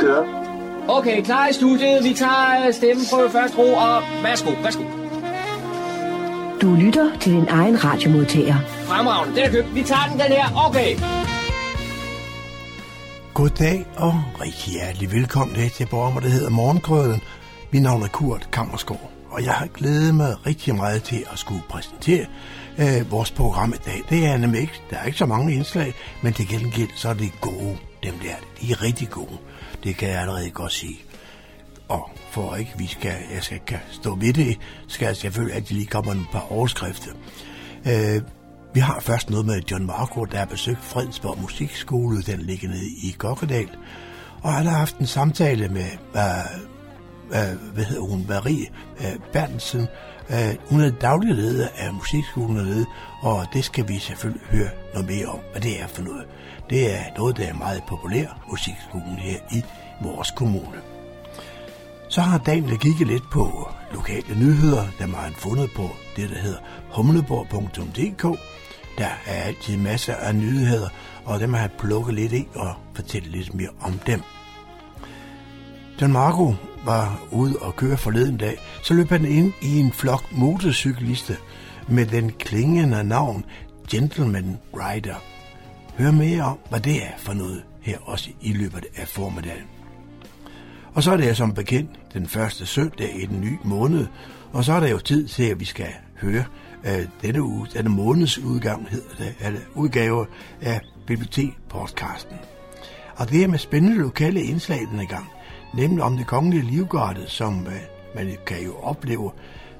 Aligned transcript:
Kører. 0.00 0.24
Okay, 0.88 1.22
klar 1.22 1.48
i 1.48 1.52
studiet. 1.52 2.04
Vi 2.04 2.14
tager 2.14 2.66
øh, 2.66 2.74
stemmen 2.74 3.04
på 3.12 3.28
første 3.32 3.58
ro, 3.58 3.74
og 3.74 4.02
værsgo, 4.22 4.50
værsgo. 4.62 4.82
Du 6.62 6.74
lytter 6.74 7.18
til 7.20 7.32
din 7.32 7.48
egen 7.48 7.84
radiomodtager. 7.84 8.56
Fremragende, 8.66 9.36
den 9.36 9.44
er 9.44 9.50
købt. 9.50 9.74
Vi 9.74 9.82
tager 9.82 10.06
den, 10.10 10.18
den 10.20 10.26
her. 10.26 10.66
Okay. 10.68 10.96
Goddag 13.34 13.86
og 13.96 14.14
rigtig 14.40 14.72
hjertelig 14.72 15.12
velkommen 15.12 15.56
her 15.56 15.68
til 15.68 15.86
programmet, 15.86 16.22
der 16.22 16.28
hedder 16.28 16.50
Morgenkrøden. 16.50 17.20
Mit 17.72 17.82
navn 17.82 18.02
er 18.02 18.08
Kurt 18.08 18.48
Kammersgaard, 18.52 19.10
og 19.30 19.44
jeg 19.44 19.52
har 19.52 19.66
glædet 19.66 20.14
mig 20.14 20.46
rigtig 20.46 20.74
meget 20.74 21.02
til 21.02 21.24
at 21.32 21.38
skulle 21.38 21.62
præsentere 21.68 22.26
øh, 22.78 23.10
vores 23.10 23.30
program 23.30 23.72
i 23.72 23.80
dag. 23.84 24.02
Det 24.10 24.26
er 24.26 24.36
nemlig 24.36 24.60
ikke, 24.60 24.80
der 24.90 24.96
er 24.96 25.04
ikke 25.04 25.18
så 25.18 25.26
mange 25.26 25.54
indslag, 25.54 25.94
men 26.22 26.32
til 26.32 26.48
gengæld 26.48 26.90
så 26.96 27.08
er 27.08 27.14
det 27.14 27.32
gode, 27.40 27.76
dem 28.02 28.14
der. 28.22 28.34
De 28.60 28.72
er 28.72 28.82
rigtig 28.82 29.10
gode. 29.10 29.38
Det 29.84 29.96
kan 29.96 30.08
jeg 30.08 30.20
allerede 30.20 30.50
godt 30.50 30.72
sige. 30.72 30.98
Og 31.88 32.10
for 32.30 32.54
ikke 32.54 32.72
vi 32.78 32.86
skal, 32.86 33.14
jeg 33.34 33.42
skal 33.42 33.60
kan 33.66 33.78
stå 33.90 34.14
ved 34.14 34.32
det, 34.32 34.58
skal 34.88 35.06
jeg 35.06 35.16
selvfølgelig 35.16 35.68
de 35.68 35.74
lige 35.74 35.86
kommer 35.86 36.12
en 36.12 36.26
par 36.32 36.52
overskrifter. 36.52 37.10
Øh, 37.86 38.22
vi 38.74 38.80
har 38.80 39.00
først 39.00 39.30
noget 39.30 39.46
med 39.46 39.62
John 39.70 39.86
Marco, 39.86 40.24
der 40.24 40.38
har 40.38 40.44
besøgt 40.44 40.84
Fredensborg 40.84 41.40
Musikskole, 41.40 42.22
den 42.22 42.40
ligger 42.40 42.68
nede 42.68 42.86
i 43.02 43.14
Kokkedal. 43.18 43.68
Og 44.42 44.52
han 44.52 44.66
har 44.66 44.78
haft 44.78 44.98
en 44.98 45.06
samtale 45.06 45.68
med, 45.68 45.86
uh, 46.14 46.60
uh, 47.26 47.72
hvad 47.74 47.84
hedder 47.84 48.02
hun, 48.02 48.26
Marie 48.28 48.66
øh, 49.00 49.06
uh, 49.06 49.22
Bertelsen. 49.32 49.86
Uh, 50.28 50.70
hun 50.70 50.80
er 50.80 50.90
daglig 50.90 51.34
leder 51.34 51.68
af 51.76 51.94
musikskolen 51.94 52.56
dernede, 52.56 52.86
og 53.22 53.46
det 53.52 53.64
skal 53.64 53.88
vi 53.88 53.98
selvfølgelig 53.98 54.46
høre 54.46 54.70
noget 54.94 55.08
mere 55.08 55.26
om, 55.26 55.38
hvad 55.52 55.60
det 55.60 55.80
er 55.80 55.86
for 55.86 56.02
noget. 56.02 56.26
Det 56.70 56.94
er 56.94 57.02
noget, 57.16 57.36
der 57.36 57.44
er 57.44 57.54
meget 57.54 57.82
populær, 57.88 58.46
musikskolen 58.50 59.16
her 59.18 59.38
i 59.52 59.64
vores 60.02 60.30
kommune. 60.30 60.78
Så 62.08 62.20
har 62.20 62.38
Daniel 62.38 62.78
kigget 62.78 63.06
lidt 63.06 63.30
på 63.32 63.68
lokale 63.94 64.38
nyheder, 64.38 64.84
der 64.98 65.06
man 65.06 65.20
har 65.20 65.32
fundet 65.36 65.70
på 65.76 65.90
det, 66.16 66.30
der 66.30 66.38
hedder 66.38 66.58
humleborg.dk. 66.94 68.38
Der 68.98 69.08
er 69.26 69.42
altid 69.42 69.76
masser 69.76 70.14
af 70.14 70.34
nyheder, 70.34 70.88
og 71.24 71.40
dem 71.40 71.54
har 71.54 71.60
jeg 71.60 71.70
plukket 71.78 72.14
lidt 72.14 72.32
i 72.32 72.48
og 72.54 72.74
fortælle 72.94 73.28
lidt 73.28 73.54
mere 73.54 73.70
om 73.80 73.92
dem. 74.06 74.22
Don 76.00 76.12
Marco 76.12 76.54
var 76.84 77.20
ude 77.30 77.56
og 77.60 77.76
køre 77.76 77.96
forleden 77.96 78.36
dag, 78.36 78.58
så 78.82 78.94
løb 78.94 79.08
han 79.08 79.24
ind 79.24 79.52
i 79.62 79.78
en 79.78 79.92
flok 79.92 80.24
motorcyklister 80.32 81.34
med 81.88 82.06
den 82.06 82.30
klingende 82.30 83.04
navn 83.04 83.44
Gentleman 83.90 84.58
Rider. 84.74 85.14
Hør 85.98 86.10
mere 86.10 86.42
om, 86.42 86.58
hvad 86.68 86.80
det 86.80 87.02
er 87.02 87.18
for 87.18 87.32
noget 87.32 87.62
her 87.80 87.98
også 88.02 88.30
i 88.40 88.52
løbet 88.52 88.86
af 88.96 89.08
formiddagen. 89.08 89.64
Og 90.94 91.02
så 91.02 91.12
er 91.12 91.16
det 91.16 91.36
som 91.36 91.54
bekendt 91.54 91.90
den 92.12 92.26
første 92.26 92.66
søndag 92.66 93.22
i 93.22 93.26
den 93.26 93.40
nye 93.40 93.58
måned, 93.64 94.06
og 94.52 94.64
så 94.64 94.72
er 94.72 94.80
der 94.80 94.88
jo 94.88 94.98
tid 94.98 95.28
til, 95.28 95.42
at 95.42 95.60
vi 95.60 95.64
skal 95.64 95.88
høre 96.20 96.44
uh, 96.84 97.04
denne, 97.22 97.42
uge, 97.42 97.66
denne 97.74 97.90
måneds 97.90 98.38
udgang, 98.38 98.88
hedder 98.90 99.14
det, 99.18 99.34
eller 99.40 99.60
udgave 99.74 100.26
af 100.60 100.80
BBT-podcasten. 101.06 102.36
Og 103.16 103.30
det 103.30 103.42
er 103.42 103.48
med 103.48 103.58
spændende 103.58 103.98
lokale 103.98 104.42
indslag 104.42 104.80
denne 104.90 105.06
gang, 105.06 105.26
nemlig 105.74 106.02
om 106.02 106.16
det 106.16 106.26
kongelige 106.26 106.70
livgarde, 106.70 107.24
som 107.26 107.66
øh, 107.66 107.72
man 108.14 108.36
kan 108.46 108.64
jo 108.64 108.74
opleve 108.82 109.30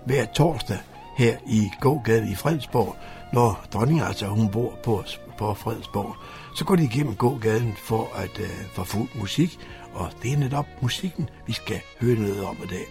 hver 0.06 0.24
torsdag 0.34 0.78
her 1.16 1.36
i 1.46 1.70
gågaden 1.80 2.32
i 2.32 2.34
Fredsborg, 2.34 2.96
når 3.32 3.66
dronningen 3.72 4.06
altså 4.06 4.26
hun 4.26 4.48
bor 4.50 4.78
på, 4.82 5.04
på 5.38 5.54
Fredsborg. 5.54 6.16
Så 6.56 6.64
går 6.64 6.76
de 6.76 6.84
igennem 6.84 7.14
gågaden 7.14 7.74
for 7.76 8.08
at 8.16 8.40
øh, 8.40 8.66
få 8.72 8.84
fuld 8.84 9.08
musik, 9.14 9.58
og 9.92 10.10
det 10.22 10.32
er 10.32 10.36
netop 10.36 10.66
musikken, 10.82 11.28
vi 11.46 11.52
skal 11.52 11.80
høre 12.00 12.16
noget 12.16 12.44
om 12.44 12.56
i 12.64 12.66
dag. 12.66 12.86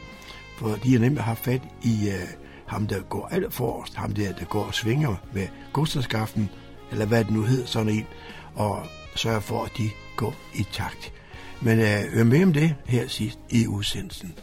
For 0.58 0.70
de 0.84 0.92
har 0.92 1.00
nemlig 1.00 1.24
haft 1.24 1.44
fat 1.44 1.62
i 1.84 2.10
øh, 2.10 2.28
ham, 2.66 2.88
der 2.88 3.02
går 3.02 3.28
alt 3.32 3.54
forrest, 3.54 3.96
ham 3.96 4.14
der, 4.14 4.34
der 4.34 4.46
går 4.46 4.64
og 4.64 4.74
svinger 4.74 5.16
med 5.34 5.48
godsterskaften, 5.74 6.50
eller 6.92 7.06
hvad 7.06 7.24
det 7.24 7.34
nu 7.34 7.42
hedder, 7.42 7.66
sådan 7.66 7.90
en, 7.90 8.06
og 8.56 8.84
sørger 9.16 9.40
for, 9.40 9.64
at 9.64 9.72
de 9.78 9.90
går 10.16 10.34
i 10.56 10.68
takt. 10.72 11.14
Men 11.62 11.80
øh, 11.80 12.14
hør 12.14 12.24
med 12.24 12.44
om 12.44 12.54
det 12.54 12.76
her 12.86 13.08
sidst 13.08 13.40
i 13.50 13.68
udsendelsen. 13.68 14.34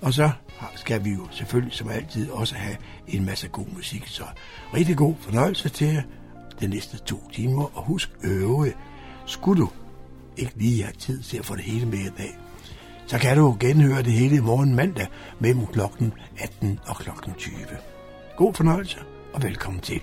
Og 0.00 0.14
så 0.14 0.30
skal 0.74 1.04
vi 1.04 1.10
jo 1.10 1.28
selvfølgelig 1.30 1.74
som 1.74 1.90
altid 1.90 2.30
også 2.30 2.54
have 2.54 2.76
en 3.08 3.24
masse 3.24 3.48
god 3.48 3.66
musik. 3.76 4.06
Så 4.06 4.24
rigtig 4.74 4.96
god 4.96 5.14
fornøjelse 5.20 5.68
til 5.68 5.86
jer 5.86 6.02
de 6.60 6.68
næste 6.68 6.98
to 6.98 7.30
timer. 7.32 7.76
Og 7.76 7.84
husk 7.84 8.10
øve, 8.24 8.72
skulle 9.26 9.62
du 9.62 9.68
ikke 10.36 10.52
lige 10.56 10.82
have 10.82 10.94
tid 10.98 11.22
til 11.22 11.38
at 11.38 11.44
få 11.44 11.56
det 11.56 11.64
hele 11.64 11.86
med 11.86 11.98
i 11.98 12.10
dag, 12.18 12.38
så 13.06 13.18
kan 13.18 13.36
du 13.36 13.56
genhøre 13.60 14.02
det 14.02 14.12
hele 14.12 14.36
i 14.36 14.40
morgen 14.40 14.74
mandag 14.74 15.06
mellem 15.38 15.66
klokken 15.66 16.12
18 16.38 16.80
og 16.86 16.96
klokken 16.96 17.34
20. 17.34 17.54
God 18.36 18.54
fornøjelse 18.54 18.98
og 19.32 19.42
velkommen 19.42 19.80
til. 19.80 20.00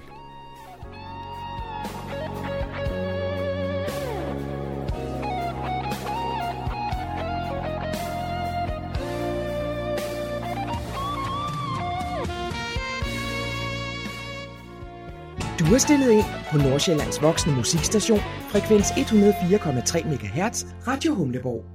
Du 15.70 15.74
er 15.74 15.78
stillet 15.78 16.12
ind 16.12 16.26
på 16.52 16.58
Nordsjællands 16.58 17.22
voksne 17.22 17.56
musikstation, 17.56 18.20
frekvens 18.50 18.86
104,3 18.86 20.08
MHz, 20.08 20.66
Radio 20.88 21.14
Humleborg. 21.14 21.66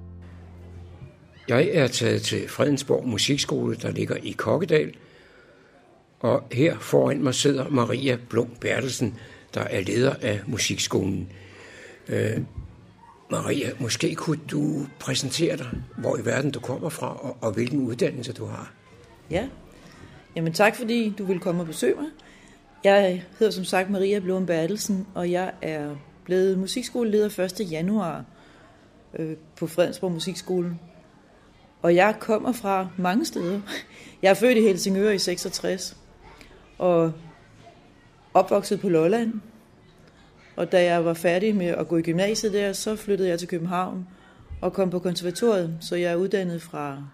Jeg 1.48 1.68
er 1.72 1.86
taget 1.86 2.22
til 2.22 2.48
Fredensborg 2.48 3.08
Musikskole, 3.08 3.76
der 3.76 3.90
ligger 3.90 4.16
i 4.22 4.30
Kokkedal, 4.30 4.94
og 6.20 6.42
her 6.52 6.78
foran 6.78 7.22
mig 7.22 7.34
sidder 7.34 7.68
Maria 7.68 8.18
Blom 8.28 8.50
Bertelsen, 8.60 9.18
der 9.54 9.60
er 9.60 9.80
leder 9.80 10.14
af 10.22 10.40
musikskolen. 10.46 11.32
Øh, 12.08 12.38
Maria, 13.30 13.70
måske 13.78 14.14
kunne 14.14 14.40
du 14.50 14.86
præsentere 14.98 15.56
dig, 15.56 15.68
hvor 15.98 16.16
i 16.16 16.24
verden 16.24 16.50
du 16.50 16.60
kommer 16.60 16.88
fra, 16.88 17.16
og, 17.16 17.36
og 17.40 17.52
hvilken 17.52 17.80
uddannelse 17.80 18.32
du 18.32 18.44
har. 18.44 18.72
Ja, 19.30 19.48
jamen 20.36 20.52
tak 20.52 20.76
fordi 20.76 21.14
du 21.18 21.24
vil 21.24 21.40
komme 21.40 21.62
og 21.62 21.66
besøge 21.66 21.94
mig. 21.94 22.06
Jeg 22.84 23.24
hedder 23.38 23.52
som 23.52 23.64
sagt 23.64 23.90
Maria 23.90 24.18
Blom 24.18 24.46
Bertelsen, 24.46 25.06
og 25.14 25.30
jeg 25.30 25.52
er 25.62 25.96
blevet 26.24 26.58
musikskoleleder 26.58 27.40
1. 27.60 27.70
januar 27.70 28.24
øh, 29.18 29.36
på 29.56 29.66
Fredensborg 29.66 30.12
Musikskole. 30.12 30.78
Og 31.82 31.94
jeg 31.94 32.16
kommer 32.20 32.52
fra 32.52 32.88
mange 32.96 33.24
steder. 33.24 33.60
Jeg 34.22 34.30
er 34.30 34.34
født 34.34 34.58
i 34.58 34.60
Helsingør 34.60 35.10
i 35.10 35.18
66, 35.18 35.96
og 36.78 37.12
opvokset 38.34 38.80
på 38.80 38.88
Lolland. 38.88 39.32
Og 40.56 40.72
da 40.72 40.84
jeg 40.84 41.04
var 41.04 41.14
færdig 41.14 41.56
med 41.56 41.66
at 41.66 41.88
gå 41.88 41.96
i 41.96 42.02
gymnasiet 42.02 42.52
der, 42.52 42.72
så 42.72 42.96
flyttede 42.96 43.28
jeg 43.28 43.38
til 43.38 43.48
København 43.48 44.06
og 44.60 44.72
kom 44.72 44.90
på 44.90 44.98
konservatoriet. 44.98 45.78
Så 45.80 45.96
jeg 45.96 46.12
er 46.12 46.16
uddannet 46.16 46.62
fra 46.62 47.04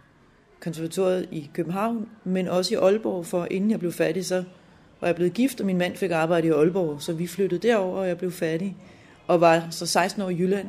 konservatoriet 0.61 1.29
i 1.31 1.51
København, 1.55 2.09
men 2.25 2.49
også 2.49 2.75
i 2.75 2.77
Aalborg, 2.77 3.27
for 3.27 3.47
inden 3.51 3.71
jeg 3.71 3.79
blev 3.79 3.93
færdig, 3.93 4.27
så 4.27 4.45
var 5.01 5.09
jeg 5.09 5.15
blevet 5.15 5.35
gift, 5.35 5.61
og 5.61 5.67
min 5.67 5.79
mand 5.79 5.97
fik 5.97 6.11
arbejde 6.11 6.49
i 6.49 6.51
Aalborg, 6.51 7.03
så 7.03 7.13
vi 7.13 7.27
flyttede 7.27 7.69
derover, 7.69 7.99
og 7.99 8.09
jeg 8.09 8.19
blev 8.19 8.33
færdig, 8.33 8.77
og 9.27 9.41
var 9.41 9.67
så 9.71 9.87
16 9.87 10.23
år 10.23 10.31
i 10.31 10.37
Jylland. 10.39 10.69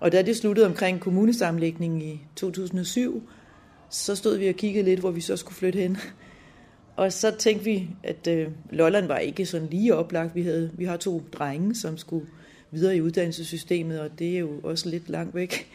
Og 0.00 0.12
da 0.12 0.22
det 0.22 0.36
sluttede 0.36 0.66
omkring 0.66 1.00
kommunesamlægningen 1.00 2.02
i 2.02 2.20
2007, 2.36 3.28
så 3.90 4.16
stod 4.16 4.36
vi 4.36 4.48
og 4.48 4.54
kiggede 4.54 4.84
lidt, 4.84 5.00
hvor 5.00 5.10
vi 5.10 5.20
så 5.20 5.36
skulle 5.36 5.54
flytte 5.54 5.78
hen. 5.78 5.96
Og 6.96 7.12
så 7.12 7.30
tænkte 7.38 7.64
vi, 7.64 7.90
at 8.02 8.26
øh, 8.26 8.48
Lolland 8.70 9.06
var 9.06 9.18
ikke 9.18 9.46
sådan 9.46 9.68
lige 9.70 9.94
oplagt. 9.94 10.34
Vi, 10.34 10.42
havde, 10.42 10.70
vi 10.74 10.84
har 10.84 10.96
to 10.96 11.22
drenge, 11.32 11.74
som 11.74 11.98
skulle 11.98 12.26
videre 12.70 12.96
i 12.96 13.00
uddannelsessystemet, 13.00 14.00
og 14.00 14.18
det 14.18 14.34
er 14.34 14.38
jo 14.38 14.50
også 14.62 14.88
lidt 14.88 15.08
langt 15.08 15.34
væk. 15.34 15.70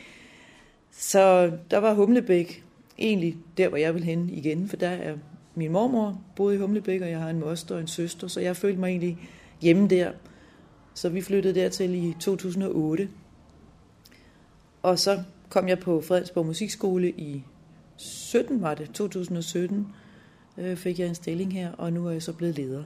Så 0.92 1.52
der 1.72 1.78
var 1.78 1.94
Humlebæk 1.94 2.64
egentlig 2.98 3.38
der, 3.58 3.70
hvor 3.70 3.78
jeg 3.78 3.94
ville 3.94 4.06
hen 4.06 4.30
igen, 4.30 4.68
for 4.68 4.78
der 4.78 4.90
er 4.90 5.16
min 5.60 5.72
mormor 5.72 6.22
boede 6.36 6.56
i 6.56 6.58
Humlebæk, 6.60 7.02
og 7.02 7.10
jeg 7.10 7.20
har 7.20 7.30
en 7.30 7.40
moster 7.40 7.76
og 7.76 7.82
en 7.82 7.88
søster, 7.88 8.28
så 8.28 8.40
jeg 8.40 8.58
følte 8.58 8.80
mig 8.80 8.90
egentlig 8.90 9.30
hjemme 9.62 9.88
der. 9.88 10.12
Så 10.94 11.10
vi 11.10 11.22
flyttede 11.22 11.56
dertil 11.56 11.96
i 11.96 12.16
2008. 12.20 13.10
Og 14.82 15.00
så 15.00 15.24
kom 15.50 15.68
jeg 15.68 15.80
på 15.80 16.02
Fredensborg 16.02 16.46
Musikskole 16.46 17.10
i 17.10 17.44
17, 17.98 18.62
var 18.62 18.74
det, 18.74 18.90
2017, 18.94 19.88
øh, 20.58 20.78
fik 20.78 21.00
jeg 21.00 21.08
en 21.08 21.16
stilling 21.16 21.54
her, 21.54 21.72
og 21.72 21.94
nu 21.94 22.08
er 22.08 22.12
jeg 22.12 22.24
så 22.24 22.34
blevet 22.34 22.56
leder. 22.56 22.84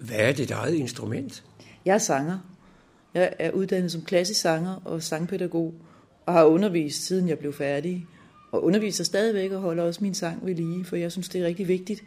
Hvad 0.00 0.16
er 0.18 0.32
dit 0.32 0.50
eget 0.50 0.74
instrument? 0.74 1.44
Jeg 1.84 1.94
er 1.94 1.98
sanger. 1.98 2.38
Jeg 3.14 3.32
er 3.38 3.50
uddannet 3.50 3.92
som 3.92 4.02
klassisk 4.02 4.40
sanger 4.40 4.82
og 4.84 5.02
sangpædagog, 5.02 5.74
og 6.26 6.32
har 6.32 6.44
undervist 6.44 7.06
siden 7.06 7.28
jeg 7.28 7.38
blev 7.38 7.52
færdig. 7.52 8.06
Og 8.50 8.64
underviser 8.64 9.04
stadigvæk 9.04 9.50
og 9.50 9.60
holder 9.60 9.82
også 9.82 10.00
min 10.02 10.14
sang 10.14 10.46
ved 10.46 10.54
lige, 10.54 10.84
for 10.84 10.96
jeg 10.96 11.12
synes, 11.12 11.28
det 11.28 11.40
er 11.40 11.46
rigtig 11.46 11.68
vigtigt, 11.68 12.04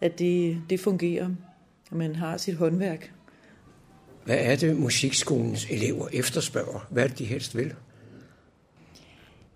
at 0.00 0.18
det, 0.18 0.58
det 0.70 0.80
fungerer, 0.80 1.30
at 1.90 1.96
man 1.96 2.14
har 2.14 2.36
sit 2.36 2.54
håndværk. 2.54 3.12
Hvad 4.24 4.38
er 4.40 4.56
det, 4.56 4.76
musikskolens 4.76 5.66
elever 5.70 6.08
efterspørger? 6.12 6.86
Hvad 6.90 7.04
er 7.04 7.08
det, 7.08 7.18
de 7.18 7.24
helst 7.24 7.56
vil? 7.56 7.74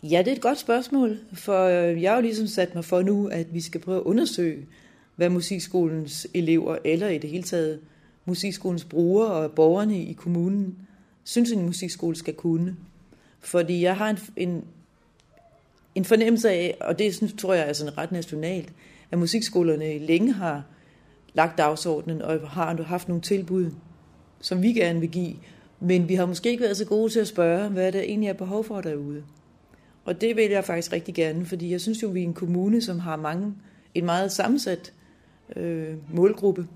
Ja, 0.03 0.19
det 0.19 0.29
er 0.29 0.32
et 0.32 0.41
godt 0.41 0.59
spørgsmål, 0.59 1.19
for 1.32 1.67
jeg 1.69 2.11
har 2.11 2.17
jo 2.17 2.23
ligesom 2.23 2.47
sat 2.47 2.75
mig 2.75 2.85
for 2.85 3.03
nu, 3.03 3.27
at 3.27 3.55
vi 3.55 3.61
skal 3.61 3.81
prøve 3.81 3.99
at 3.99 4.03
undersøge, 4.03 4.67
hvad 5.17 5.29
musikskolens 5.29 6.27
elever, 6.35 6.79
eller 6.85 7.09
i 7.09 7.19
det 7.19 7.31
hele 7.31 7.43
taget 7.43 7.81
musikskolens 8.25 8.85
brugere 8.85 9.32
og 9.32 9.53
borgerne 9.53 10.03
i 10.03 10.12
kommunen, 10.12 10.77
synes, 11.25 11.50
en 11.50 11.67
musikskole 11.67 12.17
skal 12.17 12.35
kunne. 12.35 12.77
Fordi 13.41 13.82
jeg 13.82 13.97
har 13.97 14.11
en, 14.11 14.19
en, 14.37 14.65
en 15.95 16.05
fornemmelse 16.05 16.51
af, 16.51 16.77
og 16.81 16.99
det 16.99 17.15
synes, 17.15 17.35
tror 17.39 17.55
jeg 17.55 17.69
er 17.69 17.73
sådan 17.73 17.99
ret 17.99 18.13
nationalt, 18.13 18.73
at 19.11 19.19
musikskolerne 19.19 19.99
længe 19.99 20.33
har 20.33 20.65
lagt 21.35 21.59
dagsordenen 21.59 22.23
og 22.23 22.51
har 22.51 22.83
haft 22.83 23.09
nogle 23.09 23.23
tilbud, 23.23 23.71
som 24.41 24.63
vi 24.63 24.73
gerne 24.73 25.01
vil 25.01 25.11
give, 25.11 25.35
men 25.81 26.09
vi 26.09 26.15
har 26.15 26.27
måske 26.27 26.51
ikke 26.51 26.63
været 26.63 26.77
så 26.77 26.85
gode 26.85 27.13
til 27.13 27.21
at 27.21 27.29
spørge, 27.29 27.69
hvad 27.69 27.93
det 27.93 28.01
egentlig 28.01 28.29
er 28.29 28.33
behov 28.33 28.65
for 28.65 28.81
derude. 28.81 29.23
Og 30.05 30.21
det 30.21 30.37
vil 30.37 30.51
jeg 30.51 30.65
faktisk 30.65 30.93
rigtig 30.93 31.15
gerne, 31.15 31.47
fordi 31.47 31.71
jeg 31.71 31.81
synes 31.81 32.03
jo, 32.03 32.09
vi 32.09 32.21
er 32.21 32.25
en 32.25 32.35
kommune, 32.35 32.83
som 32.83 32.99
har 32.99 33.17
mange, 33.17 33.55
en 33.95 34.05
meget 34.05 34.33
sammensat 34.33 34.93
øh, 35.57 35.95
målgruppe 36.13 36.67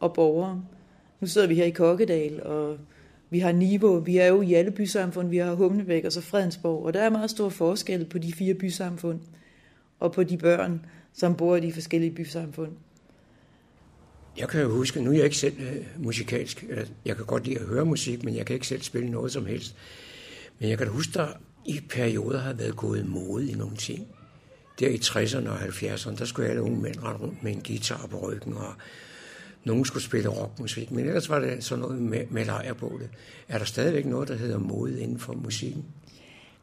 og 0.00 0.12
borgere. 0.12 0.62
Nu 1.20 1.26
sidder 1.26 1.46
vi 1.46 1.54
her 1.54 1.64
i 1.64 1.70
Kokkedal, 1.70 2.42
og 2.42 2.78
vi 3.34 3.38
har 3.38 3.52
Niveau, 3.52 4.00
vi 4.00 4.16
er 4.16 4.26
jo 4.26 4.42
i 4.42 4.54
alle 4.54 4.70
bysamfund, 4.70 5.28
vi 5.28 5.36
har 5.36 5.54
Humlebæk 5.54 6.04
og 6.04 6.12
så 6.12 6.20
Fredensborg, 6.20 6.84
og 6.84 6.94
der 6.94 7.00
er 7.00 7.10
meget 7.10 7.30
stor 7.30 7.48
forskel 7.48 8.04
på 8.04 8.18
de 8.18 8.32
fire 8.32 8.54
bysamfund 8.54 9.20
og 10.00 10.12
på 10.12 10.22
de 10.22 10.36
børn, 10.36 10.86
som 11.12 11.36
bor 11.36 11.56
i 11.56 11.60
de 11.60 11.72
forskellige 11.72 12.10
bysamfund. 12.10 12.72
Jeg 14.38 14.48
kan 14.48 14.60
jo 14.60 14.68
huske, 14.68 15.00
nu 15.00 15.10
er 15.10 15.14
jeg 15.14 15.24
ikke 15.24 15.36
selv 15.36 15.56
uh, 15.58 16.04
musikalsk, 16.04 16.64
øh, 16.68 16.86
jeg 17.04 17.16
kan 17.16 17.24
godt 17.24 17.44
lide 17.46 17.58
at 17.58 17.66
høre 17.66 17.84
musik, 17.84 18.24
men 18.24 18.36
jeg 18.36 18.46
kan 18.46 18.54
ikke 18.54 18.66
selv 18.66 18.82
spille 18.82 19.10
noget 19.10 19.32
som 19.32 19.46
helst. 19.46 19.76
Men 20.58 20.70
jeg 20.70 20.78
kan 20.78 20.88
huske, 20.88 21.12
der 21.14 21.28
i 21.66 21.80
perioder 21.90 22.40
har 22.40 22.52
været 22.52 22.76
gået 22.76 23.06
mode 23.06 23.50
i 23.50 23.54
nogle 23.54 23.76
ting. 23.76 24.06
Der 24.80 24.88
i 24.88 24.96
60'erne 24.96 25.48
og 25.48 25.58
70'erne, 25.58 26.18
der 26.18 26.24
skulle 26.24 26.48
alle 26.48 26.62
unge 26.62 26.82
mænd 26.82 27.02
rende 27.02 27.20
rundt 27.20 27.42
med 27.42 27.52
en 27.52 27.62
guitar 27.66 28.06
på 28.10 28.28
ryggen, 28.28 28.52
og 28.52 28.74
nogen 29.64 29.84
skulle 29.84 30.02
spille 30.02 30.28
rockmusik, 30.28 30.90
men 30.90 31.06
ellers 31.06 31.30
var 31.30 31.38
det 31.38 31.64
sådan 31.64 31.82
noget 31.82 32.02
med, 32.02 32.20
med 32.30 32.44
lejrbålet. 32.44 33.08
Er 33.48 33.58
der 33.58 33.64
stadigvæk 33.64 34.06
noget, 34.06 34.28
der 34.28 34.34
hedder 34.34 34.58
mode 34.58 35.00
inden 35.00 35.18
for 35.18 35.32
musikken? 35.32 35.84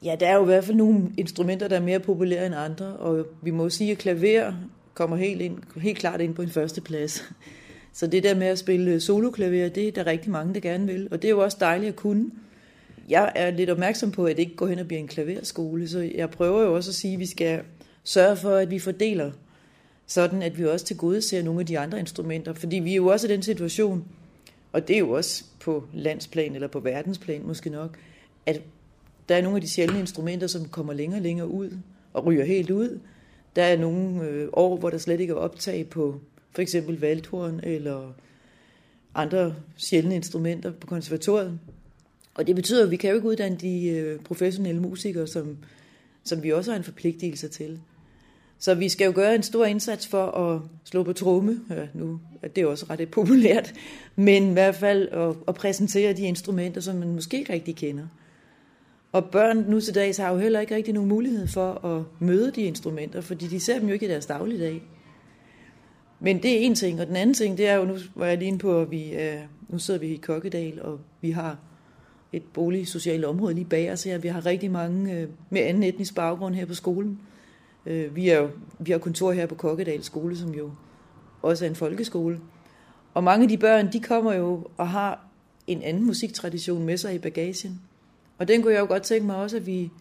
Ja, 0.04 0.16
der 0.20 0.28
er 0.28 0.36
jo 0.36 0.42
i 0.42 0.46
hvert 0.46 0.64
fald 0.64 0.78
nogle 0.78 1.12
instrumenter, 1.18 1.68
der 1.68 1.76
er 1.76 1.82
mere 1.82 2.00
populære 2.00 2.46
end 2.46 2.56
andre, 2.56 2.86
og 2.86 3.28
vi 3.42 3.52
må 3.52 3.70
sige, 3.70 3.92
at 3.92 3.98
klaver 3.98 4.54
kommer 4.94 5.18
helt, 5.18 5.42
ind, 5.42 5.58
helt 5.78 5.98
klart 5.98 6.22
ind 6.22 6.36
på 6.36 6.42
en 6.42 6.50
første 6.50 6.82
plads. 6.82 7.24
Så 7.94 8.08
det 8.08 8.24
der 8.24 8.36
med 8.36 8.48
at 8.48 8.60
spille 8.60 9.00
soloklaver, 9.00 9.70
det 9.70 9.88
er 9.88 9.92
der 9.92 10.06
rigtig 10.06 10.32
mange, 10.32 10.54
der 10.54 10.60
gerne 10.60 10.88
vil, 10.88 11.08
og 11.12 11.22
det 11.22 11.28
er 11.28 11.32
jo 11.32 11.40
også 11.40 11.58
dejligt 11.60 11.90
at 11.90 11.96
kunne. 11.96 12.32
Jeg 13.10 13.32
er 13.36 13.52
lidt 13.52 13.70
opmærksom 13.70 14.12
på, 14.12 14.26
at 14.26 14.38
det 14.38 14.44
ikke 14.44 14.56
går 14.56 14.68
hen 14.68 14.80
og 14.80 14.88
bliver 14.88 15.00
en 15.00 15.08
klaverskole, 15.08 15.88
så 15.88 16.10
jeg 16.16 16.30
prøver 16.30 16.64
jo 16.64 16.76
også 16.76 16.92
at 16.92 16.96
sige, 16.96 17.14
at 17.14 17.20
vi 17.20 17.26
skal 17.26 17.62
sørge 18.04 18.36
for, 18.36 18.56
at 18.56 18.72
vi 18.72 18.80
fordeler 18.80 19.32
sådan 20.08 20.42
at 20.42 20.58
vi 20.58 20.66
også 20.66 20.86
til 20.86 20.98
gode 20.98 21.22
ser 21.22 21.44
nogle 21.44 21.60
af 21.60 21.66
de 21.66 21.80
andre 21.80 22.00
instrumenter. 22.00 22.54
Fordi 22.54 22.80
vi 22.80 22.92
er 22.92 22.96
jo 22.96 23.08
også 23.08 23.28
i 23.28 23.32
den 23.32 23.44
situation, 23.44 24.06
og 24.72 24.88
det 24.88 24.96
er 24.96 25.00
jo 25.00 25.12
også 25.12 25.44
på 25.60 25.84
landsplan 25.94 26.56
eller 26.56 26.68
på 26.68 26.80
verdensplan 26.80 27.42
måske 27.44 27.70
nok, 27.70 27.98
at 28.46 28.62
der 29.30 29.36
er 29.36 29.42
nogle 29.42 29.56
af 29.56 29.62
de 29.62 29.70
sjældne 29.70 30.00
instrumenter, 30.00 30.48
som 30.48 30.68
kommer 30.68 30.94
længere 30.94 31.20
og 31.20 31.24
længere 31.24 31.48
ud 31.48 31.78
og 32.14 32.26
ryger 32.26 32.46
helt 32.46 32.70
ud. 32.70 33.00
Der 33.56 33.64
er 33.64 33.78
nogle 33.78 34.24
øh, 34.24 34.50
år, 34.54 34.78
hvor 34.78 34.90
der 34.90 34.98
slet 34.98 35.20
ikke 35.20 35.32
er 35.32 35.38
optag 35.38 35.90
på 35.90 36.20
for 36.52 36.62
eksempel 36.62 37.00
valthorn 37.00 37.60
eller 37.64 38.14
andre 39.16 39.56
sjældne 39.78 40.16
instrumenter 40.16 40.72
på 40.72 40.88
konservatoriet. 40.88 41.60
Og 42.34 42.48
det 42.48 42.56
betyder, 42.56 42.84
at 42.84 42.92
vi 42.92 42.96
kan 42.96 43.10
jo 43.10 43.16
ikke 43.16 43.28
uddanne 43.28 43.58
de 43.58 43.88
øh, 43.88 44.20
professionelle 44.20 44.82
musikere, 44.82 45.28
som, 45.28 45.58
som 46.24 46.44
vi 46.44 46.52
også 46.52 46.72
har 46.72 46.78
en 46.78 46.84
forpligtelse 46.84 47.48
til. 47.48 47.80
Så 48.62 48.76
vi 48.76 48.90
skal 48.90 49.06
jo 49.06 49.12
gøre 49.16 49.36
en 49.36 49.44
stor 49.44 49.66
indsats 49.66 50.08
for 50.08 50.26
at 50.26 50.62
slå 50.84 51.04
på 51.04 51.14
tromme. 51.14 51.60
Ja, 51.70 51.88
nu 51.94 52.20
det 52.56 52.58
er 52.58 52.68
også 52.68 52.86
ret 52.90 53.10
populært. 53.10 53.74
Men 54.16 54.50
i 54.50 54.54
hvert 54.54 54.76
fald 54.76 55.10
at, 55.10 55.36
at 55.48 55.56
præsentere 55.56 56.14
de 56.14 56.22
instrumenter, 56.22 56.82
som 56.82 56.96
man 56.96 57.16
måske 57.16 57.38
ikke 57.40 57.54
rigtig 57.54 57.76
kender. 57.76 58.04
Og 59.12 59.26
børn 59.26 59.66
nu 59.68 59.80
til 59.80 59.96
dags 59.96 60.18
har 60.18 60.32
jo 60.32 60.38
heller 60.38 60.60
ikke 60.60 60.76
rigtig 60.76 60.94
nogen 60.94 61.10
mulighed 61.10 61.48
for 61.48 61.86
at 61.86 62.04
møde 62.20 62.52
de 62.52 62.62
instrumenter, 62.62 63.22
fordi 63.22 63.48
de 63.48 63.60
ser 63.60 63.80
dem 63.80 63.88
jo 63.88 63.94
ikke 63.94 64.06
i 64.06 64.10
deres 64.10 64.26
dagligdag. 64.26 64.82
Men 66.20 66.44
det 66.44 66.52
er 66.52 66.60
en 66.60 66.76
ting, 66.76 67.02
og 67.02 67.08
den 67.08 67.16
anden 67.16 67.34
ting, 67.34 67.58
det 67.58 67.68
er 67.68 67.76
jo, 67.76 67.86
nu 67.86 67.98
var 68.16 68.26
jeg 68.26 68.38
lige 68.38 68.48
inde 68.48 68.60
på, 68.60 68.82
at 68.82 68.92
vi 68.92 69.14
øh, 69.14 69.40
nu 69.70 69.80
sidder 69.80 70.00
vi 70.00 70.08
i 70.08 70.16
Kokkedal, 70.16 70.82
og 70.82 71.00
vi 71.22 71.32
har 71.32 71.58
et 72.34 72.44
boligsocialt 72.54 73.26
område 73.26 73.54
lige 73.54 73.66
bag 73.66 73.92
os 73.92 74.04
her. 74.04 74.18
Vi 74.18 74.28
har 74.28 74.46
rigtig 74.46 74.72
mange 74.72 75.14
øh, 75.14 75.28
med 75.50 75.62
anden 75.62 75.84
etnisk 75.84 76.16
baggrund 76.16 76.56
her 76.56 76.66
på 76.66 76.74
skolen. 76.74 77.20
Øh, 77.86 78.16
vi, 78.16 78.30
er 78.30 78.38
jo, 78.38 78.50
vi 78.80 78.92
har 78.92 78.98
kontor 78.98 79.32
her 79.32 79.46
på 79.46 79.56
Kokkedal 79.56 80.04
skole, 80.04 80.38
som 80.38 80.54
jo 80.54 80.72
også 81.42 81.66
er 81.66 81.70
en 81.70 81.76
folkeskole. 81.76 82.40
Og 83.14 83.24
mange 83.24 83.44
af 83.44 83.50
de 83.50 83.58
børn, 83.58 83.94
de 83.94 84.00
kommer 84.00 84.34
jo 84.34 84.68
og 84.78 84.90
har 84.90 85.28
en 85.68 85.82
anden 85.82 86.06
musiktradition 86.06 86.86
med 86.86 86.98
sig 86.98 87.16
i 87.16 87.20
bagagen. 87.20 87.82
Og 88.38 88.48
den 88.48 88.62
kunne 88.62 88.74
jeg 88.74 88.82
jo 88.82 88.86
godt 88.86 89.04
tænke 89.04 89.26
mig 89.26 89.36
også, 89.36 89.58
at 89.58 89.66
vi 89.66 89.92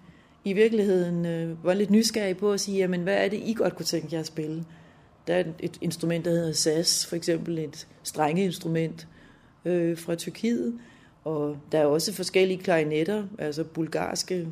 i 0.45 0.53
virkeligheden 0.53 1.27
øh, 1.27 1.65
var 1.65 1.75
lidt 1.75 1.91
nysgerrige 1.91 2.35
på 2.35 2.53
at 2.53 2.61
sige, 2.61 2.79
jamen 2.79 3.03
hvad 3.03 3.25
er 3.25 3.29
det, 3.29 3.43
I 3.45 3.55
godt 3.55 3.77
kunne 3.77 3.87
tænke 3.87 4.09
jer 4.13 4.21
at 4.21 4.27
spille? 4.27 4.65
Der 5.27 5.35
er 5.35 5.45
et 5.61 5.79
instrument, 5.81 6.25
der 6.25 6.31
hedder 6.31 6.53
sas, 6.53 7.07
for 7.07 7.17
eksempel 7.17 7.59
et 7.59 7.89
strengeinstrument 8.03 9.09
øh, 9.65 9.99
fra 9.99 10.15
Tyrkiet. 10.15 10.79
Og 11.25 11.57
der 11.73 11.79
er 11.79 11.87
også 11.87 12.13
forskellige 12.13 12.59
klarinetter, 12.59 13.25
altså 13.39 13.65
bulgarske 13.65 14.49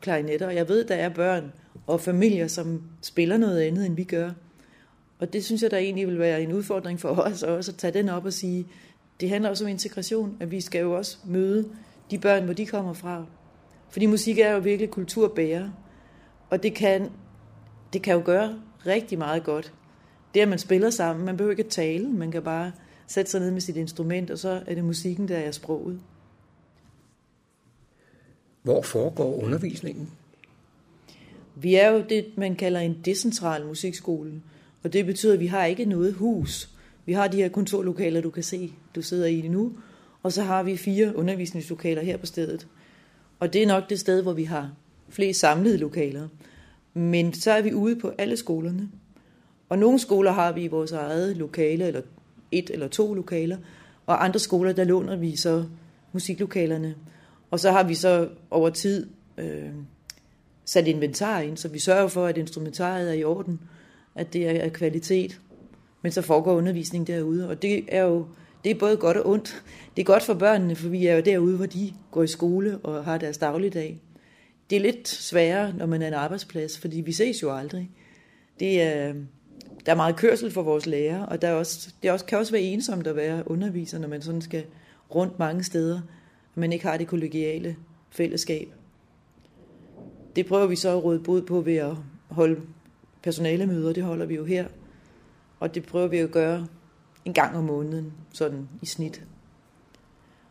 klarinetter. 0.00 0.50
Jeg 0.50 0.68
ved, 0.68 0.84
der 0.84 0.94
er 0.94 1.08
børn, 1.08 1.52
og 1.88 2.00
familier, 2.00 2.48
som 2.48 2.82
spiller 3.02 3.36
noget 3.36 3.60
andet, 3.60 3.86
end 3.86 3.96
vi 3.96 4.04
gør. 4.04 4.30
Og 5.18 5.32
det 5.32 5.44
synes 5.44 5.62
jeg, 5.62 5.70
der 5.70 5.76
egentlig 5.76 6.06
vil 6.06 6.18
være 6.18 6.42
en 6.42 6.52
udfordring 6.52 7.00
for 7.00 7.08
os, 7.08 7.42
også 7.42 7.70
at 7.72 7.76
tage 7.76 7.92
den 7.92 8.08
op 8.08 8.24
og 8.24 8.32
sige, 8.32 8.66
det 9.20 9.30
handler 9.30 9.50
også 9.50 9.64
om 9.64 9.70
integration, 9.70 10.36
at 10.40 10.50
vi 10.50 10.60
skal 10.60 10.80
jo 10.80 10.92
også 10.92 11.18
møde 11.24 11.68
de 12.10 12.18
børn, 12.18 12.44
hvor 12.44 12.54
de 12.54 12.66
kommer 12.66 12.92
fra. 12.92 13.26
Fordi 13.90 14.06
musik 14.06 14.38
er 14.38 14.52
jo 14.52 14.58
virkelig 14.58 14.90
kulturbærer, 14.90 15.70
og 16.50 16.62
det 16.62 16.74
kan, 16.74 17.10
det 17.92 18.02
kan 18.02 18.14
jo 18.14 18.22
gøre 18.24 18.60
rigtig 18.86 19.18
meget 19.18 19.44
godt. 19.44 19.72
Det, 20.34 20.40
at 20.40 20.48
man 20.48 20.58
spiller 20.58 20.90
sammen, 20.90 21.24
man 21.26 21.36
behøver 21.36 21.50
ikke 21.52 21.64
at 21.64 21.70
tale, 21.70 22.08
man 22.08 22.30
kan 22.30 22.42
bare 22.42 22.72
sætte 23.06 23.30
sig 23.30 23.40
ned 23.40 23.50
med 23.50 23.60
sit 23.60 23.76
instrument, 23.76 24.30
og 24.30 24.38
så 24.38 24.62
er 24.66 24.74
det 24.74 24.84
musikken, 24.84 25.28
der 25.28 25.36
er 25.36 25.50
sproget. 25.50 26.00
Hvor 28.62 28.82
foregår 28.82 29.42
undervisningen? 29.42 30.10
Vi 31.60 31.74
er 31.74 31.90
jo 31.90 32.04
det, 32.08 32.26
man 32.36 32.56
kalder 32.56 32.80
en 32.80 32.96
decentral 33.04 33.66
musikskole, 33.66 34.32
og 34.82 34.92
det 34.92 35.06
betyder, 35.06 35.34
at 35.34 35.40
vi 35.40 35.46
har 35.46 35.64
ikke 35.64 35.84
noget 35.84 36.14
hus. 36.14 36.70
Vi 37.06 37.12
har 37.12 37.28
de 37.28 37.36
her 37.36 37.48
kontorlokaler, 37.48 38.20
du 38.20 38.30
kan 38.30 38.42
se, 38.42 38.72
du 38.94 39.02
sidder 39.02 39.26
i 39.26 39.48
nu, 39.48 39.72
og 40.22 40.32
så 40.32 40.42
har 40.42 40.62
vi 40.62 40.76
fire 40.76 41.16
undervisningslokaler 41.16 42.02
her 42.02 42.16
på 42.16 42.26
stedet. 42.26 42.66
Og 43.40 43.52
det 43.52 43.62
er 43.62 43.66
nok 43.66 43.90
det 43.90 44.00
sted, 44.00 44.22
hvor 44.22 44.32
vi 44.32 44.44
har 44.44 44.72
flest 45.08 45.40
samlede 45.40 45.78
lokaler. 45.78 46.28
Men 46.94 47.32
så 47.32 47.50
er 47.50 47.62
vi 47.62 47.74
ude 47.74 47.96
på 47.96 48.12
alle 48.18 48.36
skolerne. 48.36 48.88
Og 49.68 49.78
nogle 49.78 49.98
skoler 49.98 50.32
har 50.32 50.52
vi 50.52 50.64
i 50.64 50.68
vores 50.68 50.92
eget 50.92 51.36
lokale, 51.36 51.86
eller 51.86 52.02
et 52.52 52.70
eller 52.70 52.88
to 52.88 53.14
lokaler, 53.14 53.56
og 54.06 54.24
andre 54.24 54.40
skoler, 54.40 54.72
der 54.72 54.84
låner 54.84 55.16
vi 55.16 55.36
så 55.36 55.64
musiklokalerne. 56.12 56.94
Og 57.50 57.60
så 57.60 57.70
har 57.70 57.82
vi 57.82 57.94
så 57.94 58.28
over 58.50 58.70
tid 58.70 59.06
øh, 59.38 59.70
sat 60.68 60.86
inventar 60.86 61.40
ind, 61.40 61.56
så 61.56 61.68
vi 61.68 61.78
sørger 61.78 62.08
for, 62.08 62.26
at 62.26 62.38
instrumentariet 62.38 63.08
er 63.08 63.12
i 63.12 63.24
orden, 63.24 63.60
at 64.14 64.32
det 64.32 64.48
er 64.48 64.62
af 64.62 64.72
kvalitet. 64.72 65.40
Men 66.02 66.12
så 66.12 66.22
foregår 66.22 66.52
undervisning 66.52 67.06
derude, 67.06 67.48
og 67.48 67.62
det 67.62 67.84
er 67.88 68.02
jo 68.02 68.26
det 68.64 68.70
er 68.70 68.74
både 68.74 68.96
godt 68.96 69.16
og 69.16 69.30
ondt. 69.30 69.62
Det 69.96 70.02
er 70.02 70.06
godt 70.06 70.22
for 70.22 70.34
børnene, 70.34 70.76
for 70.76 70.88
vi 70.88 71.06
er 71.06 71.14
jo 71.14 71.20
derude, 71.20 71.56
hvor 71.56 71.66
de 71.66 71.92
går 72.10 72.22
i 72.22 72.26
skole 72.26 72.78
og 72.78 73.04
har 73.04 73.18
deres 73.18 73.38
dagligdag. 73.38 74.00
Det 74.70 74.76
er 74.76 74.80
lidt 74.80 75.08
sværere, 75.08 75.72
når 75.72 75.86
man 75.86 76.02
er 76.02 76.08
en 76.08 76.14
arbejdsplads, 76.14 76.78
fordi 76.78 77.00
vi 77.00 77.12
ses 77.12 77.42
jo 77.42 77.56
aldrig. 77.56 77.90
Det 78.60 78.82
er, 78.82 79.14
der 79.86 79.92
er 79.92 79.96
meget 79.96 80.16
kørsel 80.16 80.50
for 80.50 80.62
vores 80.62 80.86
lærere, 80.86 81.26
og 81.26 81.42
der 81.42 81.48
er 81.48 81.54
også, 81.54 81.90
det 82.02 82.10
også, 82.10 82.24
kan 82.24 82.38
også 82.38 82.52
være 82.52 82.62
ensomt 82.62 83.06
at 83.06 83.16
være 83.16 83.50
underviser, 83.50 83.98
når 83.98 84.08
man 84.08 84.22
sådan 84.22 84.42
skal 84.42 84.64
rundt 85.14 85.38
mange 85.38 85.64
steder, 85.64 86.00
og 86.54 86.60
man 86.60 86.72
ikke 86.72 86.86
har 86.86 86.96
det 86.96 87.06
kollegiale 87.06 87.76
fællesskab 88.10 88.77
det 90.38 90.46
prøver 90.46 90.66
vi 90.66 90.76
så 90.76 90.96
at 90.96 91.04
råde 91.04 91.20
bod 91.20 91.42
på 91.42 91.60
ved 91.60 91.76
at 91.76 91.96
holde 92.28 92.60
personalemøder, 93.22 93.92
det 93.92 94.04
holder 94.04 94.26
vi 94.26 94.34
jo 94.34 94.44
her. 94.44 94.66
Og 95.60 95.74
det 95.74 95.86
prøver 95.86 96.08
vi 96.08 96.18
at 96.18 96.30
gøre 96.30 96.66
en 97.24 97.32
gang 97.34 97.56
om 97.56 97.64
måneden, 97.64 98.12
sådan 98.32 98.68
i 98.82 98.86
snit. 98.86 99.24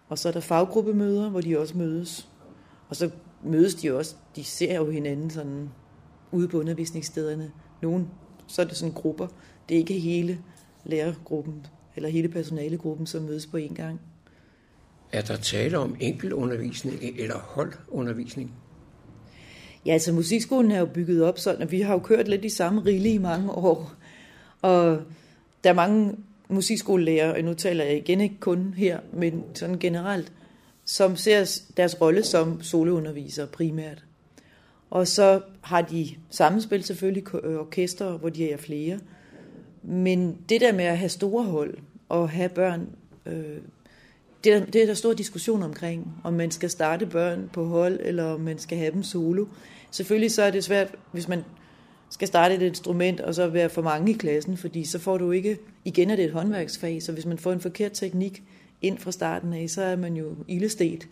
Og 0.10 0.18
så 0.18 0.28
er 0.28 0.34
der 0.34 0.40
faggruppemøder, 0.40 1.30
hvor 1.30 1.42
de 1.42 1.60
også 1.60 1.78
mødes. 1.78 2.30
Og 2.90 2.96
så 2.96 3.10
mødes 3.44 3.76
de 3.76 3.98
også, 3.98 4.16
de 4.36 4.44
ser 4.44 4.76
jo 4.76 4.90
hinanden 4.90 5.30
sådan 5.30 5.70
ude 6.32 6.48
på 6.48 6.60
undervisningsstederne. 6.60 7.52
Nogle, 7.82 8.08
så 8.48 8.62
er 8.62 8.66
det 8.66 8.78
sådan 8.78 8.94
grupper. 8.94 9.28
Det 9.70 9.76
er 9.76 9.80
ikke 9.80 10.00
hele 10.00 10.40
lærergruppen 10.86 11.66
eller 11.96 12.10
hele 12.10 12.30
personalegruppen, 12.30 13.08
som 13.08 13.24
mødes 13.24 13.48
på 13.48 13.58
en 13.58 13.74
gang. 13.76 14.02
Er 15.12 15.22
der 15.22 15.38
tale 15.38 15.78
om 15.78 15.96
enkeltundervisning 16.00 17.00
eller 17.04 17.38
holdundervisning? 17.38 18.54
Ja, 19.86 19.94
altså 19.94 20.14
musikskolen 20.14 20.72
er 20.72 20.80
jo 20.80 20.86
bygget 20.86 21.24
op 21.24 21.40
sådan, 21.40 21.62
at 21.62 21.72
vi 21.72 21.82
har 21.82 21.94
jo 21.94 22.00
kørt 22.00 22.28
lidt 22.28 22.46
i 22.46 22.50
samme 22.50 22.82
rille 22.86 23.10
i 23.10 23.18
mange 23.18 23.52
år. 23.52 23.94
Og 24.62 25.02
der 25.64 25.70
er 25.70 25.74
mange 25.74 26.16
musikskolelærer, 26.50 27.34
og 27.34 27.42
nu 27.42 27.54
taler 27.54 27.84
jeg 27.84 27.98
igen 27.98 28.22
ikke 28.22 28.40
kun 28.40 28.74
her, 28.78 29.00
men 29.14 29.44
sådan 29.54 29.80
generelt, 29.80 30.32
som 30.86 31.16
ser 31.16 31.60
deres 31.78 32.02
rolle 32.02 32.24
som 32.24 32.62
solounderviser 32.62 33.46
primært. 33.46 34.04
Og 34.90 35.08
så 35.08 35.42
har 35.62 35.82
de 35.82 36.08
sammenspil 36.30 36.84
selvfølgelig 36.84 37.36
øh, 37.36 37.60
orkester, 37.60 38.18
hvor 38.18 38.30
de 38.30 38.52
er 38.52 38.58
flere. 38.58 39.00
Men 39.84 40.38
det 40.50 40.62
der 40.62 40.74
med 40.74 40.86
at 40.86 40.98
have 40.98 41.10
store 41.10 41.44
hold 41.44 41.78
og 42.10 42.30
have 42.30 42.50
børn, 42.50 42.90
øh, 43.26 43.58
det, 44.48 44.56
er, 44.56 44.66
det 44.66 44.82
er 44.82 44.86
der 44.86 44.94
stor 44.94 45.14
diskussion 45.14 45.64
omkring, 45.64 46.22
om 46.24 46.34
man 46.34 46.52
skal 46.52 46.70
starte 46.70 47.06
børn 47.06 47.50
på 47.54 47.66
hold, 47.66 48.00
eller 48.04 48.24
om 48.24 48.40
man 48.40 48.60
skal 48.60 48.78
have 48.78 48.92
dem 48.92 49.04
solo. 49.04 49.46
Selvfølgelig 49.92 50.32
så 50.32 50.44
er 50.44 50.52
det 50.52 50.64
svært, 50.64 50.96
hvis 51.12 51.28
man 51.28 51.44
skal 52.10 52.28
starte 52.28 52.56
et 52.56 52.62
instrument, 52.62 53.20
og 53.20 53.36
så 53.36 53.48
være 53.48 53.70
for 53.70 53.82
mange 53.82 54.12
i 54.12 54.14
klassen, 54.14 54.58
fordi 54.58 54.86
så 54.86 55.00
får 55.00 55.18
du 55.18 55.32
ikke, 55.32 55.58
igen 55.86 56.10
er 56.10 56.16
det 56.16 56.26
et 56.26 56.32
håndværksfag, 56.32 57.04
så 57.04 57.12
hvis 57.12 57.26
man 57.26 57.38
får 57.38 57.52
en 57.52 57.60
forkert 57.60 57.92
teknik 57.94 58.44
ind 58.82 58.98
fra 58.98 59.12
starten 59.12 59.54
af, 59.54 59.70
så 59.70 59.82
er 59.82 59.96
man 59.96 60.18
jo 60.18 60.36
ildestet. 60.48 61.08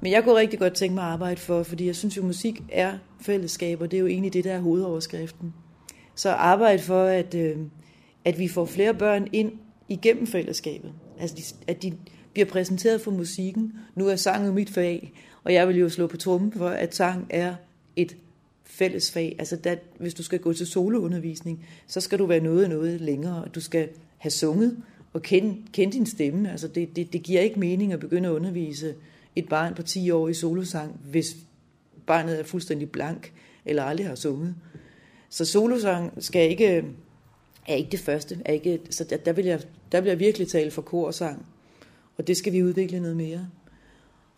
Men 0.00 0.12
jeg 0.12 0.24
kunne 0.24 0.36
rigtig 0.36 0.58
godt 0.58 0.74
tænke 0.74 0.94
mig 0.94 1.04
at 1.04 1.10
arbejde 1.10 1.40
for, 1.40 1.62
fordi 1.62 1.86
jeg 1.86 1.96
synes 1.96 2.16
jo, 2.16 2.22
musik 2.22 2.62
er 2.72 2.92
fællesskab, 3.20 3.80
og 3.80 3.90
det 3.90 3.96
er 3.96 4.00
jo 4.00 4.06
egentlig 4.06 4.32
det, 4.32 4.44
der 4.44 4.52
er 4.52 4.60
hovedoverskriften. 4.60 5.54
Så 6.14 6.30
arbejde 6.30 6.82
for, 6.82 7.04
at, 7.04 7.34
øh, 7.34 7.56
at 8.24 8.38
vi 8.38 8.48
får 8.48 8.64
flere 8.64 8.94
børn 8.94 9.26
ind 9.32 9.52
igennem 9.88 10.26
fællesskabet. 10.26 10.92
Altså, 11.20 11.36
de, 11.36 11.72
at 11.72 11.82
de 11.82 11.92
bliver 12.32 12.46
præsenteret 12.46 13.00
for 13.00 13.10
musikken. 13.10 13.72
Nu 13.94 14.08
er 14.08 14.16
sang 14.16 14.46
jo 14.46 14.52
mit 14.52 14.70
fag, 14.70 15.12
og 15.44 15.52
jeg 15.52 15.68
vil 15.68 15.76
jo 15.76 15.88
slå 15.88 16.06
på 16.06 16.16
trummen 16.16 16.52
for, 16.52 16.68
at 16.68 16.94
sang 16.94 17.26
er 17.30 17.54
et 17.96 18.16
fælles 18.64 19.10
fag. 19.10 19.36
Altså, 19.38 19.56
der, 19.56 19.76
hvis 19.98 20.14
du 20.14 20.22
skal 20.22 20.38
gå 20.38 20.52
til 20.52 20.66
soloundervisning, 20.66 21.66
så 21.86 22.00
skal 22.00 22.18
du 22.18 22.26
være 22.26 22.40
noget 22.40 22.70
noget 22.70 23.00
længere, 23.00 23.44
og 23.44 23.54
du 23.54 23.60
skal 23.60 23.88
have 24.18 24.30
sunget 24.30 24.76
og 25.12 25.22
kende, 25.22 25.56
kende 25.72 25.92
din 25.92 26.06
stemme. 26.06 26.50
Altså, 26.50 26.68
det, 26.68 26.96
det, 26.96 27.12
det 27.12 27.22
giver 27.22 27.40
ikke 27.40 27.60
mening 27.60 27.92
at 27.92 28.00
begynde 28.00 28.28
at 28.28 28.32
undervise 28.32 28.94
et 29.36 29.48
barn 29.48 29.74
på 29.74 29.82
10 29.82 30.10
år 30.10 30.28
i 30.28 30.34
solosang, 30.34 31.00
hvis 31.10 31.36
barnet 32.06 32.40
er 32.40 32.44
fuldstændig 32.44 32.90
blank 32.90 33.32
eller 33.64 33.82
aldrig 33.82 34.06
har 34.06 34.14
sunget. 34.14 34.54
Så 35.28 35.44
solosang 35.44 36.24
skal 36.24 36.50
ikke, 36.50 36.84
er 37.68 37.74
ikke 37.74 37.90
det 37.90 38.00
første. 38.00 38.38
Er 38.44 38.52
ikke, 38.52 38.80
så 38.90 39.04
der, 39.04 39.16
der, 39.16 39.32
vil 39.32 39.44
jeg, 39.44 39.60
der 39.92 40.00
vil 40.00 40.08
jeg 40.08 40.18
virkelig 40.18 40.48
tale 40.48 40.70
for 40.70 40.82
kor 40.82 41.06
og 41.06 41.14
sang. 41.14 41.46
Og 42.18 42.26
det 42.26 42.36
skal 42.36 42.52
vi 42.52 42.62
udvikle 42.62 43.00
noget 43.00 43.16
mere. 43.16 43.48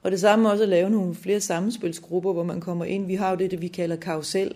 Og 0.02 0.10
det 0.10 0.20
samme 0.20 0.50
også 0.50 0.62
at 0.62 0.68
lave 0.68 0.90
nogle 0.90 1.14
flere 1.14 1.40
sammenspilsgrupper, 1.40 2.32
hvor 2.32 2.44
man 2.44 2.60
kommer 2.60 2.84
ind. 2.84 3.06
Vi 3.06 3.14
har 3.14 3.30
jo 3.30 3.36
det, 3.36 3.50
det 3.50 3.62
vi 3.62 3.68
kalder 3.68 3.96
karusel, 3.96 4.54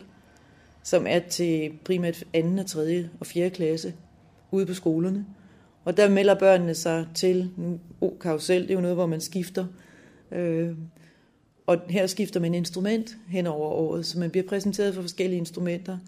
som 0.82 1.04
er 1.08 1.18
til 1.18 1.72
primært 1.84 2.24
2., 2.34 2.64
3. 2.66 3.08
og 3.20 3.26
4. 3.26 3.50
klasse 3.50 3.94
ude 4.50 4.66
på 4.66 4.74
skolerne. 4.74 5.26
Og 5.84 5.96
der 5.96 6.08
melder 6.08 6.34
børnene 6.34 6.74
sig 6.74 7.06
til, 7.14 7.50
nu, 7.56 7.80
oh, 8.00 8.18
karusel, 8.20 8.62
det 8.62 8.70
er 8.70 8.74
jo 8.74 8.80
noget, 8.80 8.96
hvor 8.96 9.06
man 9.06 9.20
skifter. 9.20 9.66
Øh, 10.32 10.76
og 11.66 11.78
her 11.88 12.06
skifter 12.06 12.40
man 12.40 12.54
instrument 12.54 13.16
hen 13.28 13.46
over 13.46 13.68
året, 13.68 14.06
så 14.06 14.18
man 14.18 14.30
bliver 14.30 14.46
præsenteret 14.48 14.94
for 14.94 15.02
forskellige 15.02 15.38
instrumenter, 15.38 15.98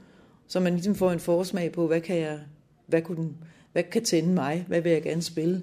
så 0.48 0.60
man 0.60 0.72
ligesom 0.72 0.94
får 0.94 1.12
en 1.12 1.20
forsmag 1.20 1.72
på, 1.72 1.86
hvad 1.86 2.00
kan 2.00 2.16
jeg, 2.16 2.38
hvad, 2.86 3.02
kunne, 3.02 3.30
hvad 3.72 3.82
kan 3.82 4.04
tænde 4.04 4.34
mig, 4.34 4.64
hvad 4.68 4.80
vil 4.80 4.92
jeg 4.92 5.02
gerne 5.02 5.22
spille, 5.22 5.62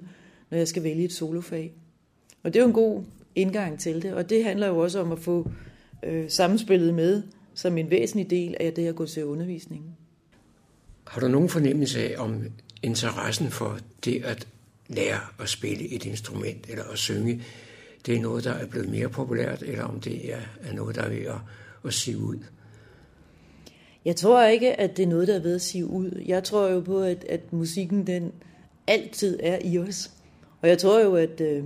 når 0.50 0.58
jeg 0.58 0.68
skal 0.68 0.82
vælge 0.82 1.04
et 1.04 1.12
solofag. 1.12 1.72
Og 2.42 2.54
det 2.54 2.58
er 2.58 2.62
jo 2.62 2.68
en 2.68 2.74
god 2.74 3.04
indgang 3.34 3.80
til 3.80 4.02
det, 4.02 4.14
og 4.14 4.30
det 4.30 4.44
handler 4.44 4.66
jo 4.66 4.78
også 4.78 5.00
om 5.00 5.12
at 5.12 5.18
få 5.18 5.50
øh, 6.02 6.30
samspillet 6.30 6.94
med 6.94 7.22
som 7.54 7.78
en 7.78 7.90
væsentlig 7.90 8.30
del 8.30 8.56
af 8.60 8.72
det 8.72 8.86
at 8.86 8.96
gå 8.96 9.06
til 9.06 9.24
undervisningen. 9.24 9.96
Har 11.06 11.20
du 11.20 11.28
nogen 11.28 11.48
fornemmelse 11.48 12.00
af, 12.00 12.22
om 12.22 12.44
interessen 12.82 13.50
for 13.50 13.78
det 14.04 14.24
at 14.24 14.48
lære 14.88 15.20
at 15.38 15.48
spille 15.48 15.88
et 15.88 16.04
instrument 16.04 16.66
eller 16.68 16.84
at 16.84 16.98
synge, 16.98 17.42
det 18.06 18.16
er 18.16 18.20
noget, 18.20 18.44
der 18.44 18.52
er 18.52 18.66
blevet 18.66 18.88
mere 18.88 19.08
populært, 19.08 19.62
eller 19.62 19.84
om 19.84 20.00
det 20.00 20.32
er, 20.32 20.40
er 20.62 20.72
noget, 20.72 20.96
der 20.96 21.02
er 21.02 21.08
ved 21.08 21.26
at, 21.26 21.40
at 21.84 21.94
se 21.94 22.18
ud? 22.18 22.38
Jeg 24.06 24.16
tror 24.16 24.44
ikke, 24.44 24.80
at 24.80 24.96
det 24.96 25.02
er 25.02 25.06
noget, 25.06 25.28
der 25.28 25.34
er 25.34 25.40
ved 25.40 25.54
at 25.54 25.62
sige 25.62 25.86
ud. 25.86 26.22
Jeg 26.26 26.44
tror 26.44 26.68
jo 26.68 26.80
på, 26.80 27.00
at, 27.00 27.24
at 27.24 27.52
musikken 27.52 28.06
den 28.06 28.32
altid 28.86 29.38
er 29.42 29.58
i 29.64 29.78
os. 29.78 30.10
Og 30.62 30.68
jeg 30.68 30.78
tror 30.78 31.00
jo, 31.00 31.16
at 31.16 31.40
øh, 31.40 31.64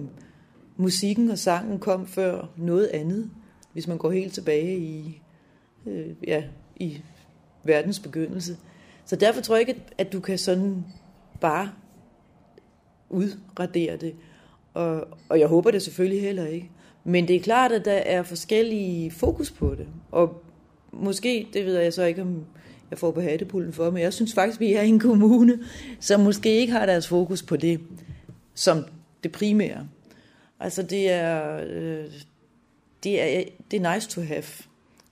musikken 0.77 1.31
og 1.31 1.39
sangen 1.39 1.79
kom 1.79 2.07
før 2.07 2.51
noget 2.57 2.87
andet, 2.87 3.31
hvis 3.73 3.89
man 3.89 3.99
går 3.99 4.11
helt 4.11 4.33
tilbage 4.35 4.79
i, 4.79 5.23
øh, 5.87 6.07
ja, 6.27 6.43
i 6.77 7.03
verdens 7.65 8.01
begyndelse. 8.01 8.57
Så 9.05 9.17
derfor 9.17 9.41
tror 9.41 9.55
jeg 9.57 9.69
ikke, 9.69 9.83
at 9.99 10.13
du 10.13 10.21
kan 10.21 10.39
sådan 10.39 10.85
bare 11.41 11.71
udradere 13.11 13.97
det. 13.97 14.15
Og, 14.75 15.09
og 15.29 15.41
jeg 15.41 15.49
håber 15.49 15.71
det 15.71 15.83
selvfølgelig 15.83 16.23
heller 16.23 16.47
ikke. 16.47 16.71
Men 17.05 17.29
det 17.29 17.37
er 17.37 17.41
klart, 17.41 17.73
at 17.73 17.85
der 17.85 17.93
er 17.93 18.23
forskellige 18.23 19.11
fokus 19.11 19.51
på 19.51 19.75
det. 19.75 19.87
Og 20.11 20.43
måske, 20.93 21.47
det 21.53 21.67
ved 21.67 21.79
jeg 21.79 21.93
så 21.93 22.05
ikke, 22.05 22.23
om 22.23 22.45
jeg 22.91 22.99
får 22.99 23.11
på 23.11 23.21
hattepullen 23.21 23.73
for, 23.73 23.91
men 23.91 24.03
jeg 24.03 24.13
synes 24.13 24.35
faktisk, 24.35 24.61
vi 24.61 24.73
er 24.75 24.83
en 24.83 24.99
kommune, 24.99 25.59
som 26.01 26.21
måske 26.21 26.57
ikke 26.57 26.73
har 26.73 26.87
deres 26.87 27.09
fokus 27.09 27.43
på 27.43 27.57
det 27.57 27.81
som 28.55 28.85
det 29.23 29.33
primære. 29.33 29.89
Altså 30.61 30.83
det 30.83 31.11
er, 31.11 31.61
øh, 31.71 32.05
det 33.05 33.23
er, 33.23 33.45
det 33.71 33.85
er 33.85 33.95
nice 33.95 34.09
to 34.09 34.21
have. 34.21 34.45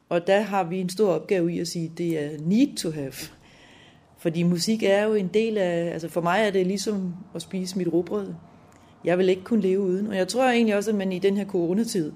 Og 0.09 0.27
der 0.27 0.41
har 0.41 0.65
vi 0.65 0.81
en 0.81 0.89
stor 0.89 1.13
opgave 1.13 1.53
i 1.53 1.59
at 1.59 1.69
sige, 1.69 1.85
at 1.85 1.99
det 1.99 2.25
er 2.25 2.31
need 2.41 2.77
to 2.77 2.91
have. 2.91 3.13
Fordi 4.19 4.43
musik 4.43 4.83
er 4.83 5.03
jo 5.03 5.15
en 5.15 5.29
del 5.29 5.59
af, 5.59 5.93
altså 5.93 6.09
for 6.09 6.21
mig 6.21 6.41
er 6.41 6.51
det 6.51 6.67
ligesom 6.67 7.15
at 7.35 7.43
spise 7.43 7.79
mit 7.79 7.89
råbrød. 7.93 8.35
Jeg 9.05 9.19
vil 9.19 9.29
ikke 9.29 9.45
kunne 9.45 9.61
leve 9.61 9.81
uden. 9.81 10.07
Og 10.07 10.17
jeg 10.17 10.29
tror 10.29 10.45
egentlig 10.45 10.77
også, 10.77 10.91
at 10.91 10.97
man 10.97 11.13
i 11.13 11.19
den 11.19 11.37
her 11.37 11.45
coronatid 11.47 12.13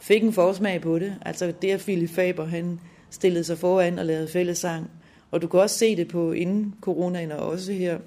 fik 0.00 0.22
en 0.22 0.32
forsmag 0.32 0.80
på 0.80 0.98
det. 0.98 1.14
Altså 1.22 1.52
det, 1.62 1.70
at 1.70 1.80
Philip 1.80 2.10
Faber, 2.10 2.44
han 2.44 2.80
stillede 3.10 3.44
sig 3.44 3.58
foran 3.58 3.98
og 3.98 4.06
lavede 4.06 4.28
fællesang. 4.28 4.90
Og 5.30 5.42
du 5.42 5.46
kan 5.46 5.60
også 5.60 5.78
se 5.78 5.96
det 5.96 6.08
på 6.08 6.32
inden 6.32 6.74
coronaen 6.80 7.32
og 7.32 7.38
også 7.38 7.72
her, 7.72 7.98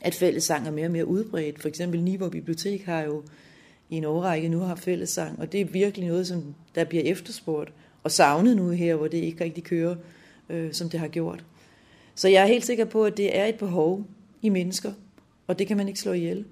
at 0.00 0.14
fællesang 0.14 0.66
er 0.66 0.70
mere 0.70 0.86
og 0.86 0.92
mere 0.92 1.06
udbredt. 1.06 1.60
For 1.60 1.68
eksempel 1.68 2.02
Niveau 2.02 2.28
Bibliotek 2.28 2.84
har 2.84 3.02
jo 3.02 3.22
i 3.90 3.96
en 3.96 4.04
årrække 4.04 4.48
nu 4.48 4.58
har 4.58 4.74
fællesang, 4.74 5.38
og 5.38 5.52
det 5.52 5.60
er 5.60 5.64
virkelig 5.64 6.08
noget, 6.08 6.26
som 6.26 6.54
der 6.74 6.84
bliver 6.84 7.04
efterspurgt 7.04 7.72
og 8.02 8.10
savnet 8.10 8.56
nu 8.56 8.70
her, 8.70 8.94
hvor 8.94 9.08
det 9.08 9.18
ikke 9.18 9.44
rigtig 9.44 9.64
kører, 9.64 9.96
øh, 10.48 10.72
som 10.72 10.90
det 10.90 11.00
har 11.00 11.08
gjort. 11.08 11.44
Så 12.14 12.28
jeg 12.28 12.42
er 12.42 12.46
helt 12.46 12.66
sikker 12.66 12.84
på, 12.84 13.04
at 13.04 13.16
det 13.16 13.38
er 13.38 13.46
et 13.46 13.54
behov 13.54 14.06
i 14.42 14.48
mennesker, 14.48 14.92
og 15.46 15.58
det 15.58 15.66
kan 15.66 15.76
man 15.76 15.88
ikke 15.88 16.00
slå 16.00 16.12
ihjel. 16.12 16.44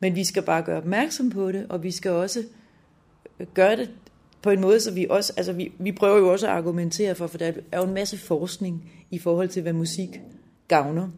Men 0.00 0.14
vi 0.14 0.24
skal 0.24 0.42
bare 0.42 0.62
gøre 0.62 0.78
opmærksom 0.78 1.30
på 1.30 1.52
det, 1.52 1.66
og 1.68 1.82
vi 1.82 1.90
skal 1.90 2.10
også 2.10 2.44
gøre 3.54 3.76
det 3.76 3.90
på 4.42 4.50
en 4.50 4.60
måde, 4.60 4.80
så 4.80 4.92
vi 4.92 5.06
også, 5.10 5.32
altså 5.36 5.52
vi, 5.52 5.72
vi 5.78 5.92
prøver 5.92 6.18
jo 6.18 6.32
også 6.32 6.46
at 6.46 6.52
argumentere 6.52 7.14
for, 7.14 7.26
for 7.26 7.38
der 7.38 7.52
er 7.72 7.78
jo 7.78 7.84
en 7.84 7.94
masse 7.94 8.18
forskning 8.18 8.92
i 9.10 9.18
forhold 9.18 9.48
til, 9.48 9.62
hvad 9.62 9.72
musik 9.72 10.20
gavner. 10.68 11.08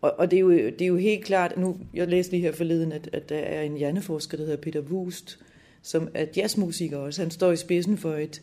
Og, 0.00 0.14
og 0.18 0.30
det, 0.30 0.36
er 0.36 0.40
jo, 0.40 0.50
det 0.50 0.82
er 0.82 0.86
jo 0.86 0.96
helt 0.96 1.24
klart, 1.24 1.56
nu, 1.56 1.76
jeg 1.94 2.08
læste 2.08 2.32
lige 2.32 2.42
her 2.42 2.52
forleden, 2.52 2.92
at, 2.92 3.10
at 3.12 3.28
der 3.28 3.38
er 3.38 3.62
en 3.62 3.76
hjerneforsker, 3.76 4.36
der 4.36 4.44
hedder 4.44 4.60
Peter 4.60 4.80
Wust, 4.80 5.38
som 5.82 6.08
er 6.14 6.26
jazzmusiker 6.36 6.98
også. 6.98 7.22
Han 7.22 7.30
står 7.30 7.52
i 7.52 7.56
spidsen 7.56 7.98
for 7.98 8.14
et, 8.14 8.42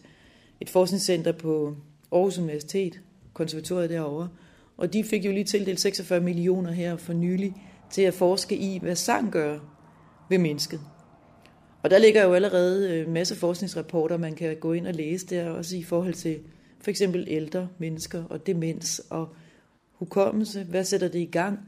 et 0.61 0.69
forskningscenter 0.69 1.31
på 1.31 1.75
Aarhus 2.11 2.37
Universitet, 2.37 2.99
konservatoriet 3.33 3.89
derovre. 3.89 4.29
Og 4.77 4.93
de 4.93 5.03
fik 5.03 5.25
jo 5.25 5.31
lige 5.31 5.43
tildelt 5.43 5.79
46 5.79 6.19
millioner 6.19 6.71
her 6.71 6.97
for 6.97 7.13
nylig 7.13 7.53
til 7.91 8.01
at 8.01 8.13
forske 8.13 8.55
i, 8.57 8.79
hvad 8.81 8.95
sang 8.95 9.31
gør 9.31 9.59
ved 10.29 10.37
mennesket. 10.37 10.79
Og 11.83 11.89
der 11.89 11.97
ligger 11.97 12.23
jo 12.23 12.33
allerede 12.33 12.99
en 12.99 13.05
af 13.05 13.11
masse 13.11 13.35
forskningsrapporter, 13.35 14.17
man 14.17 14.35
kan 14.35 14.55
gå 14.55 14.73
ind 14.73 14.87
og 14.87 14.93
læse 14.93 15.27
der, 15.27 15.49
også 15.49 15.77
i 15.77 15.83
forhold 15.83 16.13
til 16.13 16.39
for 16.79 16.89
eksempel 16.89 17.25
ældre 17.27 17.67
mennesker 17.77 18.23
og 18.23 18.47
demens 18.47 19.01
og 19.09 19.29
hukommelse. 19.93 20.63
Hvad 20.63 20.83
sætter 20.83 21.07
det 21.07 21.19
i 21.19 21.25
gang? 21.25 21.59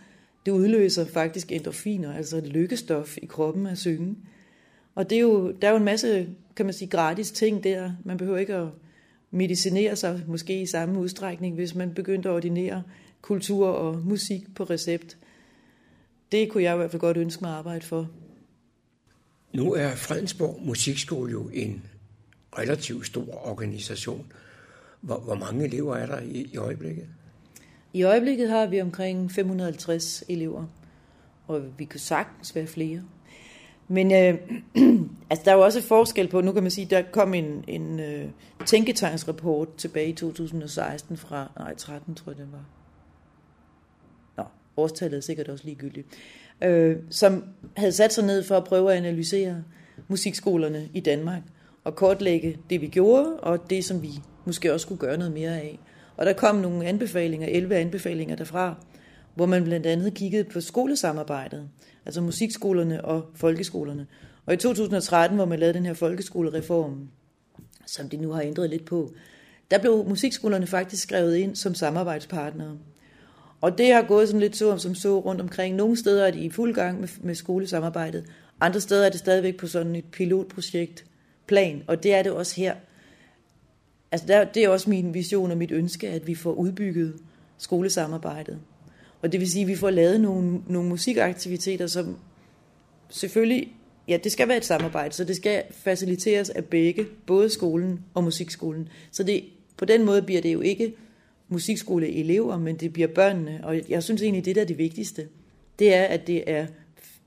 Det 0.45 0.51
udløser 0.51 1.05
faktisk 1.05 1.51
endorfiner, 1.51 2.13
altså 2.13 2.41
lykkestof 2.45 3.17
i 3.17 3.25
kroppen 3.25 3.67
at 3.67 3.77
synge. 3.77 4.15
Og 4.95 5.10
det 5.10 5.15
er 5.15 5.22
jo, 5.22 5.51
der 5.51 5.67
er 5.67 5.72
jo 5.72 5.77
en 5.77 5.84
masse, 5.84 6.27
kan 6.55 6.65
man 6.65 6.74
sige, 6.74 6.89
gratis 6.89 7.31
ting 7.31 7.63
der. 7.63 7.91
Man 8.05 8.17
behøver 8.17 8.38
ikke 8.38 8.55
at 8.55 8.67
medicinere 9.31 9.95
sig 9.95 10.22
måske 10.27 10.62
i 10.62 10.65
samme 10.65 11.00
udstrækning, 11.00 11.55
hvis 11.55 11.75
man 11.75 11.93
begyndte 11.93 12.29
at 12.29 12.36
ordinere 12.36 12.84
kultur 13.22 13.67
og 13.67 14.01
musik 14.05 14.55
på 14.55 14.63
recept. 14.63 15.17
Det 16.31 16.50
kunne 16.50 16.63
jeg 16.63 16.74
i 16.74 16.77
hvert 16.77 16.91
fald 16.91 17.00
godt 17.00 17.17
ønske 17.17 17.43
mig 17.43 17.51
at 17.51 17.57
arbejde 17.57 17.86
for. 17.86 18.10
Nu 19.55 19.74
er 19.74 19.95
Fredensborg 19.95 20.62
Musikskole 20.62 21.31
jo 21.31 21.50
en 21.53 21.83
relativt 22.57 23.05
stor 23.05 23.47
organisation. 23.47 24.31
Hvor, 25.01 25.17
hvor 25.17 25.35
mange 25.35 25.65
elever 25.65 25.95
er 25.95 26.05
der 26.05 26.19
i, 26.19 26.50
i 26.53 26.57
øjeblikket? 26.57 27.07
I 27.93 28.03
øjeblikket 28.03 28.50
har 28.50 28.65
vi 28.65 28.81
omkring 28.81 29.31
550 29.31 30.24
elever, 30.29 30.65
og 31.47 31.63
vi 31.77 31.85
kan 31.85 32.00
sagtens 32.00 32.55
være 32.55 32.67
flere. 32.67 33.03
Men 33.88 34.12
øh, 34.12 34.39
altså, 35.29 35.45
der 35.45 35.51
er 35.51 35.55
jo 35.55 35.62
også 35.62 35.81
forskel 35.81 36.27
på, 36.27 36.41
nu 36.41 36.51
kan 36.51 36.63
man 36.63 36.71
sige, 36.71 36.88
der 36.89 37.01
kom 37.12 37.33
en, 37.33 37.63
en 37.67 38.00
øh, 38.00 38.29
tænketanksrapport 38.65 39.75
tilbage 39.75 40.09
i 40.09 40.13
2016 40.13 41.17
fra, 41.17 41.51
nej 41.57 41.75
13 41.75 42.15
tror 42.15 42.31
jeg 42.31 42.38
det 42.38 42.51
var. 42.51 42.65
Nå, 44.38 44.43
årstallet 44.77 45.17
er 45.17 45.21
sikkert 45.21 45.47
også 45.47 45.65
ligegyldigt. 45.65 46.07
Øh, 46.63 46.97
som 47.09 47.43
havde 47.77 47.91
sat 47.91 48.13
sig 48.13 48.25
ned 48.25 48.43
for 48.43 48.57
at 48.57 48.63
prøve 48.63 48.91
at 48.91 48.97
analysere 48.97 49.63
musikskolerne 50.07 50.89
i 50.93 51.00
Danmark 51.00 51.41
og 51.83 51.95
kortlægge 51.95 52.57
det, 52.69 52.81
vi 52.81 52.88
gjorde, 52.88 53.39
og 53.39 53.69
det, 53.69 53.85
som 53.85 54.01
vi 54.01 54.09
måske 54.45 54.74
også 54.74 54.83
skulle 54.83 55.00
gøre 55.00 55.17
noget 55.17 55.33
mere 55.33 55.62
af. 55.62 55.79
Og 56.17 56.25
der 56.25 56.33
kom 56.33 56.55
nogle 56.55 56.85
anbefalinger, 56.85 57.47
11 57.47 57.75
anbefalinger 57.75 58.35
derfra, 58.35 58.75
hvor 59.35 59.45
man 59.45 59.63
blandt 59.63 59.85
andet 59.85 60.13
kiggede 60.13 60.43
på 60.43 60.62
skolesamarbejdet, 60.62 61.69
altså 62.05 62.21
musikskolerne 62.21 63.05
og 63.05 63.25
folkeskolerne. 63.35 64.07
Og 64.45 64.53
i 64.53 64.57
2013, 64.57 65.35
hvor 65.35 65.45
man 65.45 65.59
lavede 65.59 65.74
den 65.74 65.85
her 65.85 65.93
folkeskolereform, 65.93 67.09
som 67.85 68.09
de 68.09 68.17
nu 68.17 68.31
har 68.31 68.41
ændret 68.41 68.69
lidt 68.69 68.85
på, 68.85 69.13
der 69.71 69.77
blev 69.77 70.05
musikskolerne 70.07 70.67
faktisk 70.67 71.03
skrevet 71.03 71.35
ind 71.35 71.55
som 71.55 71.75
samarbejdspartnere. 71.75 72.77
Og 73.65 73.77
det 73.77 73.93
har 73.93 74.01
gået 74.01 74.27
sådan 74.27 74.39
lidt 74.39 74.57
så 74.57 74.77
som 74.77 74.95
så 74.95 75.19
rundt 75.19 75.41
omkring. 75.41 75.75
Nogle 75.75 75.98
steder 75.98 76.25
er 76.25 76.31
de 76.31 76.39
i 76.39 76.50
fuld 76.50 76.74
gang 76.74 77.00
med, 77.00 77.07
med 77.22 77.36
skolesamarbejdet, 77.36 78.25
andre 78.60 78.81
steder 78.81 79.05
er 79.05 79.10
det 79.10 79.19
stadigvæk 79.19 79.57
på 79.57 79.67
sådan 79.67 79.95
et 79.95 80.05
pilotprojekt 80.12 81.05
plan, 81.48 81.84
og 81.88 82.03
det 82.03 82.13
er 82.13 82.24
det 82.24 82.31
også 82.31 82.55
her. 82.55 82.75
Altså 84.12 84.27
der, 84.27 84.43
det 84.43 84.63
er 84.63 84.69
også 84.69 84.89
min 84.89 85.13
vision 85.13 85.51
og 85.51 85.57
mit 85.57 85.72
ønske, 85.72 86.10
at 86.10 86.27
vi 86.27 86.36
får 86.36 86.51
udbygget 86.51 87.13
skolesamarbejdet. 87.57 88.60
Og 89.22 89.31
det 89.31 89.39
vil 89.39 89.51
sige, 89.51 89.62
at 89.62 89.67
vi 89.67 89.75
får 89.75 89.89
lavet 89.89 90.22
nogle, 90.22 90.62
nogle 90.67 90.89
musikaktiviteter, 90.89 91.88
som 91.88 92.17
selvfølgelig, 93.10 93.75
ja, 94.07 94.17
det 94.24 94.31
skal 94.31 94.48
være 94.48 94.57
et 94.57 94.65
samarbejde, 94.65 95.13
så 95.13 95.24
det 95.24 95.36
skal 95.36 95.63
faciliteres 95.72 96.50
af 96.50 96.65
begge, 96.65 97.05
både 97.25 97.50
skolen 97.50 98.00
og 98.13 98.24
musikskolen. 98.24 98.89
Så 99.12 99.24
det, 99.24 99.43
på 99.77 99.86
den 99.86 100.05
måde 100.05 100.22
bliver 100.22 100.41
det 100.41 100.53
jo 100.53 100.62
ikke 100.62 100.93
musikskoleelever, 101.50 102.58
men 102.58 102.75
det 102.75 102.94
bliver 102.94 103.08
børnene. 103.08 103.60
Og 103.64 103.82
jeg 103.90 104.04
synes 104.04 104.22
egentlig, 104.22 104.46
det 104.46 104.56
der 104.56 104.62
er 104.62 104.66
det 104.66 104.78
vigtigste, 104.78 105.28
det 105.80 105.96
er, 105.96 106.04
at 106.04 106.28
det 106.28 106.52
er, 106.52 106.68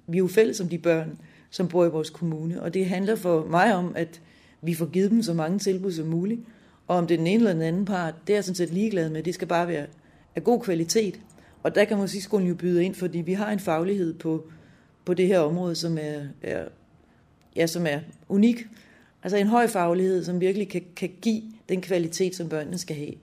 vi 0.07 0.17
er 0.17 0.19
jo 0.19 0.27
fælles 0.27 0.57
som 0.57 0.69
de 0.69 0.79
børn, 0.79 1.19
som 1.51 1.69
bor 1.69 1.85
i 1.85 1.89
vores 1.89 2.11
kommune. 2.11 2.63
Og 2.63 2.75
det 2.75 2.87
handler 2.87 3.17
for 3.17 3.47
mig 3.47 3.75
om, 3.75 3.93
at 3.97 4.21
vi 4.63 4.75
får 4.75 4.87
givet 4.87 5.11
dem 5.11 5.23
så 5.23 5.35
mange 5.35 5.59
tilbud 5.59 5.93
som 5.93 6.07
muligt. 6.07 6.41
Og 6.87 6.97
om 6.97 7.07
det 7.07 7.15
er 7.15 7.19
den 7.19 7.27
ene 7.27 7.37
eller 7.37 7.53
den 7.53 7.63
anden 7.63 7.85
part, 7.85 8.15
det 8.27 8.33
er 8.33 8.37
jeg 8.37 8.45
sådan 8.45 8.55
set 8.55 8.71
ligeglad 8.71 9.11
med. 9.11 9.23
Det 9.23 9.35
skal 9.35 9.49
bare 9.49 9.69
være 9.69 9.87
af 10.37 10.45
god 10.45 10.61
kvalitet. 10.61 11.21
Og 11.63 11.75
der 11.75 11.85
kan 11.85 11.97
musikskolen 11.97 12.49
jo 12.49 12.55
byde 12.55 12.85
ind, 12.85 12.95
fordi 12.95 13.19
vi 13.19 13.33
har 13.33 13.53
en 13.53 13.59
faglighed 13.59 14.15
på, 14.15 14.45
på 15.05 15.15
det 15.15 15.27
her 15.27 15.39
område, 15.39 15.75
som 15.75 15.99
er, 16.01 16.21
er, 16.43 16.65
ja, 17.57 17.67
som 17.67 17.87
er 17.87 18.01
unik. 18.29 18.67
Altså 19.23 19.37
en 19.37 19.47
høj 19.47 19.67
faglighed, 19.67 20.25
som 20.25 20.41
virkelig 20.41 20.69
kan, 20.69 20.83
kan 20.97 21.11
give 21.23 21.43
den 21.69 21.81
kvalitet, 21.81 22.37
som 22.37 22.49
børnene 22.49 22.79
skal 22.79 22.97
have. 22.97 23.15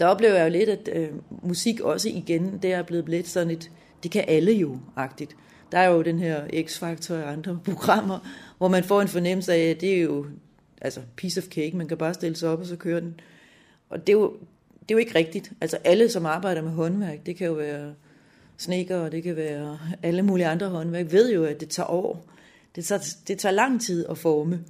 Der 0.00 0.06
oplever 0.06 0.34
jeg 0.34 0.44
jo 0.44 0.50
lidt, 0.50 0.68
at 0.68 0.88
øh, 0.92 1.08
musik 1.42 1.80
også 1.80 2.08
igen, 2.08 2.58
det 2.62 2.72
er 2.72 2.82
blevet 2.82 3.08
lidt 3.08 3.28
sådan 3.28 3.50
et, 3.50 3.70
det 4.02 4.10
kan 4.10 4.24
alle 4.28 4.52
jo, 4.52 4.78
agtigt. 4.96 5.36
Der 5.72 5.78
er 5.78 5.90
jo 5.90 6.02
den 6.02 6.18
her 6.18 6.46
X-Factor 6.46 7.14
og 7.14 7.32
andre 7.32 7.60
programmer, 7.70 8.18
hvor 8.58 8.68
man 8.68 8.84
får 8.84 9.02
en 9.02 9.08
fornemmelse 9.08 9.52
af, 9.52 9.70
at 9.70 9.80
det 9.80 9.94
er 9.94 10.00
jo 10.00 10.26
altså 10.80 11.00
piece 11.16 11.40
of 11.40 11.44
cake, 11.44 11.76
man 11.76 11.88
kan 11.88 11.96
bare 11.96 12.14
stille 12.14 12.36
sig 12.36 12.48
op 12.48 12.60
og 12.60 12.66
så 12.66 12.76
køre 12.76 13.00
den. 13.00 13.20
Og 13.90 14.06
det 14.06 14.08
er 14.12 14.16
jo, 14.16 14.32
det 14.80 14.90
er 14.90 14.94
jo 14.94 14.98
ikke 14.98 15.14
rigtigt. 15.14 15.52
Altså 15.60 15.78
alle, 15.84 16.08
som 16.08 16.26
arbejder 16.26 16.62
med 16.62 16.70
håndværk, 16.70 17.26
det 17.26 17.36
kan 17.36 17.46
jo 17.46 17.52
være 17.52 17.94
sneker, 18.56 18.96
og 18.96 19.12
det 19.12 19.22
kan 19.22 19.36
være 19.36 19.78
alle 20.02 20.22
mulige 20.22 20.46
andre 20.46 20.68
håndværk, 20.68 21.12
ved 21.12 21.32
jo, 21.32 21.44
at 21.44 21.60
det 21.60 21.68
tager 21.68 21.90
år. 21.90 22.26
Det 22.76 22.84
tager, 22.84 23.02
det 23.28 23.38
tager 23.38 23.52
lang 23.52 23.80
tid 23.80 24.06
at 24.06 24.18
forme. 24.18 24.64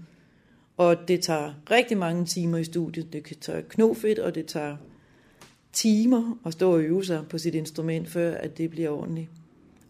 Og 0.76 0.96
det 1.08 1.20
tager 1.20 1.52
rigtig 1.70 1.98
mange 1.98 2.24
timer 2.24 2.58
i 2.58 2.64
studiet. 2.64 3.12
Det 3.12 3.24
kan 3.24 3.36
tage 3.40 3.62
knofedt, 3.62 4.18
og 4.18 4.34
det 4.34 4.46
tager 4.46 4.76
timer 5.72 6.38
at 6.46 6.52
stå 6.52 6.72
og 6.72 6.80
øve 6.80 7.04
sig 7.04 7.26
på 7.28 7.38
sit 7.38 7.54
instrument, 7.54 8.08
før 8.08 8.34
at 8.34 8.58
det 8.58 8.70
bliver 8.70 8.90
ordentligt. 8.90 9.28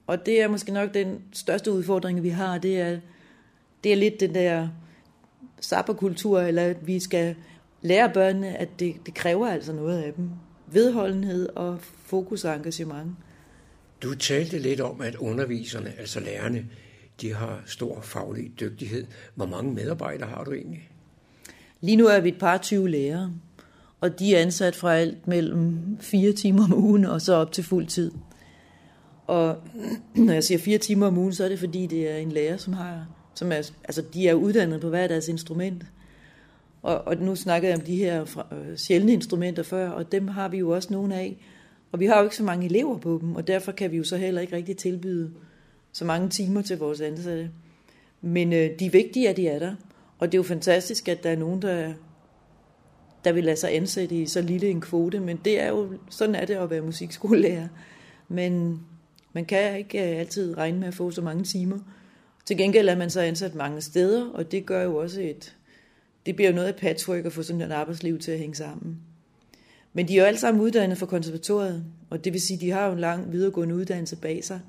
Og 0.07 0.27
det 0.27 0.40
er 0.40 0.49
måske 0.49 0.73
nok 0.73 0.95
den 0.95 1.23
største 1.33 1.73
udfordring, 1.73 2.23
vi 2.23 2.29
har, 2.29 2.59
det 2.59 2.81
er, 2.81 2.99
det 3.85 3.93
er 3.93 3.97
lidt 3.97 4.21
den 4.21 4.35
der 4.35 4.69
sapperkultur, 5.61 6.40
eller 6.40 6.62
at 6.62 6.87
vi 6.87 7.01
skal 7.01 7.35
lære 7.83 8.11
børnene, 8.14 8.57
at 8.57 8.69
det, 8.79 8.95
det 9.07 9.14
kræver 9.14 9.49
altså 9.49 9.73
noget 9.73 10.03
af 10.03 10.12
dem. 10.12 10.31
Vedholdenhed 10.66 11.49
og 11.49 11.79
fokus 11.81 12.45
og 12.45 12.55
engagement. 12.55 13.11
Du 14.03 14.14
talte 14.14 14.59
lidt 14.59 14.81
om, 14.81 15.01
at 15.01 15.14
underviserne, 15.14 15.93
altså 15.99 16.21
lærerne, 16.21 16.66
de 17.21 17.35
har 17.35 17.62
stor 17.66 18.01
faglig 18.01 18.53
dygtighed. 18.61 19.07
Hvor 19.35 19.47
mange 19.47 19.75
medarbejdere 19.75 20.29
har 20.29 20.45
du 20.45 20.53
egentlig? 20.53 20.90
Lige 21.81 21.97
nu 21.97 22.07
er 22.07 22.21
vi 22.21 22.29
et 22.29 22.38
par 22.38 22.59
20 22.59 22.88
lærere, 22.88 23.33
og 24.01 24.19
de 24.19 24.35
er 24.35 24.43
ansat 24.43 24.77
fra 24.77 24.97
alt 24.97 25.29
mellem 25.29 25.79
fire 26.01 26.33
timer 26.33 26.65
om 26.65 26.75
ugen 26.75 27.05
og 27.05 27.21
så 27.21 27.35
op 27.35 27.53
til 27.53 27.65
fuld 27.65 27.87
tid. 27.87 28.11
Og 29.27 29.57
når 30.15 30.33
jeg 30.33 30.45
siger 30.45 30.59
fire 30.59 30.79
timer 30.79 31.07
om 31.07 31.19
ugen, 31.19 31.33
så 31.33 31.45
er 31.45 31.49
det 31.49 31.59
fordi, 31.59 31.87
det 31.87 32.11
er 32.11 32.17
en 32.17 32.33
lærer, 32.33 32.57
som 32.57 32.73
har, 32.73 33.07
som 33.35 33.53
er, 33.53 33.71
altså 33.85 34.03
de 34.15 34.29
er 34.29 34.35
uddannet 34.35 34.81
på 34.81 34.89
hver 34.89 35.07
deres 35.07 35.29
instrument. 35.29 35.83
Og, 36.83 37.07
og 37.07 37.17
nu 37.17 37.37
snakker 37.37 37.69
jeg 37.69 37.79
om 37.79 37.85
de 37.85 37.97
her 37.97 38.25
fra, 38.25 38.47
øh, 38.53 38.77
sjældne 38.77 39.13
instrumenter 39.13 39.63
før, 39.63 39.91
og 39.91 40.13
dem 40.13 40.29
har 40.29 40.49
vi 40.49 40.59
jo 40.59 40.71
også 40.71 40.89
nogle 40.93 41.15
af. 41.15 41.37
Og 41.93 42.01
vi 42.01 42.07
har 42.07 42.19
jo 42.19 42.25
ikke 42.25 42.37
så 42.37 42.43
mange 42.43 42.67
elever 42.67 42.99
på 42.99 43.19
dem, 43.23 43.37
og 43.37 43.47
derfor 43.47 43.73
kan 43.73 43.91
vi 43.91 43.97
jo 43.97 44.05
så 44.05 44.17
heller 44.17 44.41
ikke 44.41 44.57
rigtig 44.57 44.77
tilbyde 44.77 45.31
så 45.93 46.05
mange 46.05 46.29
timer 46.29 46.63
til 46.63 46.79
vores 46.79 47.01
ansatte. 47.01 47.51
Men 48.21 48.53
øh, 48.53 48.71
de 48.79 48.87
er 48.87 48.91
vigtige, 48.91 49.29
at 49.29 49.37
de 49.37 49.49
er 49.49 49.59
der. 49.59 49.75
Og 50.19 50.33
det 50.33 50.35
er 50.35 50.39
jo 50.39 50.43
fantastisk, 50.43 51.09
at 51.09 51.23
der 51.23 51.31
er 51.31 51.37
nogen, 51.37 51.63
der, 51.63 51.93
der 53.25 53.33
vil 53.33 53.45
lade 53.45 53.57
sig 53.57 53.75
ansætte 53.75 54.15
i 54.15 54.27
så 54.27 54.41
lille 54.41 54.69
en 54.69 54.81
kvote, 54.81 55.21
men 55.21 55.41
det 55.45 55.61
er 55.61 55.69
jo, 55.69 55.89
sådan 56.11 56.35
er 56.35 56.45
det 56.45 56.55
at 56.55 56.71
være 56.71 56.81
musikskolelærer. 56.81 57.69
Men 58.29 58.81
man 59.33 59.45
kan 59.45 59.79
ikke 59.79 60.13
øh, 60.13 60.21
altid 60.21 60.57
regne 60.57 60.79
med 60.79 60.89
at 60.89 60.95
få 60.95 61.11
så 61.11 61.23
mange 61.23 61.45
timer. 61.45 61.79
Til 62.45 62.57
gengæld 62.57 62.89
er 62.89 62.97
man 62.97 63.11
så 63.11 63.21
ansat 63.21 63.55
mange 63.55 63.81
steder, 63.81 64.31
og 64.31 64.53
det 64.53 64.67
gør 64.67 64.83
jo 64.83 64.97
også 64.97 65.21
et, 65.21 65.57
det 66.27 66.37
bliver 66.37 66.49
jo 66.51 66.55
noget 66.55 66.69
af 66.69 66.77
patchwork 66.77 67.27
at 67.27 67.33
få 67.33 67.43
sådan 67.43 67.61
et 67.61 67.73
arbejdsliv 67.73 68.19
til 68.19 68.33
at 68.33 68.39
hænge 68.39 68.55
sammen. 68.55 68.99
Men 69.93 70.09
de 70.09 70.17
er 70.17 70.21
jo 70.21 70.27
alle 70.27 70.41
sammen 70.41 70.63
uddannet 70.63 70.99
fra 70.99 71.07
konservatoriet, 71.07 71.85
og 72.11 72.25
det 72.25 72.33
vil 72.33 72.41
sige, 72.41 72.55
at 72.57 72.61
de 72.61 72.71
har 72.71 72.87
jo 72.87 72.93
en 72.93 72.99
lang 72.99 73.33
videregående 73.33 73.75
uddannelse 73.75 74.17
bag 74.17 74.45
sig. 74.45 74.61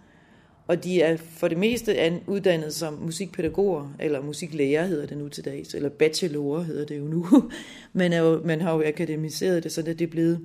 Og 0.67 0.83
de 0.83 1.01
er 1.01 1.17
for 1.17 1.47
det 1.47 1.57
meste 1.57 2.21
uddannet 2.27 2.73
som 2.73 2.93
musikpædagoger, 2.93 3.95
eller 3.99 4.21
musiklærer 4.21 4.85
hedder 4.85 5.05
det 5.05 5.17
nu 5.17 5.29
til 5.29 5.45
dags, 5.45 5.73
eller 5.75 5.89
bachelorer 5.89 6.63
hedder 6.63 6.85
det 6.85 6.97
jo 6.97 7.03
nu. 7.03 7.27
Men 7.93 8.13
jo, 8.13 8.41
man 8.45 8.61
har 8.61 8.73
jo 8.73 8.83
akademiseret 8.85 9.63
det, 9.63 9.71
så 9.71 9.81
det 9.81 10.01
er 10.01 10.07
blevet 10.07 10.39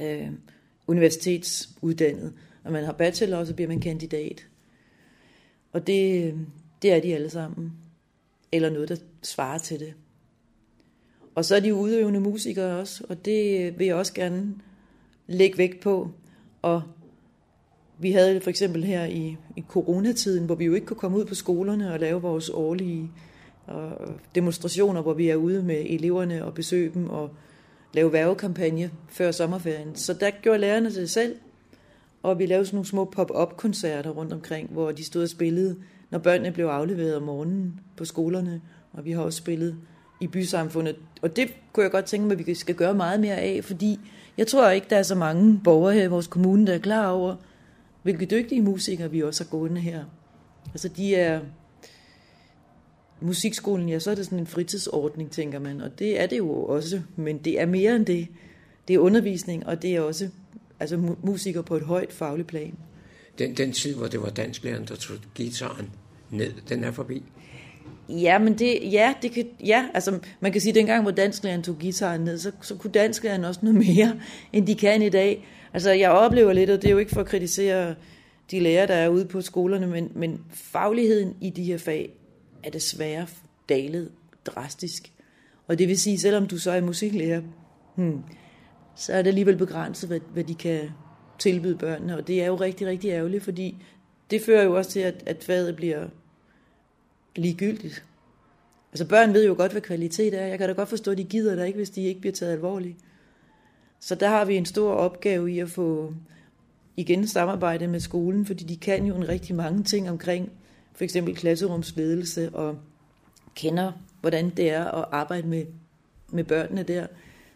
øh, 0.00 0.28
universitetsuddannet. 0.86 2.32
Og 2.64 2.72
man 2.72 2.84
har 2.84 2.92
bachelor, 2.92 3.36
og 3.36 3.46
så 3.46 3.54
bliver 3.54 3.68
man 3.68 3.80
kandidat. 3.80 4.46
Og 5.72 5.86
det, 5.86 6.34
det 6.82 6.92
er 6.92 7.00
de 7.00 7.14
alle 7.14 7.30
sammen. 7.30 7.72
Eller 8.52 8.70
noget, 8.70 8.88
der 8.88 8.96
svarer 9.22 9.58
til 9.58 9.80
det. 9.80 9.94
Og 11.34 11.44
så 11.44 11.56
er 11.56 11.60
de 11.60 11.74
udøvende 11.74 12.20
musikere 12.20 12.80
også, 12.80 13.04
og 13.08 13.24
det 13.24 13.78
vil 13.78 13.86
jeg 13.86 13.96
også 13.96 14.14
gerne 14.14 14.54
lægge 15.26 15.58
vægt 15.58 15.80
på. 15.80 16.10
Og 16.62 16.82
vi 17.98 18.12
havde 18.12 18.34
det 18.34 18.42
for 18.42 18.50
eksempel 18.50 18.84
her 18.84 19.04
i, 19.04 19.36
i 19.56 19.64
coronatiden, 19.68 20.46
hvor 20.46 20.54
vi 20.54 20.64
jo 20.64 20.74
ikke 20.74 20.86
kunne 20.86 20.96
komme 20.96 21.18
ud 21.18 21.24
på 21.24 21.34
skolerne 21.34 21.92
og 21.92 22.00
lave 22.00 22.22
vores 22.22 22.50
årlige 22.50 23.10
og 23.66 24.08
demonstrationer, 24.34 25.02
hvor 25.02 25.14
vi 25.14 25.28
er 25.28 25.36
ude 25.36 25.62
med 25.62 25.84
eleverne 25.88 26.44
og 26.44 26.54
besøge 26.54 26.90
dem 26.94 27.10
og 27.10 27.30
lave 27.94 28.12
værvekampagne 28.12 28.90
før 29.08 29.30
sommerferien. 29.30 29.94
Så 29.94 30.12
der 30.12 30.30
gjorde 30.42 30.58
lærerne 30.58 30.94
det 30.94 31.10
selv, 31.10 31.36
og 32.22 32.38
vi 32.38 32.46
lavede 32.46 32.66
sådan 32.66 32.76
nogle 32.76 32.86
små 32.86 33.04
pop-up-koncerter 33.04 34.10
rundt 34.10 34.32
omkring, 34.32 34.70
hvor 34.70 34.92
de 34.92 35.04
stod 35.04 35.22
og 35.22 35.28
spillede, 35.28 35.76
når 36.10 36.18
børnene 36.18 36.52
blev 36.52 36.66
afleveret 36.66 37.16
om 37.16 37.22
morgenen 37.22 37.80
på 37.96 38.04
skolerne, 38.04 38.60
og 38.92 39.04
vi 39.04 39.12
har 39.12 39.22
også 39.22 39.36
spillet 39.36 39.76
i 40.20 40.26
bysamfundet. 40.26 40.96
Og 41.22 41.36
det 41.36 41.54
kunne 41.72 41.84
jeg 41.84 41.90
godt 41.90 42.04
tænke 42.04 42.26
mig, 42.26 42.40
at 42.40 42.46
vi 42.46 42.54
skal 42.54 42.74
gøre 42.74 42.94
meget 42.94 43.20
mere 43.20 43.36
af, 43.36 43.64
fordi 43.64 44.00
jeg 44.38 44.46
tror 44.46 44.70
ikke, 44.70 44.86
der 44.90 44.96
er 44.96 45.02
så 45.02 45.14
mange 45.14 45.60
borgere 45.64 45.94
her 45.94 46.02
i 46.02 46.08
vores 46.08 46.26
kommune, 46.26 46.66
der 46.66 46.74
er 46.74 46.78
klar 46.78 47.10
over, 47.10 47.36
hvilke 48.02 48.26
dygtige 48.26 48.62
musikere 48.62 49.10
vi 49.10 49.22
også 49.22 49.44
har 49.44 49.48
gående 49.48 49.80
her. 49.80 50.04
Altså 50.68 50.88
de 50.88 51.14
er... 51.14 51.40
Musikskolen, 53.20 53.88
ja, 53.88 53.98
så 53.98 54.10
er 54.10 54.14
det 54.14 54.24
sådan 54.24 54.38
en 54.38 54.46
fritidsordning, 54.46 55.30
tænker 55.30 55.58
man, 55.58 55.80
og 55.80 55.98
det 55.98 56.20
er 56.20 56.26
det 56.26 56.38
jo 56.38 56.64
også, 56.64 57.00
men 57.16 57.38
det 57.38 57.60
er 57.60 57.66
mere 57.66 57.96
end 57.96 58.06
det. 58.06 58.28
Det 58.88 58.94
er 58.94 58.98
undervisning, 58.98 59.66
og 59.66 59.82
det 59.82 59.96
er 59.96 60.00
også 60.00 60.28
altså 60.80 61.14
musikere 61.22 61.62
på 61.62 61.76
et 61.76 61.82
højt 61.82 62.12
fagligt 62.12 62.48
plan. 62.48 62.74
Den, 63.38 63.56
den 63.56 63.72
tid, 63.72 63.94
hvor 63.94 64.06
det 64.06 64.22
var 64.22 64.30
dansklæreren, 64.30 64.84
der 64.88 64.96
tog 64.96 65.16
gitaren 65.34 65.90
ned, 66.30 66.52
den 66.68 66.84
er 66.84 66.92
forbi. 66.92 67.22
Ja, 68.08 68.38
men 68.38 68.58
det, 68.58 68.78
ja, 68.92 69.14
det 69.22 69.32
kan, 69.32 69.46
ja, 69.64 69.86
altså 69.94 70.18
man 70.40 70.52
kan 70.52 70.60
sige, 70.60 70.70
at 70.70 70.74
dengang, 70.74 71.02
hvor 71.02 71.10
dansklæreren 71.10 71.62
tog 71.62 71.76
gitaren 71.78 72.20
ned, 72.20 72.38
så, 72.38 72.52
så 72.60 72.74
kunne 72.74 72.92
dansklæreren 72.92 73.44
også 73.44 73.60
noget 73.62 73.78
mere, 73.88 74.20
end 74.52 74.66
de 74.66 74.74
kan 74.74 75.02
i 75.02 75.08
dag. 75.08 75.46
Altså 75.72 75.90
jeg 75.90 76.10
oplever 76.10 76.52
lidt, 76.52 76.70
og 76.70 76.82
det 76.82 76.88
er 76.88 76.92
jo 76.92 76.98
ikke 76.98 77.12
for 77.12 77.20
at 77.20 77.26
kritisere 77.26 77.94
de 78.50 78.60
lærere, 78.60 78.86
der 78.86 78.94
er 78.94 79.08
ude 79.08 79.24
på 79.24 79.40
skolerne, 79.40 79.86
men, 79.86 80.12
men 80.14 80.44
fagligheden 80.50 81.36
i 81.40 81.50
de 81.50 81.64
her 81.64 81.78
fag 81.78 82.14
er 82.62 82.70
desværre 82.70 83.26
dalet 83.68 84.10
drastisk. 84.46 85.12
Og 85.66 85.78
det 85.78 85.88
vil 85.88 85.98
sige, 85.98 86.18
selvom 86.18 86.46
du 86.46 86.58
så 86.58 86.70
er 86.70 86.80
musiklærer, 86.80 87.42
hmm, 87.94 88.22
så 88.96 89.12
er 89.12 89.22
det 89.22 89.28
alligevel 89.28 89.56
begrænset, 89.56 90.08
hvad, 90.08 90.20
hvad 90.32 90.44
de 90.44 90.54
kan 90.54 90.90
tilbyde 91.38 91.76
børnene. 91.76 92.16
Og 92.16 92.26
det 92.26 92.42
er 92.42 92.46
jo 92.46 92.54
rigtig, 92.54 92.86
rigtig 92.86 93.10
ærgerligt, 93.10 93.44
fordi 93.44 93.82
det 94.30 94.42
fører 94.42 94.64
jo 94.64 94.76
også 94.76 94.90
til, 94.90 95.00
at, 95.00 95.22
at 95.26 95.44
faget 95.44 95.76
bliver 95.76 96.06
ligegyldigt. 97.36 98.04
Altså 98.92 99.08
børn 99.08 99.34
ved 99.34 99.46
jo 99.46 99.54
godt, 99.54 99.72
hvad 99.72 99.82
kvalitet 99.82 100.34
er. 100.34 100.46
Jeg 100.46 100.58
kan 100.58 100.68
da 100.68 100.74
godt 100.74 100.88
forstå, 100.88 101.10
at 101.10 101.18
de 101.18 101.24
gider 101.24 101.54
der 101.54 101.64
ikke, 101.64 101.76
hvis 101.76 101.90
de 101.90 102.02
ikke 102.02 102.20
bliver 102.20 102.34
taget 102.34 102.52
alvorligt. 102.52 102.96
Så 104.00 104.14
der 104.14 104.28
har 104.28 104.44
vi 104.44 104.56
en 104.56 104.66
stor 104.66 104.92
opgave 104.92 105.52
i 105.52 105.58
at 105.58 105.70
få 105.70 106.14
igen 106.96 107.26
samarbejde 107.26 107.86
med 107.86 108.00
skolen, 108.00 108.46
fordi 108.46 108.64
de 108.64 108.76
kan 108.76 109.04
jo 109.04 109.16
en 109.16 109.28
rigtig 109.28 109.56
mange 109.56 109.84
ting 109.84 110.10
omkring 110.10 110.50
for 110.94 111.04
eksempel 111.04 111.36
klasserumsledelse 111.36 112.50
og 112.50 112.78
kender, 113.54 113.92
hvordan 114.20 114.50
det 114.50 114.70
er 114.70 114.84
at 114.84 115.04
arbejde 115.12 115.48
med, 115.48 115.64
med 116.32 116.44
børnene 116.44 116.82
der. 116.82 117.06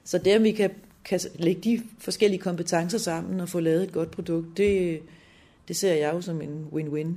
Så 0.05 0.18
der 0.18 0.38
vi 0.38 0.52
kan, 0.52 0.70
kan 1.05 1.20
lægge 1.35 1.61
de 1.61 1.83
forskellige 1.98 2.40
kompetencer 2.40 2.98
sammen 2.98 3.40
og 3.40 3.48
få 3.48 3.61
lavet 3.61 3.83
et 3.83 3.92
godt 3.92 4.11
produkt, 4.11 4.57
det, 4.57 5.00
det 5.68 5.76
ser 5.76 5.94
jeg 5.94 6.14
jo 6.14 6.20
som 6.20 6.42
en 6.42 6.66
win-win. 6.72 7.09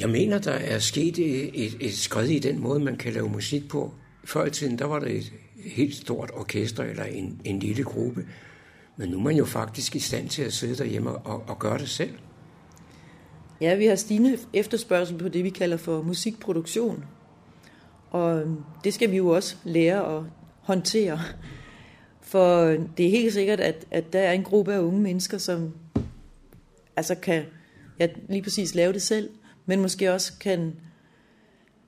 Jeg 0.00 0.10
mener, 0.10 0.38
der 0.38 0.52
er 0.52 0.78
sket 0.78 1.18
et, 1.18 1.76
et 1.80 1.94
skridt 1.94 2.30
i 2.30 2.38
den 2.38 2.60
måde, 2.60 2.80
man 2.80 2.96
kan 2.96 3.12
lave 3.12 3.28
musik 3.28 3.68
på. 3.68 3.94
Før 4.24 4.46
i 4.46 4.50
tiden, 4.50 4.78
der 4.78 4.84
var 4.84 4.98
der 4.98 5.06
et 5.06 5.32
helt 5.66 5.94
stort 5.94 6.30
orkester 6.34 6.82
eller 6.82 7.04
en, 7.04 7.40
en 7.44 7.58
lille 7.58 7.84
gruppe. 7.84 8.26
Men 8.96 9.08
nu 9.08 9.18
er 9.18 9.22
man 9.22 9.36
jo 9.36 9.44
faktisk 9.44 9.96
i 9.96 9.98
stand 9.98 10.28
til 10.28 10.42
at 10.42 10.52
sidde 10.52 10.76
derhjemme 10.76 11.10
og, 11.10 11.44
og 11.48 11.58
gøre 11.58 11.78
det 11.78 11.88
selv. 11.88 12.10
Ja, 13.60 13.74
vi 13.74 13.86
har 13.86 13.94
stigende 13.94 14.38
efterspørgsel 14.52 15.18
på 15.18 15.28
det, 15.28 15.44
vi 15.44 15.50
kalder 15.50 15.76
for 15.76 16.02
musikproduktion. 16.02 17.04
Og 18.10 18.40
øhm, 18.40 18.56
det 18.84 18.94
skal 18.94 19.10
vi 19.10 19.16
jo 19.16 19.28
også 19.28 19.56
lære 19.64 20.16
at 20.16 20.22
håndtere. 20.60 21.20
For 22.20 22.62
øhm, 22.62 22.88
det 22.88 23.06
er 23.06 23.10
helt 23.10 23.32
sikkert, 23.32 23.60
at, 23.60 23.86
at 23.90 24.12
der 24.12 24.20
er 24.20 24.32
en 24.32 24.42
gruppe 24.42 24.74
af 24.74 24.78
unge 24.78 25.00
mennesker, 25.00 25.38
som 25.38 25.72
altså 26.96 27.14
kan 27.14 27.44
ja, 27.98 28.08
lige 28.28 28.42
præcis 28.42 28.74
lave 28.74 28.92
det 28.92 29.02
selv, 29.02 29.30
men 29.66 29.82
måske 29.82 30.12
også 30.12 30.32
kan 30.40 30.72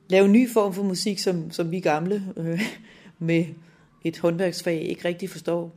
lave 0.08 0.24
en 0.24 0.32
ny 0.32 0.50
form 0.50 0.72
for 0.72 0.82
musik, 0.82 1.18
som, 1.18 1.50
som 1.50 1.70
vi 1.70 1.80
gamle 1.80 2.22
øh, 2.36 2.60
med 3.18 3.44
et 4.04 4.18
håndværksfag 4.18 4.82
ikke 4.82 5.08
rigtig 5.08 5.30
forstår. 5.30 5.76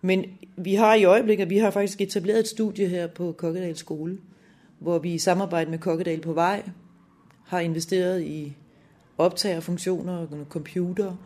Men 0.00 0.24
vi 0.56 0.74
har 0.74 0.94
i 0.94 1.04
øjeblikket, 1.04 1.50
vi 1.50 1.58
har 1.58 1.70
faktisk 1.70 2.00
etableret 2.00 2.38
et 2.38 2.48
studie 2.48 2.88
her 2.88 3.06
på 3.06 3.32
Kokkedal 3.32 3.76
Skole, 3.76 4.18
hvor 4.78 4.98
vi 4.98 5.14
i 5.14 5.18
samarbejde 5.18 5.70
med 5.70 5.78
Kokkedal 5.78 6.20
på 6.20 6.32
vej 6.32 6.62
har 7.44 7.60
investeret 7.60 8.22
i 8.22 8.56
optagerfunktioner 9.18 10.16
og 10.16 10.28
computer, 10.48 11.16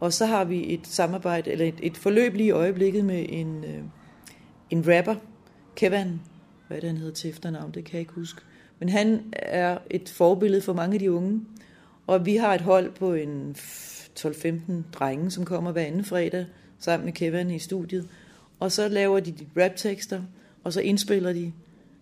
og 0.00 0.12
så 0.12 0.26
har 0.26 0.44
vi 0.44 0.74
et 0.74 0.86
samarbejde, 0.86 1.50
eller 1.50 1.66
et, 1.66 1.80
et 1.82 1.96
forløb 1.96 2.34
lige 2.34 2.46
i 2.46 2.50
øjeblikket 2.50 3.04
med 3.04 3.26
en, 3.28 3.64
øh, 3.64 3.82
en 4.70 4.96
rapper, 4.96 5.14
Kevin, 5.76 6.20
hvad 6.68 6.80
det 6.80 6.88
han 6.88 6.96
hedder 6.96 7.12
til 7.12 7.30
efternavn, 7.30 7.70
det 7.70 7.84
kan 7.84 7.92
jeg 7.92 8.00
ikke 8.00 8.12
huske. 8.12 8.40
Men 8.78 8.88
han 8.88 9.32
er 9.32 9.78
et 9.90 10.08
forbillede 10.08 10.62
for 10.62 10.72
mange 10.72 10.94
af 10.94 10.98
de 10.98 11.12
unge, 11.12 11.40
og 12.06 12.26
vi 12.26 12.36
har 12.36 12.54
et 12.54 12.60
hold 12.60 12.92
på 12.92 13.14
en 13.14 13.56
12-15 14.18 14.72
drenge, 14.92 15.30
som 15.30 15.44
kommer 15.44 15.72
hver 15.72 15.82
anden 15.82 16.04
fredag 16.04 16.46
sammen 16.78 17.04
med 17.04 17.12
Kevin 17.12 17.50
i 17.50 17.58
studiet, 17.58 18.08
og 18.60 18.72
så 18.72 18.88
laver 18.88 19.20
de 19.20 19.34
raptekster, 19.56 20.22
og 20.64 20.72
så 20.72 20.80
indspiller 20.80 21.32
de 21.32 21.52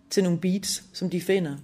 til 0.09 0.23
nogle 0.23 0.39
beats, 0.39 0.83
som 0.93 1.09
de 1.09 1.21
finder. 1.21 1.57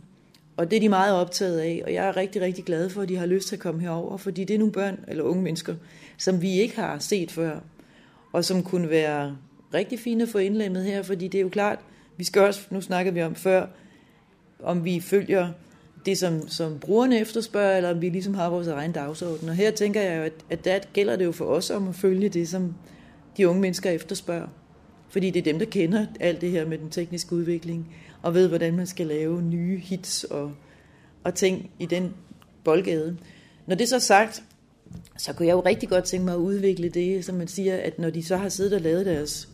Og 0.58 0.72
det 0.72 0.78
er 0.78 0.82
de 0.82 0.90
meget 0.90 1.16
optaget 1.16 1.60
af, 1.60 1.82
og 1.86 1.94
jeg 1.94 2.08
er 2.08 2.18
rigtig, 2.18 2.42
rigtig 2.42 2.66
glad 2.66 2.90
for, 2.90 3.02
at 3.02 3.10
de 3.10 3.18
har 3.18 3.26
lyst 3.26 3.48
til 3.48 3.56
at 3.56 3.60
komme 3.60 3.82
herover, 3.82 4.18
fordi 4.18 4.44
det 4.44 4.54
er 4.54 4.60
nogle 4.60 4.74
børn 4.74 5.00
eller 5.08 5.24
unge 5.24 5.44
mennesker, 5.44 5.76
som 6.18 6.42
vi 6.42 6.52
ikke 6.52 6.76
har 6.76 7.00
set 7.00 7.32
før, 7.32 7.60
og 8.34 8.46
som 8.46 8.64
kunne 8.64 8.90
være 8.90 9.38
rigtig 9.74 10.00
fine 10.00 10.24
at 10.24 10.30
få 10.30 10.38
indlemmet 10.38 10.84
her, 10.84 11.02
fordi 11.02 11.28
det 11.28 11.38
er 11.38 11.42
jo 11.42 11.50
klart, 11.50 11.80
vi 12.18 12.24
skal 12.24 12.42
også, 12.42 12.68
nu 12.70 12.82
snakker 12.82 13.12
vi 13.12 13.22
om 13.22 13.36
før, 13.36 13.66
om 14.64 14.86
vi 14.86 15.00
følger 15.00 15.52
det, 16.06 16.18
som, 16.18 16.48
som 16.48 16.80
brugerne 16.80 17.20
efterspørger, 17.20 17.78
eller 17.78 17.92
om 17.92 18.02
vi 18.02 18.10
ligesom 18.10 18.34
har 18.34 18.50
vores 18.50 18.68
egen 18.68 18.92
dagsorden. 18.92 19.50
Og 19.50 19.56
her 19.56 19.72
tænker 19.72 20.02
jeg 20.02 20.18
jo, 20.18 20.24
at, 20.24 20.34
at 20.50 20.66
der 20.66 20.80
gælder 20.94 21.16
det 21.16 21.26
jo 21.26 21.32
for 21.32 21.46
os 21.46 21.70
om 21.70 21.88
at 21.88 21.96
følge 21.96 22.30
det, 22.30 22.50
som 22.50 22.76
de 23.38 23.48
unge 23.48 23.62
mennesker 23.62 23.90
efterspørger. 23.90 24.48
Fordi 25.10 25.30
det 25.30 25.40
er 25.40 25.44
dem, 25.44 25.60
der 25.60 25.66
kender 25.66 26.06
alt 26.20 26.42
det 26.42 26.52
her 26.52 26.66
med 26.66 26.78
den 26.78 26.90
tekniske 26.90 27.36
udvikling, 27.36 27.96
og 28.22 28.34
ved, 28.34 28.48
hvordan 28.48 28.76
man 28.76 28.88
skal 28.88 29.08
lave 29.08 29.42
nye 29.42 29.78
hits 29.78 30.24
og, 30.24 30.52
og 31.24 31.36
ting 31.36 31.72
i 31.80 31.86
den 31.86 32.14
boldgade. 32.64 33.18
Når 33.68 33.76
det 33.76 33.90
så 33.90 33.96
er 33.96 34.00
sagt, 34.00 34.44
så 35.18 35.34
kunne 35.34 35.48
jeg 35.48 35.54
jo 35.54 35.60
rigtig 35.60 35.90
godt 35.90 36.04
tænke 36.04 36.26
mig 36.26 36.34
at 36.34 36.40
udvikle 36.40 36.90
det, 36.90 37.26
som 37.26 37.36
man 37.36 37.48
siger, 37.48 37.78
at 37.78 38.00
når 38.00 38.10
de 38.10 38.24
så 38.24 38.38
har 38.38 38.50
siddet 38.50 38.74
og 38.74 38.82
lavet 38.82 39.06
deres 39.06 39.50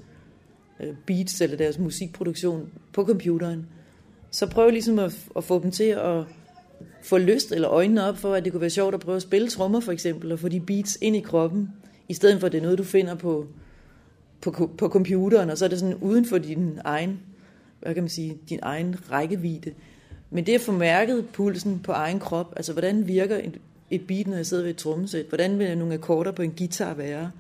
øh, 0.80 0.96
beats 1.06 1.42
eller 1.42 1.58
deres 1.58 1.80
musikproduktion 1.80 2.70
på 2.94 3.06
computeren, 3.06 3.66
så 4.34 4.48
prøv 4.48 4.70
ligesom 4.70 5.00
at, 5.00 5.18
at 5.36 5.44
få 5.44 5.60
dem 5.60 5.72
til 5.72 5.84
at 5.84 6.24
få 7.04 7.18
lyst 7.18 7.52
eller 7.52 7.70
øjnene 7.70 8.04
op 8.04 8.18
for, 8.18 8.34
at 8.34 8.44
det 8.44 8.52
kunne 8.52 8.62
være 8.62 8.70
sjovt 8.70 8.94
at 8.94 9.00
prøve 9.00 9.16
at 9.16 9.22
spille 9.22 9.48
trommer 9.48 9.80
for 9.80 9.92
eksempel, 9.92 10.32
og 10.32 10.40
få 10.40 10.50
de 10.50 10.60
beats 10.60 10.98
ind 11.02 11.16
i 11.16 11.20
kroppen, 11.20 11.70
i 12.10 12.14
stedet 12.14 12.40
for 12.40 12.46
at 12.46 12.52
det 12.52 12.58
er 12.58 12.62
noget, 12.62 12.78
du 12.78 12.84
finder 12.84 13.16
på, 13.16 13.48
på, 14.42 14.72
på 14.78 14.90
computeren, 14.90 15.50
og 15.50 15.58
så 15.58 15.66
er 15.66 15.70
det 15.70 15.80
sådan 15.80 15.96
uden 15.96 16.26
for 16.26 16.38
din 16.38 16.80
egen, 16.84 17.20
hvad 17.82 17.94
kan 17.94 18.04
man 18.04 18.10
sige, 18.10 18.38
din 18.50 18.60
egen 18.62 18.96
rækkevidde. 19.12 19.74
Men 20.30 20.46
det 20.46 20.56
at 20.56 20.62
få 20.62 20.72
mærket 20.72 21.28
pulsen 21.34 21.80
på 21.80 21.92
egen 21.92 22.20
krop, 22.20 22.54
altså 22.56 22.72
hvordan 22.72 23.08
virker 23.08 23.38
et, 23.38 23.60
et 23.92 24.08
beat, 24.08 24.28
når 24.28 24.36
jeg 24.36 24.46
sidder 24.46 24.64
ved 24.64 24.72
et 24.72 24.78
trommesæt, 24.78 25.26
hvordan 25.26 25.60
vil 25.60 25.78
nogle 25.78 25.94
akkorder 25.94 26.32
på 26.32 26.42
en 26.42 26.54
guitar 26.58 26.94
være, 26.94 27.32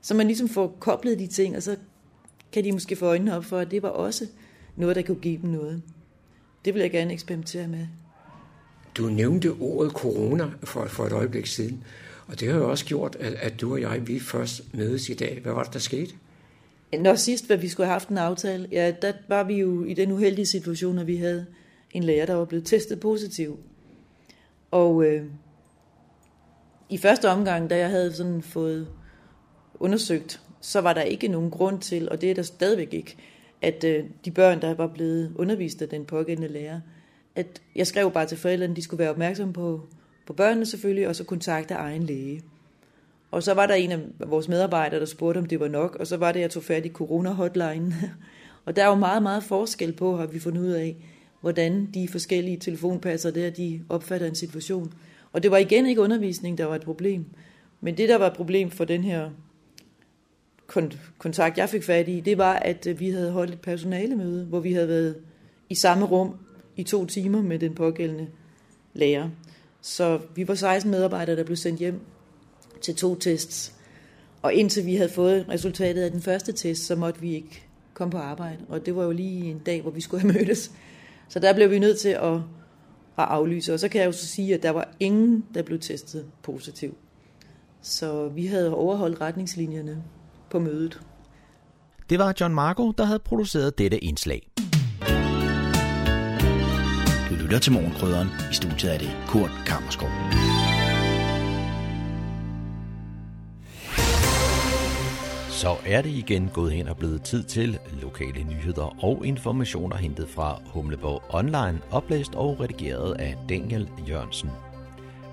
så 0.00 0.14
man 0.14 0.26
ligesom 0.26 0.48
får 0.48 0.76
koblet 0.80 1.18
de 1.18 1.26
ting, 1.26 1.56
og 1.56 1.62
så 1.62 1.76
kan 2.52 2.64
de 2.64 2.72
måske 2.72 2.96
få 2.96 3.06
øjnene 3.06 3.36
op 3.36 3.44
for, 3.44 3.58
at 3.58 3.70
det 3.70 3.82
var 3.82 3.88
også 3.88 4.26
noget, 4.76 4.96
der 4.96 5.02
kunne 5.02 5.20
give 5.20 5.42
dem 5.42 5.50
noget. 5.50 5.82
Det 6.66 6.74
vil 6.74 6.80
jeg 6.80 6.90
gerne 6.90 7.12
eksperimentere 7.12 7.68
med. 7.68 7.86
Du 8.96 9.02
nævnte 9.02 9.52
ordet 9.60 9.92
corona 9.92 10.50
for, 10.64 10.86
for 10.86 11.04
et 11.04 11.12
øjeblik 11.12 11.46
siden, 11.46 11.84
og 12.26 12.40
det 12.40 12.48
har 12.48 12.58
jo 12.58 12.70
også 12.70 12.84
gjort, 12.84 13.16
at, 13.20 13.32
at 13.32 13.60
du 13.60 13.72
og 13.72 13.80
jeg, 13.80 14.08
vi 14.08 14.20
først 14.20 14.74
mødes 14.74 15.08
i 15.08 15.14
dag. 15.14 15.40
Hvad 15.42 15.52
var 15.52 15.62
det, 15.62 15.72
der 15.72 15.78
skete? 15.78 16.14
Når 16.98 17.14
sidst, 17.14 17.46
hvad 17.46 17.56
vi 17.56 17.68
skulle 17.68 17.86
have 17.86 17.92
haft 17.92 18.08
en 18.08 18.18
aftale, 18.18 18.68
ja, 18.72 18.92
der 19.02 19.12
var 19.28 19.44
vi 19.44 19.54
jo 19.54 19.84
i 19.84 19.94
den 19.94 20.12
uheldige 20.12 20.46
situation, 20.46 20.98
at 20.98 21.06
vi 21.06 21.16
havde 21.16 21.46
en 21.92 22.04
lærer, 22.04 22.26
der 22.26 22.34
var 22.34 22.44
blevet 22.44 22.66
testet 22.66 23.00
positiv. 23.00 23.58
Og 24.70 25.04
øh, 25.04 25.24
i 26.90 26.98
første 26.98 27.28
omgang, 27.28 27.70
da 27.70 27.78
jeg 27.78 27.90
havde 27.90 28.12
sådan 28.12 28.42
fået 28.42 28.88
undersøgt, 29.74 30.40
så 30.60 30.80
var 30.80 30.92
der 30.92 31.02
ikke 31.02 31.28
nogen 31.28 31.50
grund 31.50 31.80
til, 31.80 32.08
og 32.10 32.20
det 32.20 32.30
er 32.30 32.34
der 32.34 32.42
stadigvæk 32.42 32.94
ikke, 32.94 33.16
at 33.62 33.84
øh, 33.84 34.04
de 34.24 34.30
børn, 34.30 34.60
der 34.60 34.74
var 34.74 34.86
blevet 34.86 35.32
undervist 35.36 35.82
af 35.82 35.88
den 35.88 36.04
pågældende 36.04 36.48
lærer, 36.48 36.80
at 37.34 37.62
jeg 37.76 37.86
skrev 37.86 38.10
bare 38.12 38.26
til 38.26 38.38
forældrene, 38.38 38.70
at 38.70 38.76
de 38.76 38.82
skulle 38.82 38.98
være 38.98 39.10
opmærksomme 39.10 39.52
på, 39.52 39.80
på 40.26 40.32
børnene 40.32 40.66
selvfølgelig, 40.66 41.08
og 41.08 41.16
så 41.16 41.24
kontakte 41.24 41.74
egen 41.74 42.02
læge. 42.02 42.42
Og 43.30 43.42
så 43.42 43.54
var 43.54 43.66
der 43.66 43.74
en 43.74 43.92
af 43.92 43.98
vores 44.26 44.48
medarbejdere, 44.48 45.00
der 45.00 45.06
spurgte, 45.06 45.38
om 45.38 45.46
det 45.46 45.60
var 45.60 45.68
nok, 45.68 45.96
og 46.00 46.06
så 46.06 46.16
var 46.16 46.32
det, 46.32 46.40
at 46.40 46.42
jeg 46.42 46.50
tog 46.50 46.62
fat 46.62 46.86
i 46.86 46.88
corona-hotline. 46.88 47.94
og 48.64 48.76
der 48.76 48.84
er 48.84 48.88
jo 48.88 48.94
meget, 48.94 49.22
meget 49.22 49.42
forskel 49.42 49.92
på, 49.92 50.16
har 50.16 50.26
vi 50.26 50.38
fundet 50.38 50.60
ud 50.60 50.70
af, 50.70 50.96
hvordan 51.40 51.88
de 51.94 52.08
forskellige 52.08 52.56
telefonpasser 52.56 53.30
der, 53.30 53.50
de 53.50 53.82
opfatter 53.88 54.26
en 54.26 54.34
situation. 54.34 54.92
Og 55.32 55.42
det 55.42 55.50
var 55.50 55.56
igen 55.56 55.86
ikke 55.86 56.00
undervisning, 56.00 56.58
der 56.58 56.64
var 56.64 56.74
et 56.74 56.84
problem. 56.84 57.24
Men 57.80 57.96
det, 57.96 58.08
der 58.08 58.18
var 58.18 58.26
et 58.26 58.36
problem 58.36 58.70
for 58.70 58.84
den 58.84 59.04
her 59.04 59.30
kontakt, 61.18 61.58
jeg 61.58 61.68
fik 61.68 61.82
fat 61.82 62.08
i, 62.08 62.20
det 62.20 62.38
var, 62.38 62.52
at 62.52 62.86
øh, 62.86 63.00
vi 63.00 63.10
havde 63.10 63.32
holdt 63.32 63.52
et 63.52 63.60
personalemøde, 63.60 64.44
hvor 64.44 64.60
vi 64.60 64.72
havde 64.72 64.88
været 64.88 65.16
i 65.68 65.74
samme 65.74 66.06
rum 66.06 66.36
i 66.76 66.82
to 66.82 67.06
timer 67.06 67.42
med 67.42 67.58
den 67.58 67.74
pågældende 67.74 68.26
lærer. 68.94 69.28
Så 69.80 70.20
vi 70.34 70.48
var 70.48 70.54
16 70.54 70.90
medarbejdere, 70.90 71.36
der 71.36 71.44
blev 71.44 71.56
sendt 71.56 71.80
hjem 71.80 72.00
til 72.80 72.96
to 72.96 73.14
tests. 73.14 73.72
Og 74.42 74.54
indtil 74.54 74.86
vi 74.86 74.96
havde 74.96 75.08
fået 75.08 75.48
resultatet 75.48 76.02
af 76.02 76.10
den 76.10 76.22
første 76.22 76.52
test, 76.52 76.86
så 76.86 76.96
måtte 76.96 77.20
vi 77.20 77.34
ikke 77.34 77.66
komme 77.94 78.12
på 78.12 78.18
arbejde. 78.18 78.58
Og 78.68 78.86
det 78.86 78.96
var 78.96 79.04
jo 79.04 79.10
lige 79.10 79.50
en 79.50 79.58
dag, 79.58 79.82
hvor 79.82 79.90
vi 79.90 80.00
skulle 80.00 80.20
have 80.20 80.32
mødtes. 80.32 80.72
Så 81.28 81.38
der 81.38 81.54
blev 81.54 81.70
vi 81.70 81.78
nødt 81.78 81.98
til 81.98 82.08
at, 82.08 82.34
at 83.18 83.24
aflyse. 83.24 83.74
Og 83.74 83.80
så 83.80 83.88
kan 83.88 84.00
jeg 84.00 84.06
jo 84.06 84.12
så 84.12 84.26
sige, 84.26 84.54
at 84.54 84.62
der 84.62 84.70
var 84.70 84.94
ingen, 85.00 85.44
der 85.54 85.62
blev 85.62 85.78
testet 85.80 86.26
positiv. 86.42 86.96
Så 87.82 88.28
vi 88.28 88.46
havde 88.46 88.74
overholdt 88.74 89.20
retningslinjerne 89.20 90.02
på 90.50 90.58
mødet. 90.58 91.00
Det 92.10 92.18
var 92.18 92.34
John 92.40 92.54
Marco, 92.54 92.90
der 92.90 93.04
havde 93.04 93.18
produceret 93.18 93.78
dette 93.78 94.04
indslag. 94.04 94.48
Du 97.30 97.34
lytter 97.34 97.58
til 97.58 97.72
Morgenkrydderen. 97.72 98.28
I 98.50 98.54
studiet 98.54 98.94
er 98.94 98.98
det 98.98 99.10
Kurt 99.28 99.50
Kammerskov. 99.66 100.08
Så 105.50 105.76
er 105.86 106.02
det 106.02 106.10
igen 106.10 106.48
gået 106.54 106.72
hen 106.72 106.88
og 106.88 106.96
blevet 106.96 107.22
tid 107.22 107.42
til 107.42 107.78
lokale 108.02 108.44
nyheder 108.44 109.04
og 109.04 109.26
informationer 109.26 109.96
hentet 109.96 110.28
fra 110.28 110.60
Humleborg 110.66 111.22
Online, 111.28 111.80
oplæst 111.90 112.34
og 112.34 112.60
redigeret 112.60 113.14
af 113.14 113.36
Daniel 113.48 113.88
Jørgensen. 114.08 114.50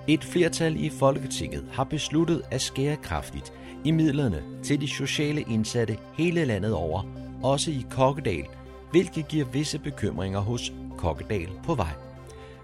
Et 0.08 0.24
flertal 0.24 0.84
i 0.84 0.90
Folketinget 0.90 1.64
har 1.72 1.84
besluttet 1.84 2.42
at 2.50 2.60
skære 2.60 2.96
kraftigt 2.96 3.52
i 3.84 3.90
midlerne 3.90 4.42
til 4.62 4.80
de 4.80 4.88
sociale 4.88 5.40
indsatte 5.40 5.96
hele 6.14 6.44
landet 6.44 6.72
over, 6.72 7.02
også 7.42 7.70
i 7.70 7.86
Kokkedal, 7.90 8.44
hvilket 8.90 9.28
giver 9.28 9.44
visse 9.44 9.78
bekymringer 9.78 10.40
hos 10.40 10.72
Kokkedal 10.96 11.48
på 11.66 11.74
vej. 11.74 11.92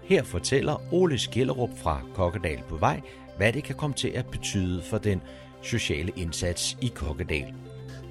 Her 0.03 0.23
fortæller 0.23 0.93
Ole 0.93 1.17
Skjellerup 1.17 1.69
fra 1.77 2.01
Kokkedal 2.15 2.59
på 2.69 2.75
vej, 2.75 3.01
hvad 3.37 3.53
det 3.53 3.63
kan 3.63 3.75
komme 3.75 3.95
til 3.95 4.07
at 4.07 4.25
betyde 4.25 4.81
for 4.81 4.97
den 4.97 5.21
sociale 5.61 6.11
indsats 6.15 6.77
i 6.81 6.91
Kokkedal. 6.95 7.53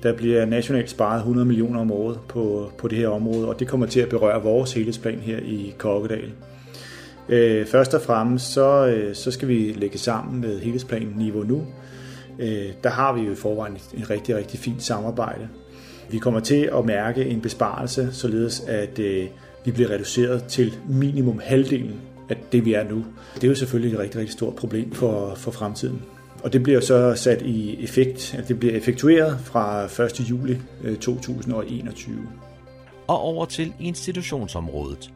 Der 0.02 0.16
bliver 0.16 0.44
nationalt 0.44 0.90
sparet 0.90 1.18
100 1.18 1.46
millioner 1.46 1.80
om 1.80 1.92
året 1.92 2.20
på, 2.28 2.72
på 2.78 2.88
det 2.88 2.98
her 2.98 3.08
område, 3.08 3.48
og 3.48 3.58
det 3.60 3.68
kommer 3.68 3.86
til 3.86 4.00
at 4.00 4.08
berøre 4.08 4.42
vores 4.42 4.72
helhedsplan 4.72 5.18
her 5.18 5.38
i 5.38 5.74
Kokkedal. 5.78 6.32
Øh, 7.28 7.66
først 7.66 7.94
og 7.94 8.02
fremmest 8.02 8.52
så, 8.52 8.86
øh, 8.86 9.14
så 9.14 9.30
skal 9.30 9.48
vi 9.48 9.74
lægge 9.76 9.98
sammen 9.98 10.40
med 10.40 10.60
helhedsplanen 10.60 11.14
Niveau 11.16 11.42
Nu. 11.42 11.66
Øh, 12.40 12.72
der 12.84 12.90
har 12.90 13.12
vi 13.12 13.20
jo 13.20 13.32
i 13.32 13.34
forvejen 13.34 13.76
et 13.94 14.10
rigtig, 14.10 14.36
rigtig 14.36 14.60
fint 14.60 14.82
samarbejde. 14.82 15.48
Vi 16.10 16.18
kommer 16.18 16.40
til 16.40 16.70
at 16.78 16.84
mærke 16.84 17.24
en 17.24 17.40
besparelse, 17.40 18.08
således 18.12 18.60
at 18.60 18.98
øh, 18.98 19.26
vi 19.64 19.70
bliver 19.70 19.90
reduceret 19.90 20.44
til 20.44 20.74
minimum 20.88 21.40
halvdelen 21.44 22.00
af 22.28 22.36
det, 22.52 22.64
vi 22.64 22.74
er 22.74 22.84
nu. 22.84 23.04
Det 23.34 23.44
er 23.44 23.48
jo 23.48 23.54
selvfølgelig 23.54 23.94
et 23.94 23.98
rigtig, 23.98 24.20
rigtig 24.20 24.32
stort 24.32 24.54
problem 24.54 24.92
for, 24.92 25.34
for 25.34 25.50
fremtiden. 25.50 26.02
Og 26.42 26.52
det 26.52 26.62
bliver 26.62 26.80
så 26.80 27.14
sat 27.14 27.42
i 27.42 27.84
effekt, 27.84 28.34
at 28.38 28.48
det 28.48 28.58
bliver 28.58 28.74
effektueret 28.74 29.38
fra 29.44 29.84
1. 29.84 30.20
juli 30.20 30.58
øh, 30.84 30.96
2021. 30.96 32.28
Og 33.06 33.20
over 33.20 33.44
til 33.44 33.72
institutionsområdet. 33.80 35.10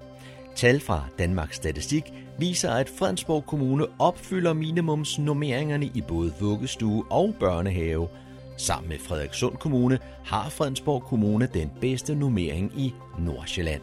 Tal 0.56 0.80
fra 0.80 1.04
Danmarks 1.18 1.56
Statistik 1.56 2.12
viser, 2.38 2.70
at 2.70 2.88
Fredensborg 2.88 3.46
Kommune 3.46 3.86
opfylder 3.98 4.52
minimumsnormeringerne 4.52 5.86
i 5.86 6.02
både 6.08 6.32
vuggestue 6.40 7.04
og 7.10 7.34
børnehave. 7.40 8.08
Sammen 8.56 8.88
med 8.88 8.98
Frederikssund 8.98 9.56
Kommune 9.56 9.98
har 10.24 10.48
Fredensborg 10.48 11.02
Kommune 11.02 11.48
den 11.54 11.70
bedste 11.80 12.14
normering 12.14 12.72
i 12.76 12.94
Nordsjælland. 13.18 13.80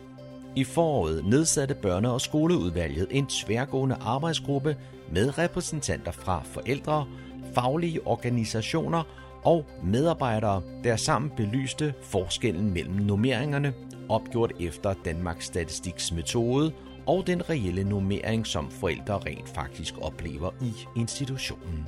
I 0.55 0.63
foråret 0.63 1.25
nedsatte 1.25 1.75
børne- 1.85 2.07
og 2.07 2.21
skoleudvalget 2.21 3.07
en 3.11 3.25
tværgående 3.27 3.95
arbejdsgruppe 4.01 4.75
med 5.11 5.37
repræsentanter 5.37 6.11
fra 6.11 6.41
forældre, 6.45 7.05
faglige 7.53 8.07
organisationer 8.07 9.03
og 9.43 9.65
medarbejdere, 9.83 10.61
der 10.83 10.95
sammen 10.95 11.31
belyste 11.37 11.93
forskellen 12.01 12.73
mellem 12.73 12.95
normeringerne, 12.95 13.73
opgjort 14.11 14.51
efter 14.59 14.93
Danmarks 15.05 15.45
Statistiks 15.45 16.11
metode, 16.11 16.71
og 17.05 17.27
den 17.27 17.49
reelle 17.49 17.83
nummering, 17.83 18.47
som 18.47 18.71
forældre 18.71 19.17
rent 19.17 19.49
faktisk 19.49 19.93
oplever 20.01 20.51
i 20.61 20.99
institutionen. 20.99 21.87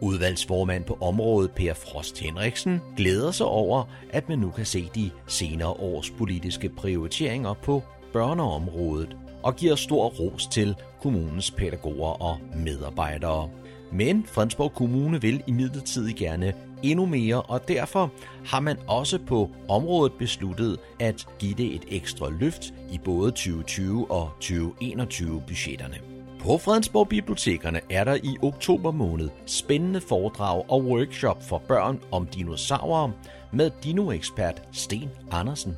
Udvalgsformand 0.00 0.84
på 0.84 0.98
området 1.00 1.50
Per 1.50 1.74
Frost 1.74 2.18
Henriksen 2.18 2.80
glæder 2.96 3.30
sig 3.30 3.46
over, 3.46 3.84
at 4.10 4.28
man 4.28 4.38
nu 4.38 4.50
kan 4.50 4.66
se 4.66 4.90
de 4.94 5.10
senere 5.26 5.70
års 5.70 6.10
politiske 6.10 6.68
prioriteringer 6.68 7.54
på 7.54 7.82
børneområdet 8.12 9.16
og 9.42 9.56
giver 9.56 9.74
stor 9.74 10.08
ros 10.08 10.46
til 10.46 10.76
kommunens 11.02 11.50
pædagoger 11.50 12.22
og 12.22 12.38
medarbejdere. 12.56 13.50
Men 13.92 14.26
Fredensborg 14.26 14.72
Kommune 14.72 15.20
vil 15.20 15.42
imidlertid 15.46 16.12
gerne 16.12 16.52
endnu 16.82 17.06
mere, 17.06 17.42
og 17.42 17.68
derfor 17.68 18.10
har 18.46 18.60
man 18.60 18.76
også 18.86 19.18
på 19.18 19.50
området 19.68 20.12
besluttet 20.12 20.78
at 21.00 21.26
give 21.38 21.54
det 21.54 21.74
et 21.74 21.84
ekstra 21.88 22.30
løft 22.30 22.74
i 22.90 22.98
både 23.04 23.30
2020 23.30 24.10
og 24.10 24.30
2021 24.40 25.42
budgetterne. 25.46 25.96
På 26.40 26.58
Fredensborg 26.58 27.08
Bibliotekerne 27.08 27.80
er 27.90 28.04
der 28.04 28.14
i 28.14 28.36
oktober 28.42 28.90
måned 28.90 29.28
spændende 29.46 30.00
foredrag 30.00 30.64
og 30.70 30.84
workshop 30.84 31.48
for 31.48 31.58
børn 31.58 32.00
om 32.12 32.26
dinosaurer 32.26 33.10
med 33.52 33.70
dinoekspert 33.84 34.62
Sten 34.72 35.10
Andersen. 35.30 35.76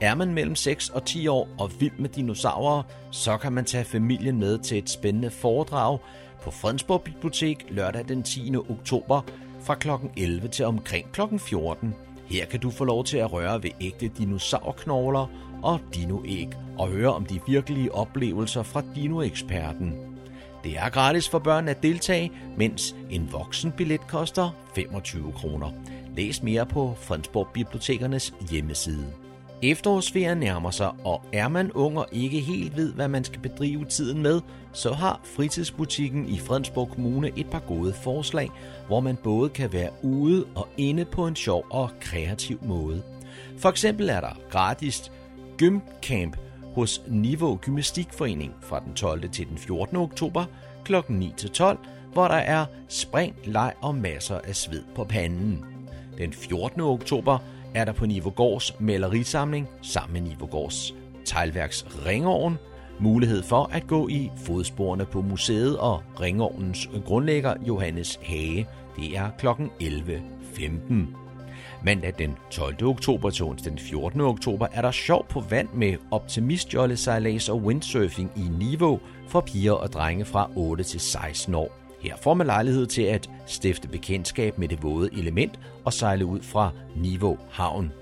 Er 0.00 0.14
man 0.14 0.34
mellem 0.34 0.54
6 0.54 0.88
og 0.88 1.04
10 1.04 1.26
år 1.26 1.48
og 1.58 1.70
vild 1.80 1.98
med 1.98 2.08
dinosaurer, 2.08 2.82
så 3.10 3.36
kan 3.36 3.52
man 3.52 3.64
tage 3.64 3.84
familien 3.84 4.38
med 4.38 4.58
til 4.58 4.78
et 4.78 4.90
spændende 4.90 5.30
foredrag 5.30 5.98
på 6.42 6.50
Fredensborg 6.50 7.02
Bibliotek 7.02 7.66
lørdag 7.70 8.04
den 8.08 8.22
10. 8.22 8.56
oktober 8.56 9.22
fra 9.64 9.74
kl. 9.74 9.88
11 10.16 10.48
til 10.48 10.64
omkring 10.64 11.12
kl. 11.12 11.20
14. 11.38 11.94
Her 12.26 12.46
kan 12.46 12.60
du 12.60 12.70
få 12.70 12.84
lov 12.84 13.04
til 13.04 13.16
at 13.16 13.32
røre 13.32 13.62
ved 13.62 13.70
ægte 13.80 14.08
dinosaurknogler 14.08 15.26
og 15.62 15.80
dinoæg 15.94 16.48
og 16.78 16.88
høre 16.88 17.14
om 17.14 17.26
de 17.26 17.40
virkelige 17.46 17.94
oplevelser 17.94 18.62
fra 18.62 18.82
dinoeksperten. 18.94 19.94
Det 20.64 20.78
er 20.78 20.88
gratis 20.88 21.28
for 21.28 21.38
børn 21.38 21.68
at 21.68 21.82
deltage, 21.82 22.32
mens 22.56 22.96
en 23.10 23.32
voksen 23.32 23.72
billet 23.72 24.00
koster 24.08 24.50
25 24.74 25.32
kroner. 25.32 25.70
Læs 26.16 26.42
mere 26.42 26.66
på 26.66 26.94
Fredensborg 26.96 27.48
Bibliotekernes 27.54 28.34
hjemmeside. 28.50 29.23
Efterårsferien 29.70 30.38
nærmer 30.38 30.70
sig, 30.70 30.92
og 31.04 31.22
er 31.32 31.48
man 31.48 31.72
ung 31.72 31.98
og 31.98 32.06
ikke 32.12 32.40
helt 32.40 32.76
ved, 32.76 32.92
hvad 32.92 33.08
man 33.08 33.24
skal 33.24 33.40
bedrive 33.40 33.84
tiden 33.84 34.22
med, 34.22 34.40
så 34.72 34.92
har 34.92 35.20
fritidsbutikken 35.24 36.28
i 36.28 36.38
Fredensborg 36.38 36.88
Kommune 36.88 37.30
et 37.36 37.50
par 37.50 37.58
gode 37.58 37.92
forslag, 37.92 38.50
hvor 38.86 39.00
man 39.00 39.16
både 39.16 39.50
kan 39.50 39.72
være 39.72 39.90
ude 40.02 40.44
og 40.54 40.68
inde 40.76 41.04
på 41.04 41.26
en 41.26 41.36
sjov 41.36 41.66
og 41.70 41.90
kreativ 42.00 42.58
måde. 42.62 43.02
For 43.58 43.68
eksempel 43.68 44.08
er 44.08 44.20
der 44.20 44.38
gratis 44.50 45.12
gymcamp 45.56 46.36
hos 46.74 47.02
Niveau 47.08 47.56
Gymnastikforening 47.62 48.52
fra 48.60 48.80
den 48.80 48.94
12. 48.94 49.30
til 49.30 49.48
den 49.48 49.58
14. 49.58 49.96
oktober 49.96 50.44
kl. 50.84 50.94
9-12, 50.94 51.76
hvor 52.12 52.28
der 52.28 52.34
er 52.34 52.66
spring, 52.88 53.36
leg 53.44 53.72
og 53.80 53.94
masser 53.94 54.38
af 54.44 54.56
sved 54.56 54.82
på 54.94 55.04
panden. 55.04 55.64
Den 56.18 56.32
14. 56.32 56.80
oktober 56.80 57.38
er 57.74 57.84
der 57.84 57.92
på 57.92 58.06
Nivogårds 58.06 58.80
malerisamling 58.80 59.68
sammen 59.82 60.12
med 60.12 60.30
Nivogårds 60.30 60.94
teglværks 61.24 61.86
ringovn 62.06 62.58
mulighed 62.98 63.42
for 63.42 63.70
at 63.72 63.86
gå 63.86 64.08
i 64.08 64.30
fodsporene 64.46 65.06
på 65.06 65.22
museet 65.22 65.78
og 65.78 66.02
ringovnens 66.20 66.88
grundlægger 67.04 67.54
Johannes 67.68 68.18
Hage. 68.22 68.68
Det 68.96 69.16
er 69.16 69.30
kl. 69.38 69.46
11.15. 69.46 70.94
Mandag 71.84 72.12
den 72.18 72.36
12. 72.50 72.86
oktober 72.86 73.30
til 73.30 73.44
onsdag 73.44 73.70
den 73.70 73.78
14. 73.78 74.20
oktober 74.20 74.66
er 74.72 74.82
der 74.82 74.90
sjov 74.90 75.26
på 75.28 75.40
vand 75.40 75.68
med 75.74 75.96
optimistjolle, 76.10 76.96
sejlads 76.96 77.48
og 77.48 77.56
windsurfing 77.56 78.30
i 78.36 78.48
Niveau 78.58 79.00
for 79.28 79.40
piger 79.40 79.72
og 79.72 79.92
drenge 79.92 80.24
fra 80.24 80.50
8 80.56 80.84
til 80.84 81.00
16 81.00 81.54
år. 81.54 81.83
Her 82.04 82.16
får 82.16 82.34
man 82.34 82.46
lejlighed 82.46 82.86
til 82.86 83.02
at 83.02 83.30
stifte 83.46 83.88
bekendtskab 83.88 84.58
med 84.58 84.68
det 84.68 84.82
våde 84.82 85.10
element 85.12 85.58
og 85.84 85.92
sejle 85.92 86.26
ud 86.26 86.40
fra 86.40 86.70
Niveau 86.96 87.38
Havn. 87.50 87.92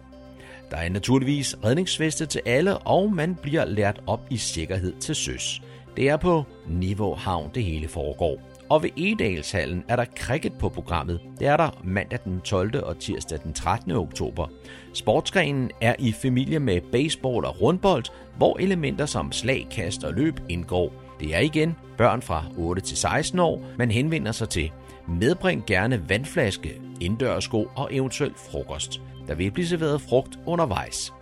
Der 0.71 0.77
er 0.77 0.88
naturligvis 0.88 1.57
redningsveste 1.65 2.27
til 2.27 2.43
alle, 2.47 2.79
og 2.79 3.12
man 3.12 3.35
bliver 3.35 3.65
lært 3.65 4.01
op 4.07 4.21
i 4.31 4.37
sikkerhed 4.37 4.93
til 5.01 5.15
søs. 5.15 5.62
Det 5.97 6.09
er 6.09 6.17
på 6.17 6.45
Niveau 6.69 7.15
Havn, 7.15 7.51
det 7.55 7.65
hele 7.65 7.88
foregår. 7.88 8.41
Og 8.69 8.83
ved 8.83 8.91
Edalshallen 8.97 9.85
er 9.88 9.97
der 9.97 10.05
cricket 10.19 10.53
på 10.53 10.69
programmet. 10.69 11.21
Det 11.38 11.47
er 11.47 11.57
der 11.57 11.81
mandag 11.85 12.19
den 12.25 12.41
12. 12.41 12.85
og 12.85 12.99
tirsdag 12.99 13.38
den 13.45 13.53
13. 13.53 13.93
oktober. 13.93 14.47
Sportsgrenen 14.95 15.71
er 15.81 15.95
i 15.99 16.12
familie 16.12 16.61
med 16.61 16.81
baseball 16.93 17.45
og 17.45 17.61
rundbold, 17.61 18.05
hvor 18.37 18.57
elementer 18.59 19.07
som 19.07 19.33
slag, 19.33 19.67
kast 19.71 20.05
og 20.05 20.12
løb 20.12 20.41
indgår. 20.49 20.93
Det 21.21 21.35
er 21.35 21.41
igen 21.41 21.77
børn 22.03 22.23
fra 22.23 22.45
8 22.57 22.83
til 22.83 22.97
16 22.97 23.38
år, 23.38 23.62
man 23.79 23.91
henvender 23.91 24.33
sig 24.33 24.49
til. 24.49 24.71
Medbring 25.09 25.67
gerne 25.67 26.09
vandflaske, 26.09 26.81
indendørsko 27.01 27.69
og 27.77 27.88
eventuelt 27.95 28.38
frokost. 28.51 29.01
Der 29.29 29.35
vil 29.35 29.51
blive 29.51 29.67
serveret 29.67 30.01
frugt 30.01 30.38
undervejs. 30.47 31.12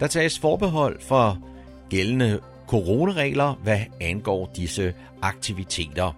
Der 0.00 0.06
tages 0.06 0.38
forbehold 0.38 1.00
for 1.00 1.38
gældende 1.90 2.40
coronaregler, 2.68 3.54
hvad 3.62 3.80
angår 4.00 4.50
disse 4.56 4.94
aktiviteter. 5.22 6.12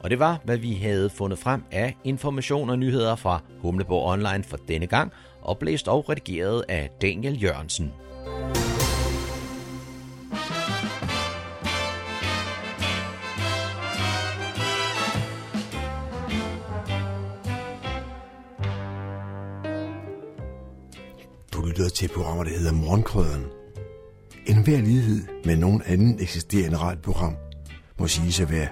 Og 0.00 0.10
det 0.10 0.18
var, 0.18 0.40
hvad 0.44 0.58
vi 0.58 0.74
havde 0.74 1.10
fundet 1.10 1.38
frem 1.38 1.62
af 1.70 1.96
information 2.04 2.70
og 2.70 2.78
nyheder 2.78 3.16
fra 3.16 3.40
Humleborg 3.60 4.12
Online 4.12 4.44
for 4.44 4.56
denne 4.56 4.86
gang, 4.86 5.12
oplæst 5.42 5.88
og 5.88 6.08
redigeret 6.08 6.64
af 6.68 6.90
Daniel 7.02 7.42
Jørgensen. 7.42 7.92
Lytter 21.78 21.90
til 21.90 22.08
programmer, 22.08 22.44
der 22.44 22.50
hedder 22.50 22.72
Morgenkrøderen. 22.72 23.44
En 24.46 24.62
hver 24.64 24.80
lighed 24.80 25.22
med 25.44 25.56
nogen 25.56 25.82
anden 25.86 26.20
eksisterende 26.20 26.76
radioprogram 26.76 27.36
må 27.98 28.06
sige 28.06 28.42
at 28.42 28.50
være 28.50 28.68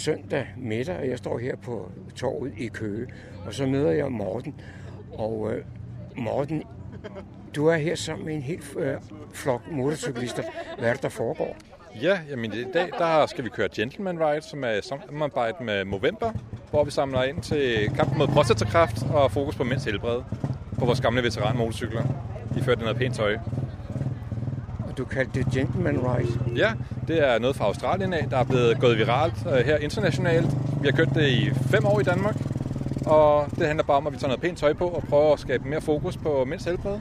søndag 0.00 0.46
middag, 0.56 0.96
og 0.96 1.08
jeg 1.08 1.18
står 1.18 1.38
her 1.38 1.56
på 1.56 1.90
torvet 2.16 2.52
i 2.58 2.66
Køge, 2.66 3.06
og 3.46 3.54
så 3.54 3.66
møder 3.66 3.90
jeg 3.90 4.12
Morten. 4.12 4.60
Og 5.12 5.52
øh, 5.52 5.64
Morten, 6.16 6.62
du 7.56 7.66
er 7.66 7.76
her 7.76 7.94
sammen 7.94 8.26
med 8.26 8.34
en 8.34 8.42
helt 8.42 8.76
øh, 8.78 8.96
flok 9.32 9.70
motorcyklister. 9.70 10.42
Hvad 10.78 10.88
er 10.88 10.92
det, 10.92 11.02
der 11.02 11.08
foregår? 11.08 11.56
Ja, 12.02 12.18
jamen 12.30 12.52
i 12.52 12.64
dag 12.74 12.90
der 12.98 13.26
skal 13.26 13.44
vi 13.44 13.48
køre 13.48 13.68
Gentleman 13.76 14.20
Ride, 14.20 14.42
som 14.42 14.64
er 14.64 14.80
samarbejde 14.82 15.64
med 15.64 15.84
Movember, 15.84 16.32
hvor 16.70 16.84
vi 16.84 16.90
samler 16.90 17.22
ind 17.22 17.42
til 17.42 17.90
kampen 17.96 18.18
mod 18.18 18.28
prostatakræft 18.28 19.02
og 19.02 19.32
fokus 19.32 19.56
på 19.56 19.64
mænds 19.64 19.84
helbred 19.84 20.22
på 20.78 20.84
vores 20.84 21.00
gamle 21.00 21.22
veteranmotorcykler. 21.22 22.02
De 22.54 22.62
førte 22.62 22.80
noget 22.80 22.96
pænt 22.96 23.14
tøj. 23.14 23.38
Du 25.00 25.04
kaldte 25.04 25.38
det 25.38 25.52
Gentleman 25.52 25.98
Ride? 25.98 26.56
Ja, 26.56 26.72
det 27.08 27.28
er 27.28 27.38
noget 27.38 27.56
fra 27.56 27.64
Australien 27.64 28.12
af, 28.12 28.26
der 28.30 28.36
er 28.36 28.44
blevet 28.44 28.80
gået 28.80 28.98
viralt 28.98 29.46
uh, 29.46 29.52
her 29.52 29.76
internationalt. 29.76 30.46
Vi 30.82 30.88
har 30.88 30.96
kørt 30.96 31.14
det 31.14 31.28
i 31.28 31.50
fem 31.50 31.86
år 31.86 32.00
i 32.00 32.02
Danmark, 32.02 32.36
og 33.06 33.46
det 33.58 33.66
handler 33.66 33.84
bare 33.84 33.96
om, 33.96 34.06
at 34.06 34.12
vi 34.12 34.18
tager 34.18 34.28
noget 34.28 34.40
pænt 34.40 34.58
tøj 34.58 34.72
på 34.72 34.88
og 34.88 35.02
prøver 35.02 35.32
at 35.32 35.40
skabe 35.40 35.68
mere 35.68 35.80
fokus 35.80 36.16
på 36.16 36.44
mænds 36.44 36.64
helbred. 36.64 36.98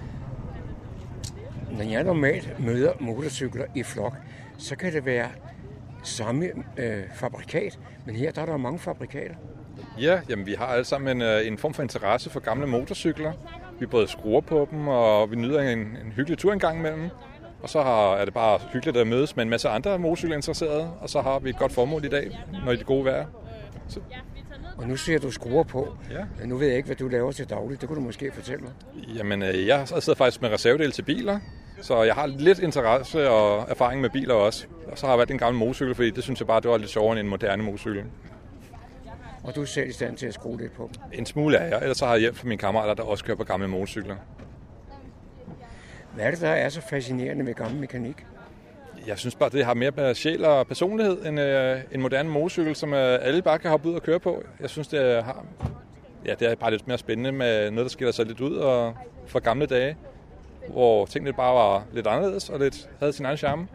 Når 1.72 1.84
jeg 1.84 2.04
normalt 2.04 2.60
møder 2.60 2.92
motorcykler 3.00 3.66
i 3.76 3.84
flok, 3.84 4.14
så 4.58 4.76
kan 4.76 4.94
det 4.94 5.06
være 5.06 5.28
samme 6.04 6.46
øh, 6.78 7.04
fabrikat, 7.16 7.80
men 8.06 8.16
her 8.16 8.32
der 8.32 8.42
er 8.42 8.46
der 8.46 8.58
mange 8.58 8.80
fabrikater. 8.80 9.36
Ja, 10.02 10.20
jamen 10.30 10.46
vi 10.46 10.54
har 10.54 10.66
alle 10.66 10.86
sammen 10.86 11.18
en, 11.18 11.22
øh, 11.22 11.48
en 11.48 11.58
form 11.58 11.74
for 11.74 11.84
interesse 11.84 12.30
for 12.30 12.40
gamle 12.40 12.68
motorcykler. 12.68 13.32
Vi 13.80 13.86
både 13.86 14.08
skruer 14.08 14.42
på 14.42 14.68
dem, 14.72 14.88
og 14.88 15.32
vi 15.32 15.36
nyder 15.36 15.62
en, 15.62 15.80
en 15.80 16.12
hyggelig 16.16 16.38
tur 16.38 16.54
en 16.54 16.60
gang 16.60 16.80
imellem. 16.80 17.10
Og 17.64 17.70
så 17.70 17.82
har, 17.82 18.16
er 18.16 18.26
det 18.26 18.34
bare 18.34 18.60
hyggeligt 18.74 18.98
at 18.98 19.08
mødes 19.08 19.36
med 19.36 19.44
en 19.44 19.50
masse 19.50 19.70
andre 19.70 20.00
motorcykelinteresserede, 20.00 20.92
og 21.02 21.10
så 21.10 21.22
har 21.22 21.40
vi 21.40 21.50
et 21.50 21.58
godt 21.58 21.72
formål 21.72 22.06
i 22.06 22.10
dag, 22.10 22.40
når 22.66 22.72
det 22.72 22.82
er 22.82 22.86
gode 22.86 23.06
vejr. 23.06 23.26
Så. 23.88 24.00
Og 24.78 24.88
nu 24.88 24.96
ser 24.96 25.20
du 25.20 25.32
skruer 25.32 25.64
på. 25.64 25.96
Ja. 26.12 26.46
Nu 26.46 26.58
ved 26.58 26.68
jeg 26.68 26.78
ikke, 26.78 26.86
hvad 26.86 26.96
du 26.96 27.08
laver 27.08 27.32
til 27.32 27.50
dagligt. 27.50 27.82
Det 27.82 27.90
kunne 27.90 27.96
du 28.02 28.06
måske 28.06 28.32
fortælle 28.34 28.62
mig. 28.62 28.72
Jamen, 29.16 29.44
øh, 29.44 29.68
jeg 29.68 29.88
sidder 29.88 30.16
faktisk 30.16 30.42
med 30.42 30.50
reservedel 30.50 30.92
til 30.92 31.02
biler, 31.02 31.40
så 31.82 32.04
jeg 32.04 32.16
har 32.16 32.26
lidt 32.26 32.60
interesse 32.60 33.30
og 33.30 33.66
erfaring 33.70 34.02
med 34.02 34.10
biler 34.10 34.34
også. 34.34 34.66
Og 34.92 34.98
så 34.98 35.06
har 35.06 35.14
jeg 35.14 35.18
valgt 35.18 35.32
en 35.32 35.38
gammel 35.38 35.60
motorcykel, 35.60 35.96
fordi 35.96 36.10
det 36.10 36.24
synes 36.24 36.40
jeg 36.40 36.48
bare, 36.48 36.62
det 36.62 36.70
var 36.70 36.78
lidt 36.78 36.90
sjovere 36.90 37.12
end 37.12 37.20
en 37.20 37.30
moderne 37.30 37.64
motorcykel. 37.64 38.04
Og 39.44 39.56
du 39.56 39.62
er 39.62 39.66
selv 39.66 39.90
i 39.90 39.94
stand 39.94 40.18
til 40.18 40.26
at 40.26 40.34
skrue 40.34 40.58
lidt 40.58 40.74
på 40.74 40.90
En 41.14 41.26
smule 41.26 41.58
er 41.58 41.66
jeg, 41.66 41.82
ellers 41.82 41.98
så 41.98 42.06
har 42.06 42.14
jeg 42.14 42.20
hjælp 42.20 42.36
fra 42.36 42.48
mine 42.48 42.58
kammerater, 42.58 42.94
der 42.94 43.04
også 43.04 43.26
kører 43.26 43.38
på 43.38 43.44
gamle 43.44 43.68
motorcykler. 43.68 44.16
Hvad 46.16 46.26
er 46.26 46.32
det, 46.32 46.42
der 46.42 46.50
er 46.50 46.70
så 46.70 46.82
fascinerende 46.82 47.46
ved 47.46 47.54
gammel 47.54 47.80
mekanik? 47.80 48.26
Jeg 49.08 49.18
synes 49.18 49.36
bare, 49.36 49.50
det 49.50 49.66
har 49.66 49.74
mere 49.74 50.16
sjæl 50.16 50.46
og 50.46 50.68
personlighed 50.68 51.26
end 51.26 51.40
øh, 51.40 51.80
en 51.92 52.02
moderne 52.02 52.30
motorcykel, 52.30 52.76
som 52.76 52.94
øh, 52.94 53.20
alle 53.22 53.42
bare 53.42 53.60
kan 53.60 53.70
hoppe 53.70 53.90
ud 53.90 53.94
og 53.94 54.04
køre 54.04 54.20
på. 54.20 54.44
Jeg 54.60 54.70
synes, 54.70 54.88
det 54.88 55.24
har, 55.24 55.46
ja, 56.26 56.34
det 56.34 56.52
er 56.52 56.56
bare 56.56 56.72
lidt 56.72 56.88
mere 56.88 56.98
spændende 56.98 57.32
med 57.32 57.72
noget, 57.72 57.86
der 57.86 57.90
skiller 57.90 58.12
sig 58.12 58.26
lidt 58.26 58.42
ud 58.42 58.56
og 58.56 58.96
fra 59.28 59.40
gamle 59.40 59.66
dage, 59.66 59.98
hvor 60.68 61.06
tingene 61.06 61.34
bare 61.34 61.56
var 61.56 61.84
lidt 61.94 62.08
anderledes 62.08 62.50
og 62.50 62.60
lidt 62.60 62.90
havde 63.00 63.14
sin 63.14 63.26
egen 63.26 63.38
charme. 63.38 63.68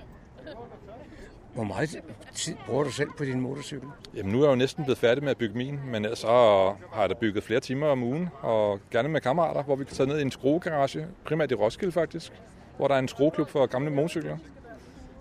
Hvor 1.55 1.65
meget 1.65 2.03
tid 2.35 2.55
bruger 2.67 2.85
du 2.85 2.91
selv 2.91 3.09
på 3.19 3.25
din 3.25 3.41
motorcykel? 3.41 3.89
Jamen 4.17 4.33
nu 4.33 4.39
er 4.39 4.45
jeg 4.45 4.51
jo 4.51 4.57
næsten 4.57 4.85
blevet 4.85 4.99
færdig 4.99 5.25
med 5.25 5.31
at 5.31 5.37
bygge 5.37 5.57
min, 5.57 5.81
men 5.93 6.07
så 6.15 6.27
har 6.93 7.01
jeg 7.01 7.09
da 7.09 7.15
bygget 7.15 7.45
flere 7.45 7.61
timer 7.61 7.87
om 7.87 8.03
ugen, 8.03 8.29
og 8.41 8.81
gerne 8.91 9.09
med 9.09 9.21
kammerater, 9.21 9.63
hvor 9.63 9.77
vi 9.77 9.85
kan 9.85 9.97
tage 9.97 10.09
ned 10.09 10.19
i 10.19 10.23
en 10.23 10.31
skruegarage, 10.31 11.07
primært 11.25 11.51
i 11.51 11.55
Roskilde 11.55 11.93
faktisk, 11.93 12.33
hvor 12.77 12.89
der 12.89 12.95
er 12.95 12.99
en 12.99 13.09
skrueklub 13.09 13.49
for 13.49 13.67
gamle 13.67 13.91
motorcykler. 13.91 14.37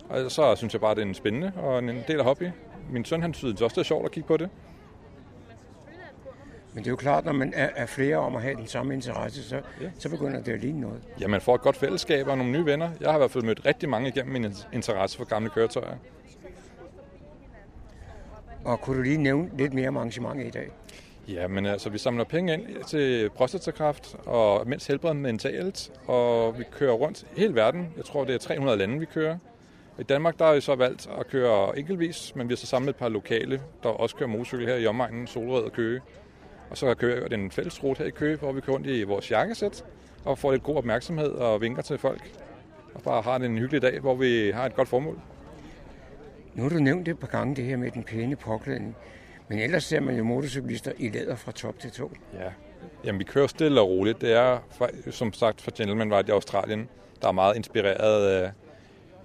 Og 0.08 0.30
så 0.30 0.54
synes 0.56 0.72
jeg 0.72 0.80
bare, 0.80 0.94
det 0.94 1.02
er 1.02 1.06
en 1.06 1.14
spændende 1.14 1.52
og 1.56 1.78
en 1.78 1.88
del 2.08 2.18
af 2.18 2.24
hobby. 2.24 2.48
Min 2.90 3.04
søn, 3.04 3.22
han 3.22 3.34
synes 3.34 3.60
også, 3.60 3.74
det 3.74 3.80
er 3.80 3.84
sjovt 3.84 4.04
at 4.04 4.10
kigge 4.10 4.26
på 4.26 4.36
det. 4.36 4.48
Men 6.72 6.84
det 6.84 6.86
er 6.86 6.92
jo 6.92 6.96
klart, 6.96 7.24
når 7.24 7.32
man 7.32 7.52
er, 7.56 7.68
er 7.76 7.86
flere 7.86 8.16
om 8.16 8.36
at 8.36 8.42
have 8.42 8.56
den 8.56 8.66
samme 8.66 8.94
interesse, 8.94 9.48
så, 9.48 9.56
ja. 9.56 9.90
så 9.98 10.08
begynder 10.08 10.42
det 10.42 10.52
at 10.52 10.60
ligne 10.60 10.80
noget. 10.80 11.00
Ja, 11.20 11.28
man 11.28 11.40
får 11.40 11.54
et 11.54 11.60
godt 11.60 11.76
fællesskab 11.76 12.28
og 12.28 12.38
nogle 12.38 12.52
nye 12.52 12.64
venner. 12.64 12.90
Jeg 13.00 13.08
har 13.08 13.16
i 13.16 13.18
hvert 13.18 13.30
fald 13.30 13.44
mødt 13.44 13.66
rigtig 13.66 13.88
mange 13.88 14.08
igennem 14.08 14.32
min 14.32 14.54
interesse 14.72 15.16
for 15.16 15.24
gamle 15.24 15.50
køretøjer. 15.50 15.96
Og 18.64 18.80
kunne 18.80 18.96
du 18.96 19.02
lige 19.02 19.18
nævne 19.18 19.50
lidt 19.58 19.74
mere 19.74 19.88
om 19.88 19.96
arrangementet 19.96 20.46
i 20.46 20.50
dag? 20.50 20.70
Ja, 21.28 21.48
men 21.48 21.66
altså, 21.66 21.90
vi 21.90 21.98
samler 21.98 22.24
penge 22.24 22.52
ind 22.52 22.84
til 22.86 23.30
prostatakræft 23.30 24.16
og 24.26 24.68
mænds 24.68 24.86
helbred 24.86 25.14
mentalt, 25.14 25.92
og 26.06 26.58
vi 26.58 26.64
kører 26.70 26.92
rundt 26.92 27.26
hele 27.36 27.54
verden. 27.54 27.88
Jeg 27.96 28.04
tror, 28.04 28.24
det 28.24 28.34
er 28.34 28.38
300 28.38 28.78
lande, 28.78 28.98
vi 28.98 29.04
kører. 29.04 29.38
I 29.98 30.02
Danmark 30.02 30.38
der 30.38 30.44
har 30.44 30.54
vi 30.54 30.60
så 30.60 30.74
valgt 30.74 31.08
at 31.18 31.26
køre 31.26 31.78
enkeltvis, 31.78 32.32
men 32.36 32.48
vi 32.48 32.52
har 32.52 32.56
så 32.56 32.66
samlet 32.66 32.88
et 32.88 32.96
par 32.96 33.08
lokale, 33.08 33.62
der 33.82 33.88
også 33.88 34.16
kører 34.16 34.28
motorcykel 34.28 34.66
her 34.66 34.76
i 34.76 34.86
omegnen, 34.86 35.26
Solrød 35.26 35.62
og 35.62 35.72
Køge. 35.72 36.00
Og 36.70 36.78
så 36.78 36.94
kører 36.94 37.28
den 37.28 37.50
fælles 37.50 37.84
rute 37.84 37.98
her 37.98 38.06
i 38.06 38.10
Køge, 38.10 38.36
hvor 38.36 38.52
vi 38.52 38.60
kører 38.60 38.74
rundt 38.74 38.86
i 38.86 39.02
vores 39.02 39.30
jakkesæt 39.30 39.84
og 40.24 40.38
får 40.38 40.52
lidt 40.52 40.62
god 40.62 40.76
opmærksomhed 40.76 41.30
og 41.30 41.60
vinker 41.60 41.82
til 41.82 41.98
folk. 41.98 42.30
Og 42.94 43.02
bare 43.02 43.22
har 43.22 43.36
en 43.36 43.58
hyggelig 43.58 43.82
dag, 43.82 44.00
hvor 44.00 44.14
vi 44.14 44.50
har 44.54 44.66
et 44.66 44.74
godt 44.74 44.88
formål. 44.88 45.18
Nu 46.54 46.62
har 46.62 46.70
du 46.70 46.76
nævnt 46.76 47.06
det 47.06 47.12
et 47.12 47.18
par 47.18 47.26
gange, 47.26 47.56
det 47.56 47.64
her 47.64 47.76
med 47.76 47.90
den 47.90 48.02
pæne 48.02 48.36
påklædning. 48.36 48.96
Men 49.48 49.58
ellers 49.58 49.84
ser 49.84 50.00
man 50.00 50.16
jo 50.16 50.24
motorcyklister 50.24 50.92
i 50.98 51.08
læder 51.08 51.36
fra 51.36 51.52
top 51.52 51.78
til 51.78 51.90
to. 51.90 52.10
Ja, 52.34 52.50
Jamen, 53.04 53.18
vi 53.18 53.24
kører 53.24 53.46
stille 53.46 53.80
og 53.80 53.88
roligt. 53.88 54.20
Det 54.20 54.32
er, 54.32 54.58
som 55.10 55.32
sagt, 55.32 55.60
for 55.60 55.70
Gentleman 55.76 56.10
var 56.10 56.24
i 56.28 56.30
Australien, 56.30 56.88
der 57.22 57.28
er 57.28 57.32
meget 57.32 57.56
inspireret 57.56 58.26
af 58.28 58.50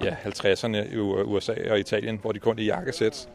ja, 0.03 0.15
50'erne 0.25 0.93
i 0.93 0.97
USA 1.23 1.53
og 1.71 1.79
Italien, 1.79 2.19
hvor 2.21 2.31
de 2.31 2.39
kun 2.39 2.59
i 2.59 2.65
jakkesæt. 2.65 3.29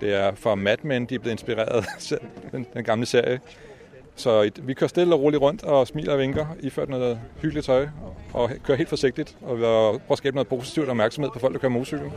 Det 0.00 0.14
er 0.14 0.34
fra 0.34 0.54
Mad 0.54 0.76
Men, 0.82 1.06
de 1.06 1.14
er 1.14 1.18
blevet 1.18 1.32
inspireret 1.32 1.84
af 2.12 2.18
den, 2.52 2.66
den 2.74 2.84
gamle 2.84 3.06
serie. 3.06 3.40
Så 4.16 4.50
vi 4.62 4.74
kører 4.74 4.88
stille 4.88 5.14
og 5.14 5.20
roligt 5.20 5.42
rundt 5.42 5.64
og 5.64 5.86
smiler 5.86 6.12
og 6.12 6.18
vinker, 6.18 6.46
iført 6.60 6.88
noget 6.88 7.20
hyggeligt 7.42 7.66
tøj, 7.66 7.88
og 8.32 8.50
kører 8.64 8.78
helt 8.78 8.88
forsigtigt, 8.88 9.36
og 9.42 9.56
prøver 9.58 9.98
at 10.10 10.18
skabe 10.18 10.36
noget 10.36 10.48
positivt 10.48 10.88
opmærksomhed 10.88 11.30
på 11.30 11.38
folk, 11.38 11.52
der 11.52 11.60
kører 11.60 11.72
motorcykel. 11.72 12.10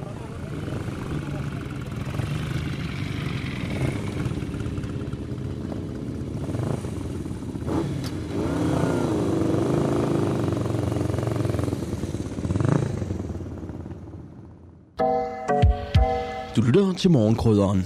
Lytter 16.71 16.93
til 16.93 17.11
morgenkrydderen. 17.11 17.85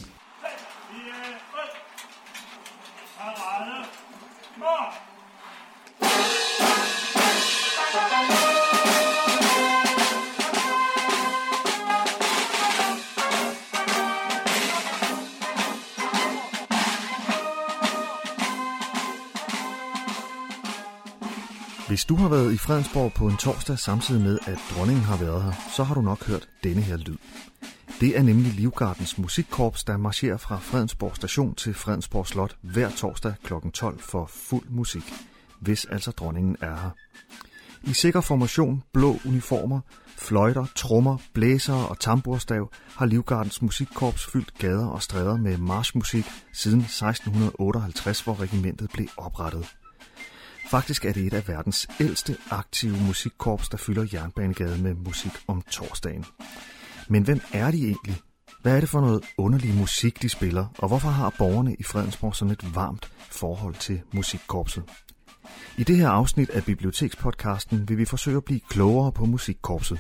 Hvis 21.88 22.06
du 22.06 22.16
har 22.16 22.30
været 22.30 22.54
i 22.54 22.58
Fredensborg 22.58 23.14
på 23.14 23.28
en 23.28 23.38
torsdag 23.38 23.80
samtidig 23.80 24.22
med, 24.22 24.40
at 24.48 24.60
dronningen 24.76 25.04
har 25.04 25.18
været 25.18 25.44
her, 25.44 25.52
så 25.76 25.84
har 25.84 25.96
du 25.96 26.02
nok 26.02 26.28
hørt 26.28 26.48
denne 26.64 26.82
her 26.82 26.98
lyd. 26.98 27.18
Det 28.04 28.18
er 28.18 28.24
nemlig 28.24 28.54
Livgardens 28.54 29.18
musikkorps, 29.18 29.84
der 29.84 29.98
marcherer 29.98 30.38
fra 30.38 30.60
Fredensborg 30.60 31.16
station 31.16 31.56
til 31.56 31.74
Fredensborg 31.74 32.28
Slot 32.28 32.56
hver 32.62 32.90
torsdag 32.90 33.34
kl. 33.44 33.54
12 33.74 34.00
for 34.00 34.26
fuld 34.26 34.70
musik, 34.70 35.04
hvis 35.60 35.86
altså 35.86 36.12
dronningen 36.12 36.58
er 36.62 36.76
her. 36.76 36.90
I 37.84 37.94
sikker 37.94 38.22
formation, 38.22 38.84
blå 38.94 39.20
uniformer, 39.26 39.80
fløjter, 40.18 40.66
trommer, 40.76 41.18
blæsere 41.34 41.88
og 41.88 42.00
tamburstav 42.00 42.72
har 42.96 43.06
Livgardens 43.06 43.62
musikkorps 43.62 44.26
fyldt 44.26 44.58
gader 44.58 44.88
og 44.88 45.02
stræder 45.02 45.38
med 45.38 45.58
marchmusik 45.58 46.26
siden 46.54 46.80
1658, 46.80 48.22
hvor 48.22 48.42
regimentet 48.42 48.90
blev 48.94 49.08
oprettet. 49.18 49.76
Faktisk 50.70 51.06
er 51.06 51.14
det 51.14 51.26
et 51.26 51.34
af 51.34 51.48
verdens 51.48 51.88
ældste 52.00 52.38
aktive 52.50 52.98
musikkorps, 53.08 53.70
der 53.70 53.78
fylder 53.78 54.08
Jernbanegade 54.14 54.82
med 54.82 54.94
musik 54.94 55.32
om 55.48 55.62
torsdagen. 55.62 56.26
Men 57.14 57.24
hvem 57.24 57.42
er 57.54 57.72
de 57.72 57.78
egentlig? 57.78 58.22
Hvad 58.62 58.76
er 58.76 58.80
det 58.80 58.90
for 58.90 59.02
noget 59.02 59.24
underlig 59.38 59.76
musik, 59.76 60.22
de 60.22 60.30
spiller, 60.30 60.66
og 60.78 60.88
hvorfor 60.88 61.10
har 61.10 61.36
borgerne 61.38 61.76
i 61.80 61.84
Fredensborg 61.84 62.36
sådan 62.36 62.52
et 62.52 62.76
varmt 62.76 63.12
forhold 63.32 63.76
til 63.76 64.02
musikkorpset? 64.14 64.84
I 65.78 65.84
det 65.84 65.98
her 65.98 66.10
afsnit 66.10 66.50
af 66.50 66.64
Bibliotekspodcasten 66.64 67.90
vil 67.90 67.98
vi 67.98 68.06
forsøge 68.06 68.38
at 68.38 68.44
blive 68.44 68.60
klogere 68.70 69.12
på 69.12 69.26
musikkorpset. 69.26 70.00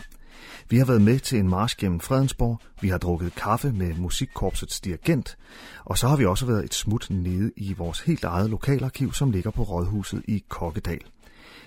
Vi 0.69 0.77
har 0.77 0.85
været 0.85 1.01
med 1.01 1.19
til 1.19 1.39
en 1.39 1.49
march 1.49 1.77
gennem 1.77 1.99
Fredensborg, 1.99 2.59
vi 2.81 2.89
har 2.89 2.97
drukket 2.97 3.35
kaffe 3.35 3.71
med 3.71 3.95
musikkorpsets 3.95 4.81
dirigent, 4.81 5.37
og 5.85 5.97
så 5.97 6.07
har 6.07 6.15
vi 6.15 6.25
også 6.25 6.45
været 6.45 6.65
et 6.65 6.73
smut 6.73 7.07
nede 7.09 7.51
i 7.57 7.73
vores 7.73 7.99
helt 7.99 8.23
eget 8.23 8.49
lokalarkiv, 8.49 9.13
som 9.13 9.31
ligger 9.31 9.51
på 9.51 9.63
Rådhuset 9.63 10.23
i 10.27 10.43
Kokkedal. 10.49 11.12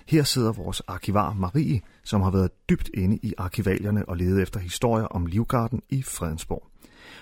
Her 0.07 0.23
sidder 0.23 0.51
vores 0.51 0.81
arkivar 0.81 1.33
Marie, 1.33 1.81
som 2.03 2.21
har 2.21 2.31
været 2.31 2.69
dybt 2.69 2.89
inde 2.93 3.19
i 3.23 3.33
arkivalierne 3.37 4.09
og 4.09 4.17
ledet 4.17 4.41
efter 4.41 4.59
historier 4.59 5.05
om 5.05 5.25
Livgarden 5.25 5.81
i 5.89 6.03
Fredensborg. 6.03 6.63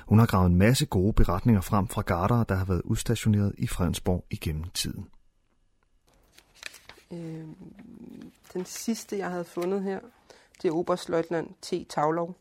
Hun 0.07 0.19
har 0.19 0.25
gravet 0.25 0.49
en 0.49 0.55
masse 0.55 0.85
gode 0.85 1.13
beretninger 1.13 1.61
frem 1.61 1.87
fra 1.87 2.01
gardere, 2.01 2.45
der 2.49 2.55
har 2.55 2.65
været 2.65 2.81
udstationeret 2.81 3.55
i 3.57 3.67
Fredensborg 3.67 4.25
igennem 4.29 4.63
tiden. 4.73 5.07
Øh, 7.11 7.45
den 8.53 8.65
sidste, 8.65 9.17
jeg 9.17 9.29
havde 9.29 9.45
fundet 9.45 9.83
her, 9.83 9.99
det 10.61 10.67
er 10.67 10.73
Oberstløjtnant 10.73 11.51
T. 11.61 11.73
Tavlov. 11.89 12.35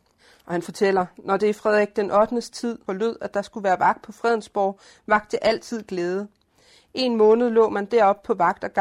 Og 0.46 0.52
han 0.52 0.62
fortæller, 0.62 1.06
når 1.16 1.36
det 1.36 1.46
i 1.46 1.52
Frederik 1.52 1.96
den 1.96 2.10
8. 2.10 2.40
tid 2.40 2.78
forlød, 2.86 3.16
at 3.20 3.34
der 3.34 3.42
skulle 3.42 3.64
være 3.64 3.78
vagt 3.78 4.02
på 4.02 4.12
Fredensborg, 4.12 4.80
vagte 5.06 5.44
altid 5.44 5.82
glæde. 5.82 6.28
En 6.94 7.16
måned 7.16 7.50
lå 7.50 7.68
man 7.68 7.86
derop 7.86 8.22
på 8.22 8.34
vagt 8.34 8.64
og 8.64 8.74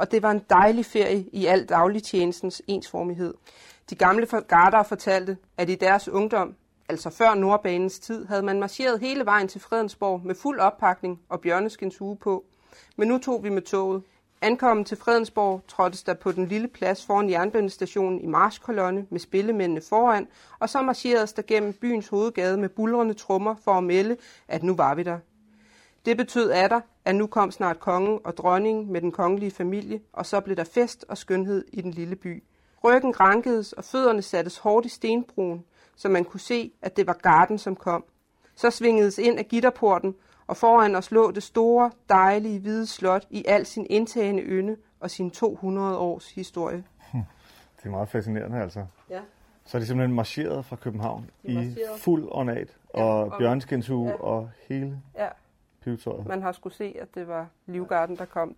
og 0.00 0.10
det 0.10 0.22
var 0.22 0.30
en 0.30 0.42
dejlig 0.50 0.86
ferie 0.86 1.24
i 1.32 1.46
al 1.46 1.64
dagligtjenestens 1.64 2.62
ensformighed. 2.66 3.34
De 3.90 3.94
gamle 3.94 4.26
garder 4.48 4.82
fortalte, 4.82 5.36
at 5.56 5.70
i 5.70 5.74
deres 5.74 6.08
ungdom, 6.08 6.54
altså 6.88 7.10
før 7.10 7.34
Nordbanens 7.34 7.98
tid, 7.98 8.26
havde 8.26 8.42
man 8.42 8.60
marcheret 8.60 9.00
hele 9.00 9.24
vejen 9.24 9.48
til 9.48 9.60
Fredensborg 9.60 10.20
med 10.24 10.34
fuld 10.34 10.60
oppakning 10.60 11.20
og 11.28 11.40
bjørneskins 11.40 11.98
hue 11.98 12.16
på. 12.16 12.44
Men 12.96 13.08
nu 13.08 13.18
tog 13.18 13.44
vi 13.44 13.48
med 13.48 13.62
toget. 13.62 14.02
Ankommen 14.40 14.84
til 14.84 14.96
Fredensborg 14.96 15.62
trådtes 15.68 16.02
der 16.02 16.14
på 16.14 16.32
den 16.32 16.46
lille 16.46 16.68
plads 16.68 17.06
foran 17.06 17.30
jernbanestationen 17.30 18.20
i 18.20 18.26
marskolonne 18.26 19.06
med 19.10 19.20
spillemændene 19.20 19.80
foran, 19.88 20.28
og 20.58 20.68
så 20.68 20.82
marcheredes 20.82 21.32
der 21.32 21.42
gennem 21.42 21.72
byens 21.72 22.08
hovedgade 22.08 22.56
med 22.56 22.68
bulrende 22.68 23.14
trommer 23.14 23.54
for 23.64 23.72
at 23.72 23.84
melde, 23.84 24.16
at 24.48 24.62
nu 24.62 24.74
var 24.74 24.94
vi 24.94 25.02
der. 25.02 25.18
Det 26.04 26.16
betød 26.16 26.50
atter, 26.50 26.80
at 27.04 27.14
nu 27.14 27.26
kom 27.26 27.50
snart 27.50 27.80
kongen 27.80 28.18
og 28.24 28.36
dronningen 28.36 28.92
med 28.92 29.00
den 29.00 29.12
kongelige 29.12 29.50
familie, 29.50 30.00
og 30.12 30.26
så 30.26 30.40
blev 30.40 30.56
der 30.56 30.64
fest 30.64 31.04
og 31.08 31.18
skønhed 31.18 31.64
i 31.72 31.80
den 31.80 31.90
lille 31.90 32.16
by. 32.16 32.42
Ryggen 32.84 33.20
rankedes, 33.20 33.72
og 33.72 33.84
fødderne 33.84 34.22
sattes 34.22 34.58
hårdt 34.58 34.86
i 34.86 34.88
stenbroen, 34.88 35.64
så 35.96 36.08
man 36.08 36.24
kunne 36.24 36.40
se, 36.40 36.72
at 36.82 36.96
det 36.96 37.06
var 37.06 37.12
garden, 37.12 37.58
som 37.58 37.76
kom. 37.76 38.04
Så 38.54 38.70
svingedes 38.70 39.18
ind 39.18 39.38
af 39.38 39.46
gitterporten, 39.46 40.14
og 40.46 40.56
foran 40.56 40.94
os 40.94 41.10
lå 41.10 41.30
det 41.30 41.42
store, 41.42 41.90
dejlige, 42.08 42.60
hvide 42.60 42.86
slot 42.86 43.26
i 43.30 43.44
al 43.48 43.66
sin 43.66 43.86
indtagende 43.90 44.42
ynde 44.42 44.76
og 45.00 45.10
sin 45.10 45.30
200 45.30 45.98
års 45.98 46.30
historie. 46.30 46.84
Det 47.76 47.86
er 47.86 47.90
meget 47.90 48.08
fascinerende, 48.08 48.62
altså. 48.62 48.86
Ja. 49.10 49.20
Så 49.64 49.76
er 49.76 49.80
de 49.80 49.86
simpelthen 49.86 50.16
marcheret 50.16 50.64
fra 50.64 50.76
København 50.76 51.30
i 51.42 51.76
fuld 51.98 52.28
ornat 52.30 52.76
og, 52.88 53.00
ja, 53.00 53.04
og 53.04 53.38
bjørnskindshue 53.38 54.08
ja. 54.08 54.14
og 54.14 54.50
hele 54.68 55.02
ja 55.16 55.28
pivetøjet. 55.96 56.26
Man 56.26 56.42
har 56.42 56.52
skulle 56.52 56.74
se, 56.74 56.96
at 57.00 57.14
det 57.14 57.28
var 57.28 57.46
Livgarden, 57.66 58.16
der 58.16 58.24
kom. 58.24 58.56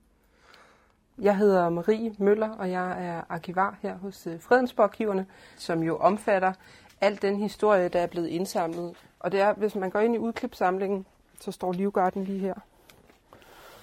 Jeg 1.18 1.36
hedder 1.36 1.68
Marie 1.68 2.14
Møller, 2.18 2.50
og 2.50 2.70
jeg 2.70 3.06
er 3.06 3.22
arkivar 3.28 3.78
her 3.82 3.98
hos 3.98 4.26
øh, 4.26 4.40
Fredensborg-arkiverne, 4.40 5.26
som 5.56 5.82
jo 5.82 5.96
omfatter 5.96 6.52
al 7.00 7.22
den 7.22 7.36
historie, 7.36 7.88
der 7.88 8.00
er 8.00 8.06
blevet 8.06 8.28
indsamlet. 8.28 8.96
Og 9.20 9.32
det 9.32 9.40
er, 9.40 9.52
hvis 9.54 9.74
man 9.74 9.90
går 9.90 10.00
ind 10.00 10.14
i 10.14 10.18
udklipsamlingen, 10.18 11.06
så 11.40 11.52
står 11.52 11.72
Livgarden 11.72 12.24
lige 12.24 12.38
her. 12.38 12.54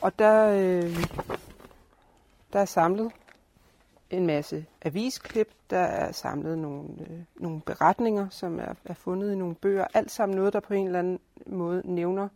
Og 0.01 0.19
der, 0.19 0.49
øh, 0.49 0.97
der 2.53 2.59
er 2.59 2.65
samlet 2.65 3.11
en 4.09 4.27
masse 4.27 4.65
avisklip, 4.81 5.49
der 5.69 5.77
er 5.77 6.11
samlet 6.11 6.57
nogle, 6.57 6.89
øh, 6.99 7.19
nogle 7.35 7.61
beretninger, 7.61 8.29
som 8.29 8.59
er, 8.59 8.73
er 8.85 8.93
fundet 8.93 9.31
i 9.31 9.35
nogle 9.35 9.55
bøger. 9.55 9.85
Alt 9.93 10.11
sammen 10.11 10.35
noget, 10.35 10.53
der 10.53 10.59
på 10.59 10.73
en 10.73 10.85
eller 10.85 10.99
anden 10.99 11.19
måde 11.45 11.81
nævner 11.85 12.27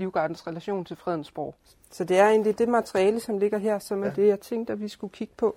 Livgardens 0.00 0.46
relation 0.46 0.84
til 0.84 0.96
Fredensborg. 0.96 1.54
Så 1.90 2.04
det 2.04 2.18
er 2.18 2.28
egentlig 2.28 2.58
det 2.58 2.68
materiale, 2.68 3.20
som 3.20 3.38
ligger 3.38 3.58
her, 3.58 3.78
som 3.78 4.02
er 4.02 4.06
ja. 4.06 4.12
det, 4.12 4.26
jeg 4.28 4.40
tænkte, 4.40 4.72
at 4.72 4.80
vi 4.80 4.88
skulle 4.88 5.12
kigge 5.12 5.34
på. 5.36 5.56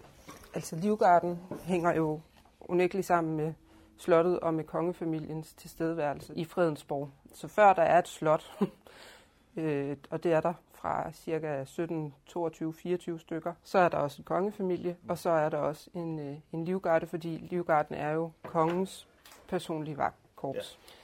Altså 0.53 0.75
Livgarden 0.75 1.39
hænger 1.63 1.93
jo 1.93 2.19
unægteligt 2.59 3.07
sammen 3.07 3.37
med 3.37 3.53
slottet 3.97 4.39
og 4.39 4.53
med 4.53 4.63
kongefamiliens 4.63 5.53
tilstedeværelse 5.53 6.33
i 6.35 6.45
Fredensborg. 6.45 7.09
Så 7.33 7.47
før 7.47 7.73
der 7.73 7.81
er 7.81 7.99
et 7.99 8.07
slot, 8.07 8.59
øh, 9.57 9.97
og 10.09 10.23
det 10.23 10.33
er 10.33 10.41
der 10.41 10.53
fra 10.73 11.11
ca. 11.11 11.63
17, 11.65 12.13
22, 12.25 12.73
24 12.73 13.19
stykker, 13.19 13.53
så 13.63 13.77
er 13.77 13.89
der 13.89 13.97
også 13.97 14.17
en 14.21 14.23
kongefamilie, 14.23 14.95
og 15.09 15.17
så 15.17 15.29
er 15.29 15.49
der 15.49 15.57
også 15.57 15.89
en, 15.93 16.19
øh, 16.19 16.37
en 16.51 16.65
livgarde, 16.65 17.07
fordi 17.07 17.47
livgarden 17.49 17.95
er 17.95 18.11
jo 18.11 18.31
kongens 18.43 19.07
personlige 19.47 19.97
vagtkorps. 19.97 20.79
Ja. 20.87 21.02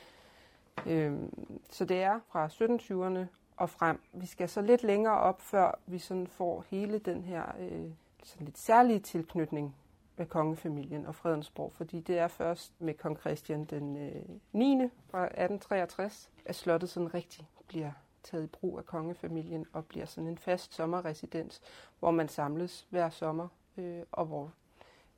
Øhm, 0.85 1.59
så 1.69 1.85
det 1.85 2.01
er 2.01 2.19
fra 2.27 2.47
1720'erne 2.47 3.27
og 3.57 3.69
frem. 3.69 3.99
Vi 4.13 4.25
skal 4.25 4.49
så 4.49 4.61
lidt 4.61 4.83
længere 4.83 5.17
op, 5.17 5.41
før 5.41 5.79
vi 5.85 5.99
sådan 5.99 6.27
får 6.27 6.65
hele 6.69 6.99
den 6.99 7.23
her 7.23 7.43
øh, 7.59 7.91
sådan 8.23 8.45
lidt 8.45 8.57
særlige 8.57 8.99
tilknytning 8.99 9.75
med 10.17 10.25
kongefamilien 10.25 11.05
og 11.05 11.15
Fredensborg, 11.15 11.71
fordi 11.71 11.99
det 11.99 12.17
er 12.17 12.27
først 12.27 12.73
med 12.79 12.93
kong 12.93 13.19
Christian 13.19 13.65
den 13.65 13.97
øh, 13.97 14.21
9. 14.51 14.89
fra 15.09 15.23
1863, 15.23 16.29
at 16.45 16.55
slottet 16.55 16.89
sådan 16.89 17.13
rigtig 17.13 17.49
bliver 17.67 17.91
taget 18.23 18.43
i 18.43 18.47
brug 18.47 18.77
af 18.77 18.85
kongefamilien 18.85 19.65
og 19.73 19.85
bliver 19.85 20.05
sådan 20.05 20.27
en 20.27 20.37
fast 20.37 20.73
sommerresidens, 20.73 21.61
hvor 21.99 22.11
man 22.11 22.27
samles 22.27 22.87
hver 22.89 23.09
sommer, 23.09 23.47
øh, 23.77 24.01
og 24.11 24.25
hvor 24.25 24.51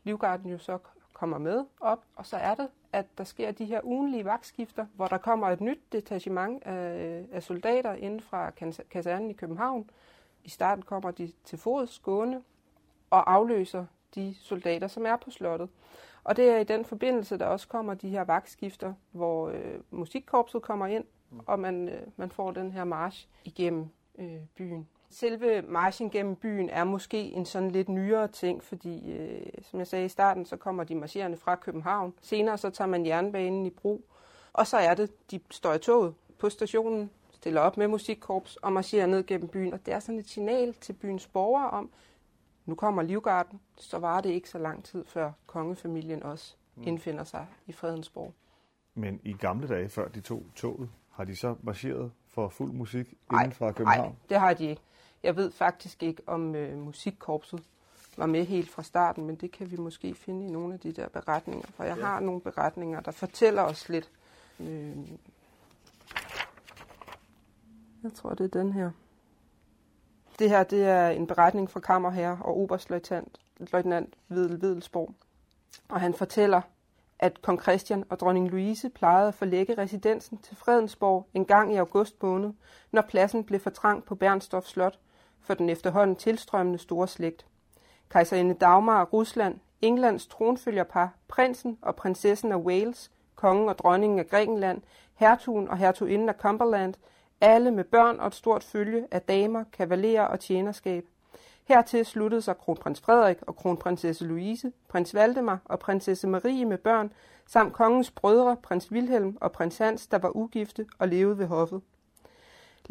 Livgarden 0.04 0.52
jo 0.52 0.58
så 0.58 0.78
kommer 1.14 1.38
med 1.38 1.66
op, 1.80 2.04
og 2.16 2.26
så 2.26 2.38
er 2.38 2.56
det, 2.56 2.70
at 2.94 3.06
der 3.18 3.24
sker 3.24 3.52
de 3.52 3.66
her 3.66 3.82
ugenlige 3.84 4.26
vagtskifter, 4.26 4.86
hvor 4.96 5.08
der 5.08 5.18
kommer 5.18 5.48
et 5.50 5.62
nyt 5.62 5.80
detachement 5.92 6.64
af, 6.64 7.26
af 7.32 7.44
soldater 7.44 7.94
inden 7.94 8.22
fra 8.22 8.52
kasernen 8.90 9.30
i 9.30 9.34
København. 9.34 9.90
I 10.44 10.50
starten 10.50 10.84
kommer 10.84 11.12
de 11.12 11.32
til 11.44 11.58
fods 11.58 12.00
gående 12.00 12.42
og 13.10 13.34
afløser 13.34 13.86
de 14.16 14.36
soldater, 14.40 14.88
som 14.88 15.06
er 15.06 15.16
på 15.16 15.32
slottet. 15.32 15.70
Og 16.24 16.38
det 16.38 16.50
er 16.50 16.58
i 16.58 16.64
den 16.64 16.86
forbindelse, 16.86 17.38
der 17.38 17.46
også 17.46 17.68
kommer 17.68 17.94
de 17.94 18.10
her 18.10 18.24
vagtskifter, 18.24 18.94
hvor 19.12 19.50
øh, 19.50 19.80
musikkorpset 19.92 20.62
kommer 20.62 20.88
ind, 20.88 21.06
og 21.46 21.60
man, 21.60 21.90
øh, 21.90 22.02
man 22.16 22.30
får 22.30 22.52
den 22.52 22.72
her 22.72 22.84
march 22.84 23.28
igennem 23.44 23.90
øh, 24.20 24.40
byen. 24.56 24.88
Selve 25.12 25.62
marchen 25.62 26.10
gennem 26.10 26.36
byen 26.36 26.70
er 26.70 26.84
måske 26.84 27.18
en 27.18 27.46
sådan 27.46 27.72
lidt 27.72 27.90
nyere 27.90 28.28
ting, 28.28 28.64
fordi 28.64 29.12
øh, 29.12 29.48
som 29.62 29.80
jeg 29.80 29.88
sagde 29.88 30.06
i 30.06 30.10
starten, 30.10 30.46
så 30.46 30.58
kommer 30.58 30.84
de 30.84 30.96
marcherende 30.96 31.38
fra 31.38 31.56
København. 31.56 32.14
Senere 32.22 32.58
så 32.58 32.70
tager 32.70 32.88
man 32.88 33.06
jernbanen 33.06 33.66
i 33.66 33.70
brug, 33.70 34.06
og 34.54 34.68
så 34.68 34.78
er 34.78 34.94
det, 34.94 35.32
de 35.32 35.40
står 35.52 35.74
i 35.74 35.80
toget 35.80 36.14
på 36.40 36.50
stationen, 36.50 37.10
stiller 37.32 37.62
op 37.62 37.78
med 37.78 37.88
musikkorps 37.88 38.56
og 38.56 38.74
marcherer 38.74 39.06
ned 39.06 39.26
gennem 39.26 39.48
byen. 39.48 39.74
Og 39.74 39.86
det 39.86 39.94
er 39.94 40.00
sådan 40.00 40.20
et 40.20 40.30
signal 40.30 40.74
til 40.74 40.94
byens 40.94 41.28
borgere 41.28 41.70
om, 41.70 41.90
nu 42.66 42.76
kommer 42.76 43.02
Livgarden, 43.02 43.60
så 43.78 43.98
var 43.98 44.22
det 44.22 44.30
ikke 44.30 44.50
så 44.50 44.58
lang 44.58 44.84
tid 44.84 45.06
før 45.06 45.32
kongefamilien 45.46 46.24
også 46.24 46.56
mm. 46.76 46.84
indfinder 46.88 47.24
sig 47.24 47.48
i 47.68 47.72
Fredensborg. 47.72 48.34
Men 48.96 49.20
i 49.24 49.34
gamle 49.34 49.68
dage, 49.68 49.90
før 49.90 50.08
de 50.08 50.22
to 50.22 50.46
toget, 50.56 50.90
har 51.12 51.24
de 51.24 51.36
så 51.36 51.56
marcheret 51.64 52.12
for 52.28 52.50
fuld 52.50 52.72
musik 52.72 53.14
ej, 53.32 53.40
inden 53.40 53.52
fra 53.52 53.72
København? 53.72 54.08
Nej, 54.08 54.16
det 54.30 54.40
har 54.40 54.54
de 54.54 54.66
ikke. 54.66 54.82
Jeg 55.24 55.36
ved 55.36 55.52
faktisk 55.52 56.04
ikke, 56.04 56.22
om 56.28 56.56
øh, 56.56 56.78
musikkorpset 56.78 57.64
var 58.18 58.26
med 58.26 58.46
helt 58.46 58.70
fra 58.70 58.84
starten, 58.84 59.26
men 59.26 59.36
det 59.36 59.52
kan 59.52 59.72
vi 59.72 59.78
måske 59.78 60.16
finde 60.16 60.46
i 60.46 60.50
nogle 60.50 60.74
af 60.74 60.80
de 60.80 60.92
der 60.92 61.10
beretninger, 61.10 61.68
for 61.76 61.84
jeg 61.84 61.98
ja. 61.98 62.06
har 62.06 62.20
nogle 62.20 62.42
beretninger, 62.42 63.00
der 63.00 63.12
fortæller 63.12 63.62
os 63.62 63.90
lidt. 63.90 64.10
Øh, 64.60 64.98
jeg 68.04 68.14
tror, 68.14 68.30
det 68.30 68.44
er 68.44 68.60
den 68.60 68.74
her. 68.74 68.92
Det 70.40 70.50
her 70.50 70.64
det 70.64 70.86
er 70.86 71.10
en 71.10 71.28
beretning 71.28 71.70
fra 71.72 71.80
kammerherre 71.80 72.40
og 72.42 72.58
oberstløjtnant 72.58 73.40
løjtnant 73.72 74.14
Vedel 74.28 74.62
Vedelsborg. 74.62 75.14
Og 75.90 76.02
han 76.02 76.14
fortæller, 76.14 76.62
at 77.20 77.42
kong 77.42 77.62
Christian 77.62 78.04
og 78.10 78.20
dronning 78.20 78.50
Louise 78.50 78.90
plejede 78.90 79.28
at 79.28 79.34
forlægge 79.34 79.78
residensen 79.78 80.38
til 80.38 80.56
Fredensborg 80.56 81.28
en 81.34 81.46
gang 81.46 81.74
i 81.74 81.78
august 81.78 82.24
måned, 82.24 82.54
når 82.92 83.02
pladsen 83.02 83.44
blev 83.44 83.60
for 83.60 83.70
trang 83.70 84.04
på 84.04 84.16
Bernstorff 84.16 84.68
Slot 84.68 85.00
for 85.44 85.54
den 85.54 85.70
efterhånden 85.70 86.16
tilstrømmende 86.16 86.80
store 86.80 87.08
slægt. 87.08 87.46
Kejserinde 88.10 88.54
Dagmar 88.54 89.00
af 89.00 89.14
Rusland, 89.14 89.60
Englands 89.82 90.28
tronfølgerpar, 90.28 91.14
prinsen 91.28 91.78
og 91.82 91.96
prinsessen 91.96 92.52
af 92.52 92.58
Wales, 92.58 93.12
kongen 93.36 93.70
og 93.70 93.78
dronningen 93.78 94.20
af 94.20 94.28
Grækenland, 94.28 94.82
hertugen 95.16 95.68
og 95.68 95.78
hertuginden 95.78 96.30
af 96.30 96.36
Cumberland, 96.36 96.94
alle 97.42 97.72
med 97.72 97.84
børn 97.84 98.20
og 98.20 98.28
et 98.28 98.36
stort 98.36 98.64
følge 98.64 99.08
af 99.12 99.22
damer, 99.22 99.64
kavalerer 99.74 100.24
og 100.26 100.40
tjenerskab. 100.40 101.06
Hertil 101.68 102.06
sluttede 102.06 102.42
sig 102.42 102.58
kronprins 102.58 103.02
Frederik 103.02 103.38
og 103.42 103.56
kronprinsesse 103.56 104.26
Louise, 104.26 104.72
prins 104.88 105.16
Valdemar 105.16 105.60
og 105.66 105.80
prinsesse 105.80 106.28
Marie 106.28 106.66
med 106.66 106.78
børn, 106.78 107.14
samt 107.48 107.74
kongens 107.74 108.12
brødre, 108.12 108.58
prins 108.64 108.92
Wilhelm 108.92 109.38
og 109.42 109.52
prins 109.52 109.78
Hans, 109.78 110.08
der 110.08 110.18
var 110.18 110.36
ugifte 110.36 110.86
og 111.00 111.08
levede 111.08 111.38
ved 111.38 111.46
hoffet. 111.46 111.82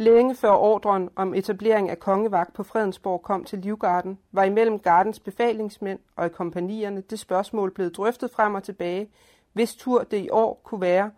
Længe 0.01 0.35
før 0.35 0.51
ordren 0.51 1.11
om 1.17 1.35
etablering 1.35 1.91
af 1.91 1.99
kongevagt 1.99 2.53
på 2.53 2.63
Fredensborg 2.63 3.23
kom 3.23 3.45
til 3.45 3.59
Livgarden, 3.59 4.19
var 4.33 4.45
imellem 4.45 4.79
gardens 4.79 5.21
befalingsmænd 5.21 5.99
og 6.17 6.27
i 6.27 6.29
kompanierne 6.29 7.01
det 7.01 7.19
spørgsmål 7.19 7.71
blevet 7.71 7.97
drøftet 7.97 8.31
frem 8.31 8.55
og 8.55 8.63
tilbage, 8.63 9.11
hvis 9.53 9.75
tur 9.75 10.03
det 10.03 10.17
i 10.17 10.29
år 10.31 10.61
kunne 10.65 10.81
være 10.81 11.11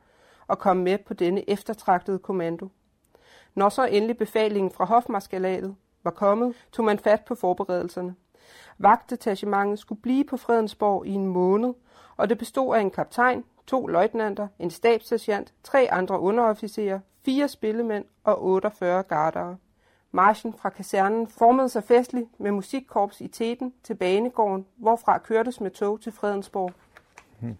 at 0.51 0.59
komme 0.59 0.83
med 0.83 0.99
på 0.99 1.15
denne 1.15 1.51
eftertragtede 1.51 2.19
kommando. 2.19 2.69
Når 3.55 3.69
så 3.69 3.85
endelig 3.85 4.19
befalingen 4.19 4.71
fra 4.71 4.85
hofmarskalatet 4.85 5.75
var 6.05 6.11
kommet, 6.11 6.55
tog 6.73 6.85
man 6.85 6.99
fat 6.99 7.25
på 7.25 7.35
forberedelserne. 7.35 8.15
Vagtdetachementet 8.79 9.79
skulle 9.79 10.01
blive 10.01 10.25
på 10.25 10.37
Fredensborg 10.37 11.07
i 11.07 11.11
en 11.11 11.27
måned, 11.27 11.75
og 12.17 12.29
det 12.29 12.39
bestod 12.39 12.77
af 12.77 12.81
en 12.81 12.91
kaptajn, 12.91 13.45
to 13.67 13.87
løjtnanter, 13.87 14.49
en 14.59 14.71
stabssergeant, 14.71 15.53
tre 15.63 15.89
andre 15.91 16.21
underofficerer, 16.21 17.01
fire 17.25 17.49
spillemænd 17.49 18.05
og 18.25 18.45
48 18.45 19.03
gardere. 19.03 19.57
Marchen 20.13 20.55
fra 20.59 20.71
kasernen 20.71 21.29
formede 21.29 21.69
sig 21.69 21.85
festligt 21.85 22.41
med 22.41 22.51
musikkorps 22.51 23.21
i 23.21 23.29
Teten 23.29 23.73
til 23.85 23.95
Banegården, 23.95 24.67
hvorfra 24.77 25.19
kørtes 25.19 25.61
med 25.61 25.71
tog 25.71 26.01
til 26.01 26.13
Fredensborg. 26.13 26.73
Hmm. 27.41 27.57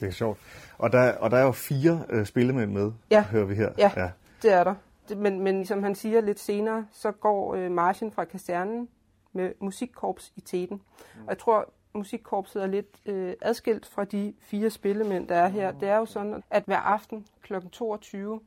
Det 0.00 0.08
er 0.08 0.12
sjovt. 0.12 0.38
Og 0.78 0.92
der, 0.92 1.12
og 1.12 1.30
der 1.30 1.36
er 1.36 1.42
jo 1.42 1.52
fire 1.52 2.04
øh, 2.08 2.26
spillemænd 2.26 2.72
med, 2.72 2.92
ja. 3.10 3.22
hører 3.22 3.44
vi 3.44 3.54
her. 3.54 3.72
Ja, 3.78 3.90
ja. 3.96 4.10
det 4.42 4.52
er 4.52 4.64
der. 4.64 4.74
Men, 5.16 5.40
men 5.40 5.66
som 5.66 5.82
han 5.82 5.94
siger 5.94 6.20
lidt 6.20 6.40
senere, 6.40 6.86
så 6.92 7.12
går 7.12 7.54
øh, 7.54 7.70
marchen 7.70 8.12
fra 8.12 8.24
kasernen 8.24 8.88
med 9.32 9.52
musikkorps 9.60 10.32
i 10.36 10.40
Teten. 10.40 10.76
Mm. 10.76 11.22
Og 11.22 11.28
jeg 11.28 11.38
tror, 11.38 11.72
musikkorpset 11.92 12.62
er 12.62 12.66
lidt 12.66 13.00
øh, 13.06 13.34
adskilt 13.42 13.86
fra 13.86 14.04
de 14.04 14.34
fire 14.40 14.70
spillemænd, 14.70 15.28
der 15.28 15.34
er 15.34 15.48
her. 15.48 15.72
Det 15.72 15.88
er 15.88 15.96
jo 15.96 16.06
sådan, 16.06 16.42
at 16.50 16.62
hver 16.66 16.76
aften 16.76 17.26
kl. 17.42 17.54
22, 17.72 18.40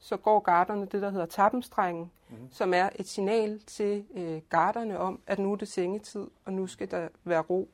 så 0.00 0.16
går 0.16 0.40
garderne 0.40 0.86
det, 0.86 1.02
der 1.02 1.10
hedder 1.10 1.26
tappenstrengen, 1.26 2.10
mm. 2.30 2.36
som 2.50 2.74
er 2.74 2.88
et 2.94 3.08
signal 3.08 3.60
til 3.66 4.04
øh, 4.14 4.40
garderne 4.50 4.98
om, 4.98 5.20
at 5.26 5.38
nu 5.38 5.52
er 5.52 5.56
det 5.56 5.68
sengetid, 5.68 6.26
og 6.44 6.52
nu 6.52 6.66
skal 6.66 6.90
der 6.90 7.08
være 7.24 7.40
ro. 7.40 7.68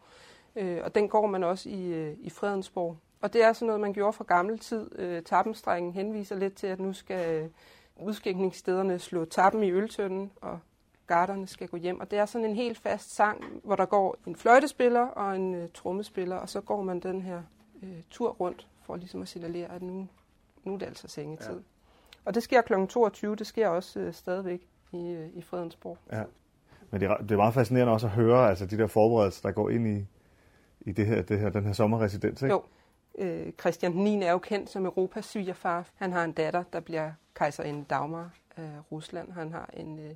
Øh, 0.56 0.80
og 0.84 0.94
den 0.94 1.08
går 1.08 1.26
man 1.26 1.44
også 1.44 1.68
i, 1.68 1.86
øh, 1.86 2.16
i 2.20 2.30
Fredensborg. 2.30 2.96
Og 3.20 3.32
det 3.32 3.42
er 3.44 3.52
sådan 3.52 3.66
noget, 3.66 3.80
man 3.80 3.92
gjorde 3.92 4.12
fra 4.12 4.24
gammel 4.24 4.58
tid. 4.58 4.98
Øh, 4.98 5.22
tappenstrengen 5.22 5.92
henviser 5.92 6.36
lidt 6.36 6.54
til, 6.54 6.66
at 6.66 6.80
nu 6.80 6.92
skal 6.92 7.42
øh, 7.42 7.50
udskænkningsstederne 7.96 8.98
slå 8.98 9.24
tappen 9.24 9.62
i 9.62 9.70
øltønden, 9.70 10.30
og 10.40 10.58
garderne 11.06 11.46
skal 11.46 11.68
gå 11.68 11.76
hjem. 11.76 12.00
Og 12.00 12.10
det 12.10 12.18
er 12.18 12.26
sådan 12.26 12.50
en 12.50 12.56
helt 12.56 12.78
fast 12.78 13.14
sang, 13.14 13.44
hvor 13.64 13.76
der 13.76 13.86
går 13.86 14.16
en 14.26 14.36
fløjtespiller 14.36 15.00
og 15.00 15.36
en 15.36 15.54
øh, 15.54 15.68
trommespiller, 15.74 16.36
og 16.36 16.48
så 16.48 16.60
går 16.60 16.82
man 16.82 17.00
den 17.00 17.22
her 17.22 17.42
øh, 17.82 18.02
tur 18.10 18.30
rundt 18.30 18.68
for 18.82 18.96
ligesom 18.96 19.22
at 19.22 19.28
signalere, 19.28 19.72
at 19.72 19.82
nu, 19.82 20.08
nu 20.64 20.74
er 20.74 20.78
det 20.78 20.86
altså 20.86 21.08
sengetid. 21.08 21.54
Ja. 21.54 21.73
Og 22.24 22.34
det 22.34 22.42
sker 22.42 22.60
kl. 22.60 22.72
22, 22.88 23.36
det 23.36 23.46
sker 23.46 23.68
også 23.68 24.00
øh, 24.00 24.14
stadigvæk 24.14 24.60
i, 24.92 25.08
øh, 25.08 25.28
i 25.34 25.42
Fredensborg. 25.42 25.98
Ja. 26.12 26.22
Men 26.90 27.00
det 27.00 27.10
er, 27.10 27.16
det 27.16 27.30
er 27.30 27.36
meget 27.36 27.54
fascinerende 27.54 27.92
også 27.92 28.06
at 28.06 28.12
høre 28.12 28.48
altså, 28.48 28.66
de 28.66 28.78
der 28.78 28.86
forberedelser, 28.86 29.48
der 29.48 29.52
går 29.52 29.70
ind 29.70 29.88
i, 29.88 30.06
i 30.80 30.92
det 30.92 31.06
her, 31.06 31.22
det 31.22 31.38
her, 31.38 31.50
den 31.50 31.64
her 31.64 31.72
sommerresidens. 31.72 32.42
Ikke? 32.42 32.54
Jo. 32.54 32.62
Øh, 33.18 33.52
Christian 33.60 33.92
9. 33.92 34.22
er 34.22 34.30
jo 34.30 34.38
kendt 34.38 34.70
som 34.70 34.84
Europas 34.84 35.24
svigerfar. 35.24 35.86
Han 35.94 36.12
har 36.12 36.24
en 36.24 36.32
datter, 36.32 36.64
der 36.72 36.80
bliver 36.80 37.12
kejserinde 37.34 37.84
Dagmar 37.90 38.30
af 38.56 38.70
Rusland. 38.92 39.32
Han 39.32 39.52
har 39.52 39.70
en, 39.72 39.98
øh, 39.98 40.10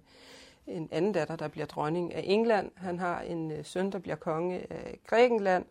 en 0.67 0.89
anden 0.93 1.13
datter, 1.13 1.37
der 1.37 1.49
bliver 1.49 1.67
dronning 1.67 2.15
af 2.15 2.23
England. 2.25 2.71
Han 2.77 2.99
har 2.99 3.21
en 3.21 3.51
øh, 3.51 3.65
søn, 3.65 3.93
der 3.93 3.99
bliver 3.99 4.17
konge 4.17 4.73
af 4.73 4.99
Grækenland. 5.07 5.65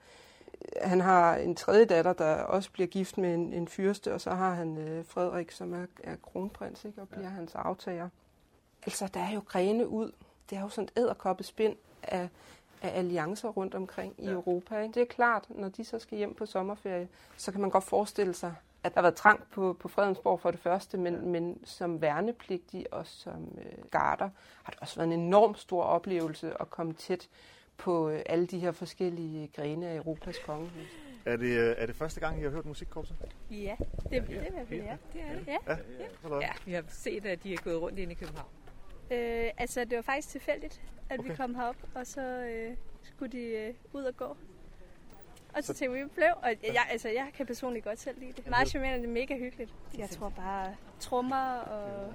Han 0.82 1.02
har 1.02 1.36
en 1.36 1.56
tredje 1.56 1.86
datter, 1.86 2.14
der 2.14 2.36
også 2.36 2.72
bliver 2.72 2.88
gift 2.88 3.18
med 3.18 3.34
en, 3.34 3.54
en 3.54 3.68
fyrste, 3.68 4.14
og 4.14 4.22
så 4.22 4.30
har 4.30 4.54
han 4.54 4.78
øh, 4.78 5.06
Frederik, 5.06 5.52
som 5.52 5.74
er, 5.74 5.86
er 6.04 6.16
kronprins, 6.16 6.86
ikke, 6.86 7.02
og 7.02 7.10
bliver 7.10 7.24
ja. 7.24 7.30
hans 7.30 7.56
aftager. 7.56 8.10
Altså, 8.86 9.10
der 9.14 9.20
er 9.20 9.32
jo 9.32 9.42
grene 9.48 9.88
ud. 9.88 10.12
Det 10.50 10.58
er 10.58 10.62
jo 10.62 10.70
sådan 10.70 10.84
et 10.84 11.02
æderkoppespind 11.02 11.76
af, 12.04 12.30
af 12.82 12.98
alliancer 13.00 13.50
rundt 13.50 13.76
omkring 13.76 14.14
i 14.18 14.26
ja. 14.26 14.32
Europa. 14.32 14.82
Ikke? 14.82 14.94
Det 14.94 15.02
er 15.02 15.06
klart, 15.06 15.46
når 15.50 15.70
de 15.70 15.86
så 15.86 16.00
skal 16.00 16.18
hjem 16.18 16.34
på 16.34 16.46
sommerferie, 16.46 17.08
så 17.38 17.52
kan 17.52 17.62
man 17.62 17.70
godt 17.70 17.84
forestille 17.84 18.34
sig, 18.34 18.56
at 18.84 18.94
der 18.94 19.00
har 19.00 19.02
været 19.02 19.16
trangt 19.16 19.52
på, 19.52 19.76
på 19.80 19.88
Fredensborg 19.88 20.40
for 20.40 20.52
det 20.52 20.60
første, 20.60 20.98
men, 20.98 21.30
men 21.30 21.60
som 21.66 22.02
værnepligtig 22.02 22.94
og 22.94 23.08
som 23.08 23.58
øh, 23.58 23.90
garder 23.92 24.30
har 24.64 24.72
det 24.72 24.80
også 24.82 24.96
været 24.96 25.14
en 25.14 25.20
enorm 25.20 25.56
stor 25.56 25.84
oplevelse 25.84 26.62
at 26.62 26.70
komme 26.70 26.94
tæt 26.94 27.30
på 27.78 28.10
øh, 28.10 28.22
alle 28.26 28.48
de 28.48 28.60
her 28.60 28.72
forskellige 28.72 29.48
grene 29.56 29.88
af 29.88 29.96
Europas 29.96 30.38
kongehus. 30.46 30.98
Er 31.26 31.38
det, 31.38 31.58
øh, 31.58 31.76
er 31.78 31.86
det 31.86 31.96
første 31.96 32.20
gang, 32.20 32.40
I 32.40 32.44
har 32.44 32.50
hørt 32.50 32.66
musikkorpset? 32.66 33.16
Ja, 33.52 33.76
det, 33.80 34.12
det, 34.12 34.30
det, 34.30 34.30
det, 34.70 34.78
ja. 34.78 34.98
det 35.14 35.22
er 35.22 35.34
det. 35.34 35.48
Ja. 35.48 35.58
Ja. 35.70 35.78
Ja. 36.30 36.40
ja, 36.40 36.50
vi 36.66 36.74
har 36.74 36.84
set, 36.90 37.26
at 37.26 37.44
de 37.44 37.54
er 37.54 37.58
gået 37.58 37.82
rundt 37.82 38.00
ind 38.00 38.12
i 38.12 38.16
København. 38.16 38.50
Øh, 39.12 39.50
altså, 39.58 39.84
det 39.84 39.96
var 39.96 40.02
faktisk 40.02 40.30
tilfældigt, 40.30 40.82
at 41.10 41.20
okay. 41.20 41.30
vi 41.30 41.36
kom 41.36 41.56
herop, 41.56 41.76
og 41.96 42.08
så 42.08 42.22
øh, 42.22 42.76
skulle 43.02 43.32
de 43.32 43.44
øh, 43.44 43.74
ud 43.94 44.04
og 44.04 44.18
gå. 44.18 44.38
Og 45.54 45.64
så 45.64 45.74
tænkte 45.74 45.98
vi, 45.98 46.04
vi 46.04 46.10
blev, 46.10 46.30
og 46.44 46.50
jeg, 46.64 46.88
altså, 46.92 47.10
jeg 47.10 47.28
kan 47.34 47.46
personligt 47.46 47.86
godt 47.86 48.00
selv 48.00 48.20
lide 48.20 48.34
det. 48.34 48.48
Meget 48.48 48.68
charmerende, 48.68 49.00
det 49.00 49.10
er 49.10 49.14
mega 49.14 49.38
hyggeligt. 49.38 49.74
Jeg 49.98 50.10
tror 50.10 50.30
bare, 50.30 50.76
trommer 51.00 51.56
og 51.56 52.14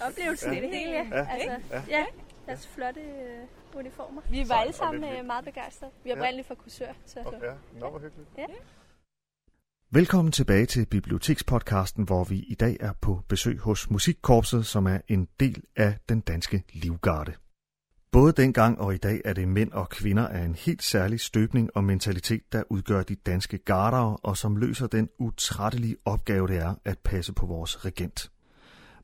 oplevelsen 0.00 0.52
i 0.52 0.60
det 0.60 0.70
hele. 0.70 0.92
Ja. 0.92 1.26
Altså, 1.30 1.80
ja. 1.88 2.06
Deres 2.46 2.66
flotte 2.66 3.00
uh, 3.00 3.78
uniformer. 3.78 4.22
Vi 4.30 4.44
var 4.48 4.54
alle 4.54 4.72
sammen 4.72 5.04
uh, 5.04 5.26
meget 5.26 5.44
begejstrede. 5.44 5.92
Vi 6.04 6.10
er 6.10 6.16
oprindeligt 6.16 6.48
fra 6.48 6.54
Kursør. 6.54 6.92
Så, 7.06 7.12
så. 7.12 7.46
Ja, 7.46 7.80
nå, 7.80 7.90
hvor 7.90 7.98
hyggeligt. 7.98 8.28
Ja. 8.38 8.44
Velkommen 9.90 10.32
tilbage 10.32 10.66
til 10.66 10.86
Bibliotekspodcasten, 10.86 12.04
hvor 12.04 12.24
vi 12.24 12.38
i 12.38 12.54
dag 12.54 12.76
er 12.80 12.92
på 13.00 13.20
besøg 13.28 13.58
hos 13.58 13.90
Musikkorpset, 13.90 14.66
som 14.66 14.86
er 14.86 14.98
en 15.08 15.28
del 15.40 15.62
af 15.76 15.98
den 16.08 16.20
danske 16.20 16.64
livgarde. 16.72 17.32
Både 18.10 18.32
dengang 18.32 18.80
og 18.80 18.94
i 18.94 18.96
dag 18.96 19.20
er 19.24 19.32
det 19.32 19.48
mænd 19.48 19.72
og 19.72 19.88
kvinder 19.88 20.28
af 20.28 20.44
en 20.44 20.54
helt 20.54 20.82
særlig 20.82 21.20
støbning 21.20 21.70
og 21.76 21.84
mentalitet, 21.84 22.52
der 22.52 22.62
udgør 22.70 23.02
de 23.02 23.14
danske 23.14 23.58
gardere, 23.58 24.16
og 24.22 24.36
som 24.36 24.56
løser 24.56 24.86
den 24.86 25.08
utrættelige 25.18 25.96
opgave, 26.04 26.48
det 26.48 26.56
er 26.56 26.74
at 26.84 26.98
passe 26.98 27.32
på 27.32 27.46
vores 27.46 27.84
regent. 27.84 28.30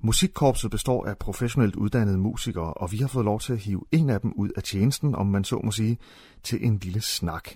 Musikkorpset 0.05 0.71
består 0.71 1.07
af 1.07 1.19
professionelt 1.19 1.77
uddannede 1.77 2.19
musikere, 2.19 2.75
og 2.75 2.93
vi 2.93 2.97
har 2.97 3.07
fået 3.07 3.25
lov 3.25 3.41
til 3.41 3.53
at 3.53 3.59
hive 3.59 3.85
en 3.93 4.11
af 4.11 4.21
dem 4.21 4.33
ud 4.33 4.51
af 4.57 4.63
tjenesten, 4.63 5.15
om 5.15 5.27
man 5.27 5.45
så 5.45 5.61
må 5.65 5.71
sige, 5.71 5.99
til 6.43 6.67
en 6.67 6.79
lille 6.79 7.01
snak. 7.01 7.49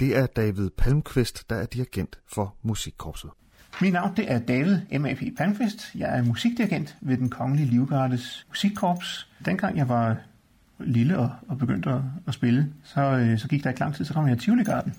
Det 0.00 0.16
er 0.16 0.26
David 0.26 0.70
Palmqvist, 0.70 1.50
der 1.50 1.56
er 1.56 1.66
dirigent 1.66 2.18
for 2.26 2.54
Musikkorpset. 2.62 3.30
Mit 3.80 3.92
navn 3.92 4.16
det 4.16 4.32
er 4.32 4.38
David 4.38 4.78
M.A.P. 4.98 5.36
Palmqvist. 5.36 5.94
Jeg 5.94 6.18
er 6.18 6.22
musikdirigent 6.22 6.96
ved 7.00 7.16
den 7.16 7.30
Kongelige 7.30 7.66
Livgardes 7.66 8.46
Musikkorps. 8.48 9.28
Dengang 9.44 9.76
jeg 9.76 9.88
var 9.88 10.16
lille 10.80 11.18
og, 11.18 11.30
og 11.48 11.58
begyndte 11.58 11.90
at, 11.90 12.00
at 12.26 12.34
spille, 12.34 12.72
så, 12.84 13.00
øh, 13.00 13.38
så 13.38 13.48
gik 13.48 13.64
der 13.64 13.70
ikke 13.70 13.80
lang 13.80 13.94
tid, 13.94 14.04
så 14.04 14.14
kom 14.14 14.28
jeg 14.28 14.38
til 14.38 14.44
Tivoli-garden. 14.44 14.94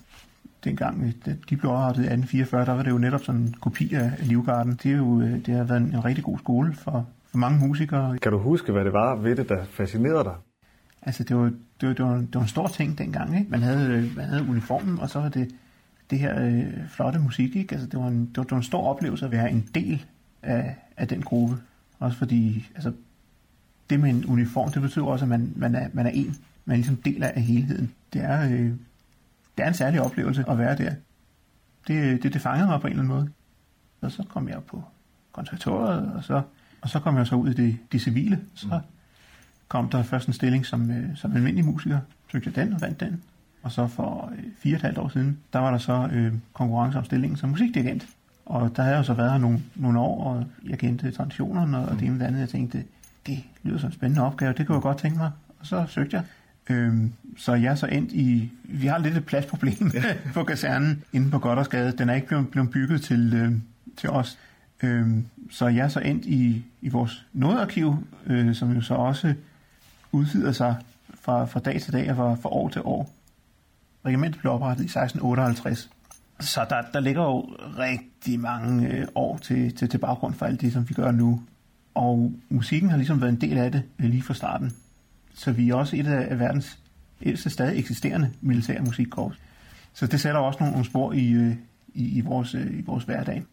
Dengang 0.63 1.03
øh, 1.03 1.35
de 1.49 1.57
blev 1.57 1.71
oprettet 1.71 2.03
i 2.03 2.05
1844, 2.05 2.65
der 2.65 2.71
var 2.71 2.83
det 2.83 2.91
jo 2.91 2.97
netop 2.97 3.23
sådan 3.23 3.41
en 3.41 3.55
kopi 3.61 3.93
af 3.93 4.11
Livgarden. 4.19 4.79
Det, 4.83 4.91
er 4.91 4.97
jo, 4.97 5.21
øh, 5.21 5.45
det 5.45 5.55
har 5.55 5.63
været 5.63 5.81
en, 5.81 5.87
en 5.87 6.05
rigtig 6.05 6.23
god 6.23 6.37
skole 6.37 6.73
for, 6.73 7.07
for 7.31 7.37
mange 7.37 7.67
musikere. 7.67 8.17
Kan 8.17 8.31
du 8.31 8.37
huske, 8.37 8.71
hvad 8.71 8.85
det 8.85 8.93
var 8.93 9.15
ved 9.15 9.35
det, 9.35 9.49
der 9.49 9.65
fascinerede 9.65 10.23
dig? 10.23 10.35
Altså, 11.01 11.23
det 11.23 11.35
var, 11.35 11.51
det 11.81 11.87
var, 11.89 11.93
det 11.93 12.05
var, 12.05 12.15
det 12.15 12.35
var 12.35 12.41
en 12.41 12.47
stor 12.47 12.67
ting 12.67 12.97
dengang. 12.97 13.39
Ikke? 13.39 13.51
Man, 13.51 13.61
havde, 13.61 14.09
man 14.15 14.25
havde 14.25 14.45
uniformen, 14.49 14.99
og 14.99 15.09
så 15.09 15.19
var 15.19 15.29
det 15.29 15.55
det 16.09 16.19
her 16.19 16.45
øh, 16.45 16.87
flotte 16.89 17.19
musik. 17.19 17.55
Ikke? 17.55 17.73
Altså, 17.75 17.87
det, 17.87 17.99
var 17.99 18.07
en, 18.07 18.25
det, 18.25 18.37
var, 18.37 18.43
det 18.43 18.51
var 18.51 18.57
en 18.57 18.63
stor 18.63 18.87
oplevelse 18.87 19.25
at 19.25 19.31
være 19.31 19.51
en 19.51 19.69
del 19.75 20.05
af, 20.43 20.75
af 20.97 21.07
den 21.07 21.21
gruppe. 21.21 21.55
Også 21.99 22.17
fordi 22.17 22.69
altså, 22.75 22.91
det 23.89 23.99
med 23.99 24.09
en 24.09 24.25
uniform, 24.25 24.71
det 24.71 24.81
betyder 24.81 25.05
også, 25.05 25.25
at 25.25 25.29
man, 25.29 25.53
man, 25.55 25.75
er, 25.75 25.87
man 25.93 26.05
er 26.05 26.09
en. 26.09 26.35
Man 26.65 26.73
er 26.73 26.77
ligesom 26.77 26.95
del 26.95 27.23
af 27.23 27.41
helheden. 27.41 27.91
Det 28.13 28.23
er, 28.23 28.51
øh, 28.51 28.71
det 29.57 29.63
er 29.63 29.67
en 29.67 29.73
særlig 29.73 30.01
oplevelse 30.01 30.45
at 30.47 30.57
være 30.57 30.77
der. 30.77 30.93
Det, 31.87 32.23
det, 32.23 32.33
det 32.33 32.41
fangede 32.41 32.67
mig 32.67 32.81
på 32.81 32.87
en 32.87 32.93
eller 32.93 33.03
anden 33.03 33.15
måde. 33.15 33.29
Og 34.01 34.11
så 34.11 34.23
kom 34.29 34.49
jeg 34.49 34.63
på 34.67 34.83
konservatoriet, 35.31 36.11
og 36.15 36.23
så, 36.23 36.41
og 36.81 36.89
så 36.89 36.99
kom 36.99 37.17
jeg 37.17 37.27
så 37.27 37.35
ud 37.35 37.49
i 37.49 37.53
det, 37.53 37.77
det 37.91 38.01
civile. 38.01 38.39
Så 38.55 38.67
mm. 38.67 38.73
kom 39.67 39.89
der 39.89 40.03
først 40.03 40.27
en 40.27 40.33
stilling 40.33 40.65
som, 40.65 40.91
øh, 40.91 41.17
som 41.17 41.35
almindelig 41.35 41.65
musiker. 41.65 41.99
Søgte 42.31 42.51
jeg 42.55 42.65
den 42.65 42.73
og 42.73 42.81
vandt 42.81 42.99
den. 42.99 43.23
Og 43.63 43.71
så 43.71 43.87
for 43.87 44.33
øh, 44.37 44.43
fire 44.57 44.73
og 44.73 44.75
et 44.75 44.81
halvt 44.81 44.97
år 44.97 45.09
siden, 45.09 45.39
der 45.53 45.59
var 45.59 45.71
der 45.71 45.77
så 45.77 46.09
øh, 46.11 46.33
konkurrence 46.53 46.97
om 46.97 47.05
stillingen 47.05 47.37
som 47.37 47.49
musikdirigent. 47.49 48.07
Og 48.45 48.75
der 48.75 48.83
havde 48.83 48.95
jeg 48.95 49.05
så 49.05 49.13
været 49.13 49.31
her 49.31 49.37
nogle, 49.37 49.61
nogle 49.75 49.99
år, 49.99 50.23
og 50.23 50.45
jeg 50.65 50.79
kendte 50.79 51.11
traditionerne 51.11 51.77
og 51.77 51.91
mm. 51.91 51.99
det 51.99 52.07
ene 52.07 52.23
og 52.23 52.27
andet. 52.27 52.39
Jeg 52.39 52.49
tænkte, 52.49 52.83
det 53.27 53.43
lyder 53.63 53.77
som 53.77 53.87
en 53.87 53.93
spændende 53.93 54.25
opgave, 54.25 54.53
det 54.53 54.67
kunne 54.67 54.75
jeg 54.75 54.81
godt 54.81 54.97
tænke 54.97 55.17
mig. 55.17 55.31
Og 55.59 55.65
så 55.65 55.85
søgte 55.87 56.15
jeg. 56.15 56.25
Øhm, 56.69 57.13
så 57.37 57.53
jeg 57.53 57.71
er 57.71 57.75
så 57.75 57.87
endt 57.87 58.11
i, 58.11 58.51
vi 58.63 58.87
har 58.87 58.97
lidt 58.97 59.17
et 59.17 59.25
pladsproblem 59.25 59.91
ja. 59.93 60.03
på 60.33 60.43
kasernen 60.43 61.03
inde 61.13 61.31
på 61.31 61.39
Goddersgade. 61.39 61.91
Den 61.97 62.09
er 62.09 62.13
ikke 62.13 62.27
blevet, 62.27 62.49
blevet 62.49 62.69
bygget 62.69 63.01
til, 63.01 63.33
øh, 63.33 63.51
til 63.97 64.09
os. 64.09 64.39
Øhm, 64.83 65.25
så 65.51 65.67
jeg 65.67 65.83
er 65.83 65.87
så 65.87 65.99
endt 65.99 66.25
i, 66.25 66.63
i 66.81 66.89
vores 66.89 67.25
nådearkiv, 67.33 68.07
øh, 68.25 68.55
som 68.55 68.71
jo 68.71 68.81
så 68.81 68.93
også 68.93 69.33
udvider 70.11 70.51
sig 70.51 70.75
fra, 71.21 71.45
fra 71.45 71.59
dag 71.59 71.81
til 71.81 71.93
dag 71.93 72.09
og 72.09 72.15
fra, 72.15 72.35
fra 72.35 72.49
år 72.49 72.69
til 72.69 72.81
år. 72.85 73.11
Regimentet 74.05 74.41
blev 74.41 74.53
oprettet 74.53 74.83
i 74.83 74.87
1658. 74.87 75.89
Så 76.39 76.65
der, 76.69 76.81
der 76.93 76.99
ligger 76.99 77.23
jo 77.23 77.41
rigtig 77.79 78.39
mange 78.39 78.87
øh, 78.87 79.07
år 79.15 79.37
til, 79.37 79.75
til, 79.75 79.89
til 79.89 79.97
baggrund 79.97 80.33
for 80.33 80.45
alt 80.45 80.61
det, 80.61 80.73
som 80.73 80.89
vi 80.89 80.93
gør 80.93 81.11
nu. 81.11 81.41
Og 81.93 82.33
musikken 82.49 82.89
har 82.89 82.97
ligesom 82.97 83.21
været 83.21 83.31
en 83.31 83.41
del 83.41 83.57
af 83.57 83.71
det 83.71 83.83
øh, 83.99 84.09
lige 84.09 84.23
fra 84.23 84.33
starten. 84.33 84.73
Så 85.33 85.51
vi 85.51 85.69
er 85.69 85.75
også 85.75 85.95
et 85.95 86.07
af 86.07 86.39
verdens 86.39 86.79
ældste 87.21 87.49
stadig 87.49 87.79
eksisterende 87.79 88.29
militære 88.41 88.81
musikkorps. 88.81 89.39
Så 89.93 90.07
det 90.07 90.19
sætter 90.19 90.39
også 90.39 90.63
nogle, 90.63 90.85
spor 90.85 91.13
i, 91.13 91.31
øh, 91.31 91.55
i, 91.93 92.17
i, 92.17 92.21
vores, 92.21 92.55
øh, 92.55 92.79
i 92.79 92.81
vores 92.81 93.03
hverdag. 93.03 93.43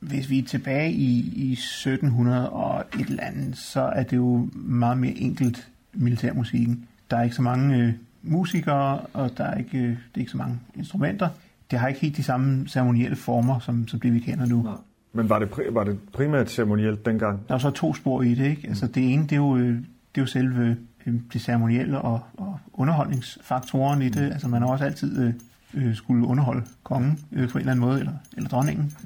Hvis 0.00 0.30
vi 0.30 0.38
er 0.38 0.42
tilbage 0.42 0.92
i, 0.92 1.32
i 1.36 1.52
1700 1.52 2.50
og 2.50 2.84
et 3.00 3.06
eller 3.08 3.22
andet, 3.22 3.56
så 3.56 3.80
er 3.80 4.02
det 4.02 4.16
jo 4.16 4.48
meget 4.54 4.98
mere 4.98 5.12
enkelt 5.12 5.68
militærmusikken. 5.94 6.84
Der 7.10 7.16
er 7.16 7.22
ikke 7.22 7.36
så 7.36 7.42
mange 7.42 7.76
øh, 7.76 7.92
musikere, 8.22 8.98
og 9.12 9.30
der 9.38 9.44
er 9.44 9.58
ikke, 9.58 9.78
øh, 9.78 9.88
det 9.88 9.96
er 10.14 10.18
ikke 10.18 10.30
så 10.30 10.36
mange 10.36 10.60
instrumenter. 10.76 11.28
Det 11.70 11.78
har 11.78 11.88
ikke 11.88 12.00
helt 12.00 12.16
de 12.16 12.22
samme 12.22 12.68
ceremonielle 12.68 13.16
former, 13.16 13.58
som, 13.58 13.88
som 13.88 14.00
det 14.00 14.14
vi 14.14 14.18
kender 14.20 14.46
nu. 14.46 14.62
Nej. 14.62 14.72
Men 15.12 15.28
var 15.28 15.38
det, 15.38 15.46
pri- 15.46 15.72
var 15.72 15.84
det 15.84 15.98
primært 16.12 16.50
ceremonielt 16.50 17.06
dengang? 17.06 17.48
Der 17.48 17.54
er 17.54 17.58
så 17.58 17.70
to 17.70 17.94
spor 17.94 18.22
i 18.22 18.34
det, 18.34 18.46
ikke? 18.46 18.68
Altså 18.68 18.86
det 18.86 19.12
ene, 19.12 19.22
det 19.22 19.32
er 19.32 19.36
jo, 19.36 19.56
øh, 19.56 19.68
det 19.76 19.84
er 20.14 20.20
jo 20.20 20.26
selve 20.26 20.76
øh, 21.06 21.14
det 21.32 21.40
ceremonielle 21.40 21.98
og, 21.98 22.20
og 22.36 22.58
underholdningsfaktoren 22.72 24.02
i 24.02 24.08
det. 24.08 24.22
Mm. 24.22 24.32
Altså 24.32 24.48
man 24.48 24.62
har 24.62 24.68
også 24.68 24.84
altid 24.84 25.18
øh, 25.18 25.34
øh, 25.74 25.94
skulle 25.94 26.26
underholde 26.26 26.66
kongen 26.82 27.18
øh, 27.32 27.48
på 27.48 27.58
en 27.58 27.60
eller 27.60 27.72
anden 27.72 27.86
måde, 27.86 27.98
eller, 27.98 28.12
eller 28.36 28.48
dronningen. 28.48 28.96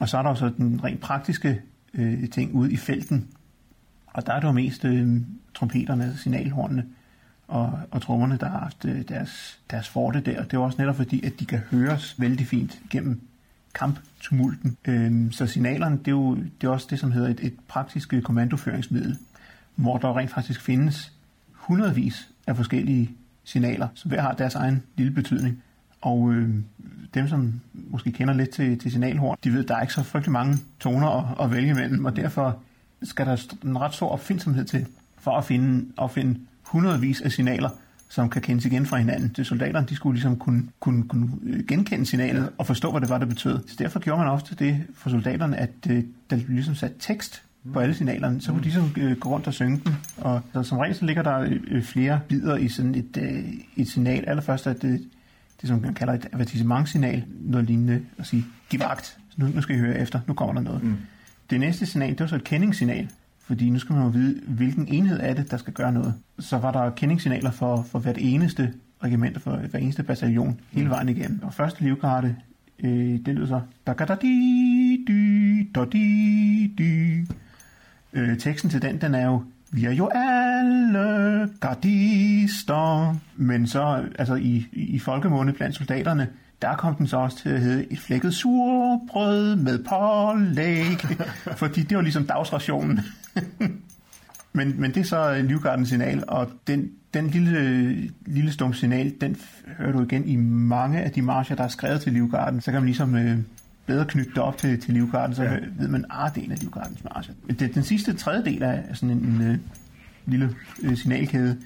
Og 0.00 0.08
så 0.08 0.18
er 0.18 0.22
der 0.22 0.30
også 0.30 0.48
den 0.48 0.84
rent 0.84 1.00
praktiske 1.00 1.62
øh, 1.94 2.30
ting 2.30 2.54
ude 2.54 2.72
i 2.72 2.76
felten. 2.76 3.28
Og 4.06 4.26
der 4.26 4.32
er 4.32 4.40
det 4.40 4.46
jo 4.46 4.52
mest 4.52 4.84
øh, 4.84 5.20
trompeterne, 5.54 6.16
signalhornene 6.16 6.84
og, 7.48 7.78
og 7.90 8.02
trommerne, 8.02 8.36
der 8.36 8.48
har 8.48 8.58
haft 8.58 8.84
øh, 8.84 9.02
deres, 9.08 9.60
deres 9.70 9.88
forte 9.88 10.20
der. 10.20 10.42
Det 10.42 10.54
er 10.54 10.58
også 10.58 10.78
netop 10.78 10.96
fordi, 10.96 11.26
at 11.26 11.32
de 11.40 11.46
kan 11.46 11.58
høres 11.58 12.20
vældig 12.20 12.46
fint 12.46 12.78
gennem 12.90 13.20
kamptumulten. 13.74 14.76
Øhm, 14.84 15.32
så 15.32 15.46
signalerne, 15.46 15.98
det 15.98 16.08
er 16.08 16.12
jo 16.12 16.34
det 16.34 16.66
er 16.66 16.68
også 16.68 16.86
det, 16.90 16.98
som 16.98 17.12
hedder 17.12 17.28
et, 17.28 17.40
et 17.42 17.54
praktisk 17.68 18.14
kommandoføringsmiddel, 18.22 19.18
hvor 19.74 19.98
der 19.98 20.18
rent 20.18 20.30
faktisk 20.30 20.60
findes 20.60 21.12
hundredvis 21.66 22.28
af 22.46 22.56
forskellige 22.56 23.10
signaler, 23.44 23.88
som 23.94 24.10
hver 24.10 24.22
har 24.22 24.32
deres 24.32 24.54
egen 24.54 24.82
lille 24.96 25.12
betydning. 25.12 25.62
Og 26.00 26.32
øh, 26.32 26.54
dem, 27.14 27.28
som 27.28 27.60
måske 27.74 28.12
kender 28.12 28.34
lidt 28.34 28.50
til, 28.50 28.78
til 28.78 28.90
signalhorn, 28.90 29.36
de 29.44 29.52
ved, 29.52 29.62
at 29.62 29.68
der 29.68 29.76
er 29.76 29.80
ikke 29.80 29.94
så 29.94 30.02
frygtelig 30.02 30.32
mange 30.32 30.58
toner 30.80 31.08
at, 31.08 31.44
at 31.44 31.52
vælge 31.52 31.70
imellem, 31.70 32.04
og 32.04 32.16
derfor 32.16 32.58
skal 33.02 33.26
der 33.26 33.54
en 33.64 33.80
ret 33.80 33.94
stor 33.94 34.08
opfindsomhed 34.08 34.64
til 34.64 34.86
for 35.18 35.38
at 35.38 35.44
finde, 35.44 35.86
at 36.02 36.10
finde 36.10 36.40
hundredvis 36.62 37.20
af 37.20 37.32
signaler, 37.32 37.70
som 38.08 38.30
kan 38.30 38.42
kendes 38.42 38.64
igen 38.64 38.86
fra 38.86 38.96
hinanden. 38.96 39.32
Det 39.36 39.46
soldaterne, 39.46 39.86
de 39.86 39.94
skulle 39.94 40.14
ligesom 40.14 40.36
kunne, 40.36 40.62
kunne, 40.80 41.08
kunne 41.08 41.30
genkende 41.68 42.06
signalet 42.06 42.50
og 42.58 42.66
forstå, 42.66 42.90
hvad 42.90 43.00
det 43.00 43.08
var, 43.08 43.18
det 43.18 43.28
betød. 43.28 43.58
Så 43.68 43.76
derfor 43.78 44.00
gjorde 44.00 44.18
man 44.18 44.28
ofte 44.28 44.54
det 44.54 44.86
for 44.94 45.10
soldaterne, 45.10 45.56
at 45.56 45.70
øh, 45.90 46.04
der 46.30 46.36
ligesom 46.48 46.74
sat 46.74 46.92
tekst 46.98 47.42
på 47.72 47.80
alle 47.80 47.94
signalerne, 47.94 48.40
så 48.40 48.52
kunne 48.52 48.58
de 48.58 48.64
ligesom 48.64 48.94
øh, 48.96 49.16
gå 49.16 49.28
rundt 49.28 49.46
og 49.46 49.54
synge 49.54 49.80
den. 49.84 49.96
Og 50.16 50.40
så 50.52 50.62
som 50.62 50.78
regel 50.78 50.94
så 50.94 51.04
ligger 51.04 51.22
der 51.22 51.58
øh, 51.68 51.82
flere 51.82 52.20
bidder 52.28 52.56
i 52.56 52.68
sådan 52.68 52.94
et, 52.94 53.16
øh, 53.16 53.44
et 53.76 53.88
signal. 53.88 54.24
Allerførst 54.26 54.66
er 54.66 54.72
det, 54.72 55.08
det, 55.60 55.68
som 55.68 55.80
man 55.82 55.94
kalder 55.94 56.14
et 56.14 56.26
avertissementssignal, 56.32 57.24
noget 57.40 57.66
lignende 57.66 58.00
at 58.18 58.26
sige, 58.26 58.44
giv 58.70 58.80
vagt, 58.80 59.18
nu, 59.36 59.46
nu 59.54 59.60
skal 59.60 59.76
I 59.76 59.78
høre 59.78 59.98
efter, 59.98 60.20
nu 60.26 60.34
kommer 60.34 60.54
der 60.54 60.60
noget. 60.60 60.82
Mm. 60.82 60.96
Det 61.50 61.60
næste 61.60 61.86
signal, 61.86 62.10
det 62.10 62.20
var 62.20 62.26
så 62.26 62.36
et 62.36 62.44
kendingssignal, 62.44 63.08
fordi 63.46 63.70
nu 63.70 63.78
skal 63.78 63.92
man 63.94 64.04
jo 64.04 64.08
vide, 64.08 64.40
hvilken 64.46 64.88
enhed 64.88 65.20
er 65.20 65.34
det, 65.34 65.50
der 65.50 65.56
skal 65.56 65.72
gøre 65.72 65.92
noget. 65.92 66.14
Så 66.38 66.58
var 66.58 66.72
der 66.72 66.90
kendingssignaler 66.90 67.50
for, 67.50 67.82
for 67.82 67.98
hvert 67.98 68.18
eneste 68.18 68.72
regiment, 69.02 69.42
for 69.42 69.56
hver 69.56 69.78
eneste 69.78 70.02
bataljon, 70.02 70.60
hele 70.70 70.90
vejen 70.90 71.08
igennem. 71.08 71.40
Og 71.42 71.54
første 71.54 71.82
livgarde, 71.82 72.36
øh, 72.84 72.90
det 72.90 73.28
lyder 73.28 73.46
så, 73.46 73.60
da 73.86 73.92
da 73.92 74.16
di 74.22 75.04
dy 75.08 75.70
da 75.74 75.84
di 75.84 76.74
dy. 76.78 77.26
Øh, 78.16 78.38
teksten 78.38 78.70
til 78.70 78.82
den, 78.82 79.00
den 79.00 79.14
er 79.14 79.26
jo, 79.26 79.42
vi 79.70 79.84
er 79.84 79.92
jo 79.92 80.10
alle 80.14 81.48
gardister. 81.60 83.16
Men 83.36 83.66
så, 83.66 84.04
altså 84.18 84.34
i, 84.34 84.66
i 84.72 84.98
folkemåne 84.98 85.52
blandt 85.52 85.76
soldaterne, 85.76 86.28
der 86.62 86.76
kom 86.76 86.94
den 86.94 87.06
så 87.06 87.16
også 87.16 87.38
til 87.38 87.48
at 87.48 87.60
hedde 87.60 87.86
et 87.92 87.98
flækket 87.98 88.34
surbrød 88.34 89.56
med 89.56 89.84
pålæg, 89.84 91.18
fordi 91.62 91.82
det 91.82 91.96
var 91.96 92.02
ligesom 92.02 92.26
dagsrationen. 92.26 93.00
men, 94.52 94.80
men 94.80 94.94
det 94.94 95.00
er 95.00 95.04
så 95.04 95.42
Livgardens 95.42 95.88
signal, 95.88 96.24
og 96.28 96.50
den, 96.66 96.90
den 97.14 97.26
lille, 97.26 98.10
lille 98.26 98.52
stum 98.52 98.74
signal, 98.74 99.14
den 99.20 99.36
hører 99.78 99.92
du 99.92 100.02
igen 100.02 100.28
i 100.28 100.36
mange 100.36 101.00
af 101.00 101.10
de 101.10 101.22
marcher, 101.22 101.56
der 101.56 101.64
er 101.64 101.68
skrevet 101.68 102.00
til 102.00 102.12
Livgarden. 102.12 102.60
Så 102.60 102.70
kan 102.70 102.80
man 102.80 102.86
ligesom 102.86 103.16
øh, 103.16 103.38
bedre 103.86 104.04
knytte 104.04 104.30
det 104.30 104.38
op 104.38 104.56
til, 104.56 104.80
til 104.80 104.94
Livgarden, 104.94 105.34
så 105.34 105.42
ja. 105.42 105.58
ved 105.78 105.88
man, 105.88 106.04
at 106.04 106.10
ah, 106.10 106.34
det 106.34 106.40
er 106.40 106.44
en 106.44 106.52
af 106.52 106.58
Livgardens 106.60 107.04
marcher. 107.04 107.34
Det, 107.58 107.74
den 107.74 107.82
sidste 107.82 108.12
tredjedel 108.12 108.62
af 108.62 108.84
sådan 108.94 109.10
en, 109.10 109.18
en 109.18 109.42
øh, 109.42 109.58
lille 110.26 110.54
øh, 110.82 110.96
signalkæde, 110.96 111.58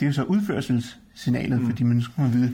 det 0.00 0.06
er 0.06 0.06
jo 0.06 0.12
så 0.12 0.22
udførselssignalet, 0.22 1.60
mm. 1.60 1.66
fordi 1.66 1.84
man 1.84 2.02
skal 2.02 2.32
vide, 2.32 2.52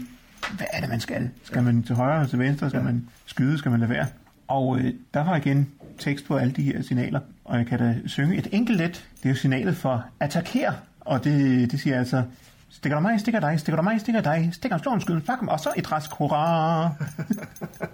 hvad 0.57 0.67
er 0.73 0.81
det, 0.81 0.89
man 0.89 1.01
skal? 1.01 1.31
Skal 1.45 1.63
man 1.63 1.83
til 1.83 1.97
højre 1.97 2.17
eller 2.17 2.29
til 2.29 2.39
venstre? 2.39 2.69
Skal 2.71 2.79
ja. 2.79 2.85
man 2.85 3.09
skyde? 3.27 3.59
Skal 3.59 3.71
man 3.71 3.81
lade 3.81 3.91
være? 3.91 4.07
Og 4.49 4.79
øh, 4.79 4.95
der 5.15 5.25
var 5.25 5.37
igen 5.37 5.69
tekst 5.99 6.27
på 6.27 6.37
alle 6.37 6.53
de 6.53 6.63
her 6.63 6.83
signaler, 6.83 7.21
og 7.45 7.59
jeg 7.59 7.67
kan 7.67 7.79
da 7.79 7.97
synge 8.07 8.37
et 8.37 8.49
enkelt 8.53 8.79
let. 8.79 9.09
Det 9.17 9.25
er 9.25 9.29
jo 9.29 9.37
signalet 9.37 9.77
for 9.77 10.05
attacker, 10.21 10.73
og 11.01 11.25
det, 11.25 11.71
det 11.73 11.81
siger 11.81 11.99
altså, 11.99 12.23
stikker 12.71 12.97
du 12.97 13.03
mig, 13.03 13.21
stikker 13.21 13.41
dig, 13.41 13.61
stikker 13.61 13.77
du 13.77 13.83
mig, 13.83 14.01
stikker 14.01 14.21
dig, 14.21 14.49
stikker 14.53 14.93
en 14.93 15.01
slå 15.01 15.15
en 15.15 15.23
fuck 15.23 15.43
og 15.43 15.61
så 15.61 15.73
et 15.77 15.93
rask 15.93 16.11
hurra. 16.13 16.91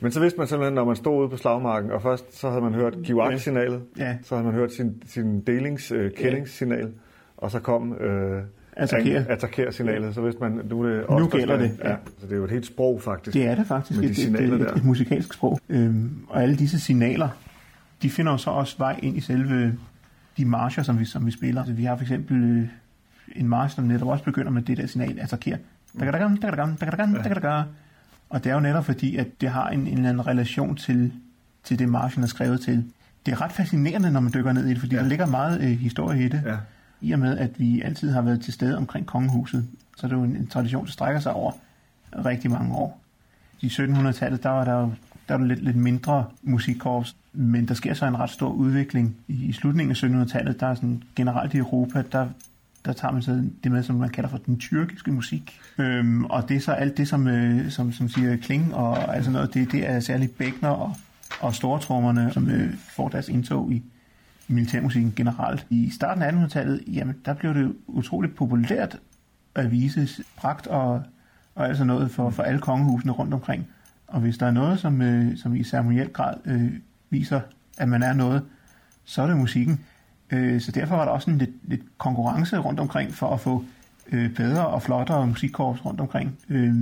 Men 0.00 0.12
så 0.12 0.20
vidste 0.20 0.38
man 0.38 0.46
simpelthen, 0.46 0.74
når 0.74 0.84
man 0.84 0.96
stod 0.96 1.20
ude 1.20 1.28
på 1.28 1.36
slagmarken, 1.36 1.90
og 1.90 2.02
først 2.02 2.38
så 2.38 2.48
havde 2.50 2.62
man 2.62 2.74
hørt 2.74 2.94
giv 3.04 3.22
signalet 3.38 3.82
ja. 3.98 4.16
så 4.22 4.34
havde 4.34 4.46
man 4.46 4.54
hørt 4.54 4.72
sin, 4.72 5.02
sin 5.06 5.40
delings, 5.40 5.92
øh, 5.92 6.10
ja. 6.60 6.86
og 7.36 7.50
så 7.50 7.60
kom 7.60 7.92
øh, 7.94 8.42
attacker. 8.76 9.24
attacker 9.28 9.70
signalet, 9.70 10.14
så 10.14 10.20
hvis 10.20 10.34
man 10.40 10.60
nu 10.64 10.82
er 10.82 10.88
det 10.88 11.04
også, 11.04 11.24
nu 11.24 11.30
gælder 11.30 11.56
det. 11.56 11.78
Ja. 11.84 11.90
ja. 11.90 11.96
Så 12.18 12.26
det 12.26 12.32
er 12.32 12.36
jo 12.36 12.44
et 12.44 12.50
helt 12.50 12.66
sprog 12.66 13.02
faktisk. 13.02 13.34
Det 13.34 13.46
er 13.46 13.54
det 13.54 13.66
faktisk, 13.66 14.00
de 14.00 14.06
et, 14.06 14.18
et, 14.18 14.60
et, 14.60 14.76
et, 14.76 14.84
musikalsk 14.84 15.32
sprog. 15.32 15.60
Øhm, 15.68 16.10
og 16.28 16.42
alle 16.42 16.56
disse 16.56 16.80
signaler, 16.80 17.28
de 18.02 18.10
finder 18.10 18.32
jo 18.32 18.38
så 18.38 18.50
også 18.50 18.78
vej 18.78 19.00
ind 19.02 19.16
i 19.16 19.20
selve 19.20 19.78
de 20.36 20.44
marcher, 20.44 20.82
som 20.82 20.98
vi, 20.98 21.04
som 21.04 21.26
vi 21.26 21.30
spiller. 21.30 21.60
Altså, 21.60 21.74
vi 21.74 21.84
har 21.84 21.96
for 21.96 22.02
eksempel 22.02 22.44
øh, 22.44 22.68
en 23.36 23.48
march, 23.48 23.74
som 23.74 23.84
netop 23.84 24.08
også 24.08 24.24
begynder 24.24 24.50
med 24.50 24.62
det 24.62 24.76
der 24.76 24.86
signal, 24.86 25.18
attacker. 25.20 25.56
Og 28.28 28.44
det 28.44 28.50
er 28.50 28.54
jo 28.54 28.60
netop 28.60 28.84
fordi, 28.84 29.16
at 29.16 29.40
det 29.40 29.48
har 29.48 29.68
en, 29.68 29.80
en 29.80 29.86
eller 29.86 30.08
anden 30.08 30.26
relation 30.26 30.76
til, 30.76 31.12
til 31.64 31.78
det, 31.78 31.88
marchen 31.88 32.22
er 32.22 32.26
skrevet 32.26 32.60
til. 32.60 32.84
Det 33.26 33.32
er 33.32 33.40
ret 33.40 33.52
fascinerende, 33.52 34.10
når 34.10 34.20
man 34.20 34.32
dykker 34.34 34.52
ned 34.52 34.66
i 34.66 34.70
det, 34.70 34.78
fordi 34.78 34.94
ja. 34.94 35.02
der 35.02 35.08
ligger 35.08 35.26
meget 35.26 35.60
øh, 35.60 35.78
historie 35.78 36.24
i 36.24 36.28
det. 36.28 36.42
Ja 36.46 36.56
i 37.00 37.12
og 37.12 37.18
med, 37.18 37.38
at 37.38 37.60
vi 37.60 37.80
altid 37.80 38.10
har 38.10 38.22
været 38.22 38.40
til 38.40 38.52
stede 38.52 38.76
omkring 38.76 39.06
kongehuset, 39.06 39.68
så 39.96 40.06
er 40.06 40.08
det 40.08 40.16
jo 40.16 40.22
en, 40.22 40.36
en 40.36 40.46
tradition, 40.46 40.84
der 40.84 40.90
strækker 40.90 41.20
sig 41.20 41.32
over 41.32 41.52
rigtig 42.24 42.50
mange 42.50 42.74
år. 42.74 43.00
I 43.60 43.66
1700-tallet, 43.66 44.42
der 44.42 44.50
var 44.50 44.64
der 44.64 44.72
jo 44.72 44.92
der 45.28 45.34
var 45.34 45.38
der 45.38 45.46
lidt, 45.46 45.64
lidt 45.64 45.76
mindre 45.76 46.24
musikkorps, 46.42 47.16
men 47.32 47.68
der 47.68 47.74
sker 47.74 47.94
så 47.94 48.06
en 48.06 48.18
ret 48.18 48.30
stor 48.30 48.48
udvikling. 48.48 49.16
I, 49.28 49.44
i 49.44 49.52
slutningen 49.52 49.90
af 49.90 50.24
1700-tallet, 50.24 50.60
der 50.60 50.66
er 50.66 50.74
sådan 50.74 51.02
generelt 51.16 51.54
i 51.54 51.58
Europa, 51.58 52.02
der, 52.12 52.28
der 52.86 52.92
tager 52.92 53.12
man 53.12 53.22
så 53.22 53.42
det 53.64 53.72
med, 53.72 53.82
som 53.82 53.96
man 53.96 54.08
kalder 54.08 54.30
for 54.30 54.38
den 54.38 54.58
tyrkiske 54.58 55.12
musik. 55.12 55.60
Øhm, 55.78 56.24
og 56.24 56.48
det 56.48 56.56
er 56.56 56.60
så 56.60 56.72
alt 56.72 56.96
det, 56.96 57.08
som, 57.08 57.28
øh, 57.28 57.70
som, 57.70 57.92
som 57.92 58.08
siger 58.08 58.36
kling 58.36 58.74
og 58.74 59.16
altså 59.16 59.30
noget, 59.30 59.54
det, 59.54 59.72
det 59.72 59.90
er 59.90 60.00
særligt 60.00 60.38
bækner 60.38 60.68
og, 60.68 60.96
og 61.40 61.54
stortrommerne, 61.54 62.30
som 62.32 62.50
øh, 62.50 62.74
får 62.96 63.08
deres 63.08 63.28
indtog 63.28 63.72
i, 63.72 63.82
militærmusikken 64.48 65.12
generelt. 65.16 65.66
I 65.70 65.90
starten 65.90 66.22
af 66.22 66.32
1800-tallet, 66.32 66.82
jamen, 66.86 67.16
der 67.24 67.34
blev 67.34 67.54
det 67.54 67.74
utroligt 67.86 68.36
populært 68.36 68.98
at 69.54 69.70
vise 69.70 70.24
pragt 70.36 70.66
og, 70.66 71.02
og 71.54 71.68
altså 71.68 71.84
noget 71.84 72.10
for, 72.10 72.30
for 72.30 72.42
alle 72.42 72.60
kongehusene 72.60 73.12
rundt 73.12 73.34
omkring. 73.34 73.66
Og 74.06 74.20
hvis 74.20 74.38
der 74.38 74.46
er 74.46 74.50
noget, 74.50 74.78
som, 74.78 75.02
øh, 75.02 75.36
som 75.36 75.54
i 75.54 75.64
ceremoniel 75.64 76.08
grad 76.08 76.34
øh, 76.44 76.72
viser, 77.10 77.40
at 77.78 77.88
man 77.88 78.02
er 78.02 78.12
noget, 78.12 78.42
så 79.04 79.22
er 79.22 79.26
det 79.26 79.36
musikken. 79.36 79.80
Øh, 80.30 80.60
så 80.60 80.72
derfor 80.72 80.96
var 80.96 81.04
der 81.04 81.12
også 81.12 81.30
en 81.30 81.38
lidt, 81.38 81.50
lidt 81.62 81.82
konkurrence 81.98 82.58
rundt 82.58 82.80
omkring 82.80 83.14
for 83.14 83.30
at 83.30 83.40
få 83.40 83.64
øh, 84.12 84.34
bedre 84.34 84.66
og 84.66 84.82
flottere 84.82 85.26
musikkorps 85.26 85.84
rundt 85.84 86.00
omkring. 86.00 86.38
Øh, 86.48 86.74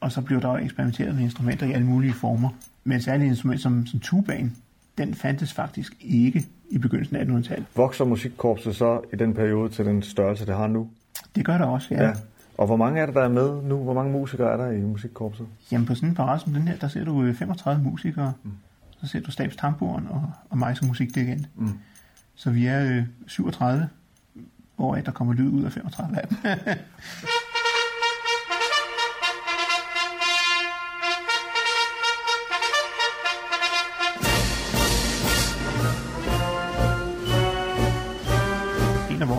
og 0.00 0.12
så 0.12 0.20
blev 0.20 0.40
der 0.40 0.52
eksperimenteret 0.52 1.14
med 1.14 1.22
instrumenter 1.22 1.66
i 1.66 1.72
alle 1.72 1.86
mulige 1.86 2.12
former. 2.12 2.48
Men 2.84 3.00
særligt 3.00 3.28
instrument 3.28 3.60
som, 3.60 3.86
som 3.86 4.00
tubaen, 4.00 4.56
den 4.98 5.14
fandtes 5.14 5.52
faktisk 5.52 5.96
ikke 6.00 6.46
i 6.70 6.78
begyndelsen 6.78 7.16
af 7.16 7.24
1800-tallet. 7.24 7.66
Vokser 7.76 8.04
musikkorpset 8.04 8.76
så 8.76 9.00
i 9.12 9.16
den 9.16 9.34
periode 9.34 9.68
til 9.68 9.84
den 9.84 10.02
størrelse, 10.02 10.46
det 10.46 10.54
har 10.54 10.66
nu? 10.66 10.88
Det 11.36 11.44
gør 11.44 11.58
det 11.58 11.66
også, 11.66 11.88
ja. 11.94 12.04
ja. 12.04 12.12
Og 12.58 12.66
hvor 12.66 12.76
mange 12.76 13.00
er 13.00 13.06
der, 13.06 13.12
der 13.12 13.22
er 13.22 13.28
med 13.28 13.62
nu? 13.62 13.76
Hvor 13.76 13.94
mange 13.94 14.12
musikere 14.12 14.52
er 14.52 14.56
der 14.56 14.70
i 14.70 14.80
musikkorpset? 14.80 15.46
Jamen 15.72 15.86
på 15.86 15.94
sådan 15.94 16.08
en 16.08 16.14
parade 16.14 16.40
som 16.40 16.52
den 16.52 16.68
her, 16.68 16.76
der 16.76 16.88
ser 16.88 17.04
du 17.04 17.32
35 17.32 17.80
øh, 17.80 17.92
musikere. 17.92 18.32
Mm. 18.42 18.50
Så 19.00 19.06
ser 19.06 19.20
du 19.20 19.30
stabstamburen 19.30 20.06
og, 20.10 20.32
og 20.50 20.58
mig 20.58 20.76
som 20.76 20.88
musikdirigent. 20.88 21.48
Mm. 21.56 21.68
Så 22.36 22.50
vi 22.50 22.66
er 22.66 22.84
øh, 22.84 23.02
37, 23.26 23.88
hvor 24.76 24.94
der 24.94 25.12
kommer 25.12 25.34
lyd 25.34 25.48
ud 25.48 25.64
af 25.64 25.72
35 25.72 26.20
af 26.20 26.28
dem. 26.28 26.36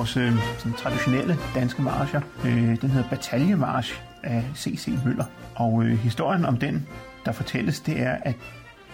vores 0.06 0.18
øh, 0.18 0.34
sådan, 0.58 0.78
traditionelle 0.78 1.38
danske 1.56 1.82
marcher. 1.82 2.22
Øh, 2.46 2.82
den 2.82 2.90
hedder 2.90 3.10
Bataljemarsch 3.10 4.02
af 4.24 4.44
C.C. 4.56 4.88
Møller. 5.06 5.26
Og 5.56 5.84
øh, 5.84 5.98
historien 5.98 6.46
om 6.46 6.58
den, 6.58 6.88
der 7.26 7.32
fortælles, 7.32 7.80
det 7.80 8.02
er, 8.02 8.18
at 8.22 8.36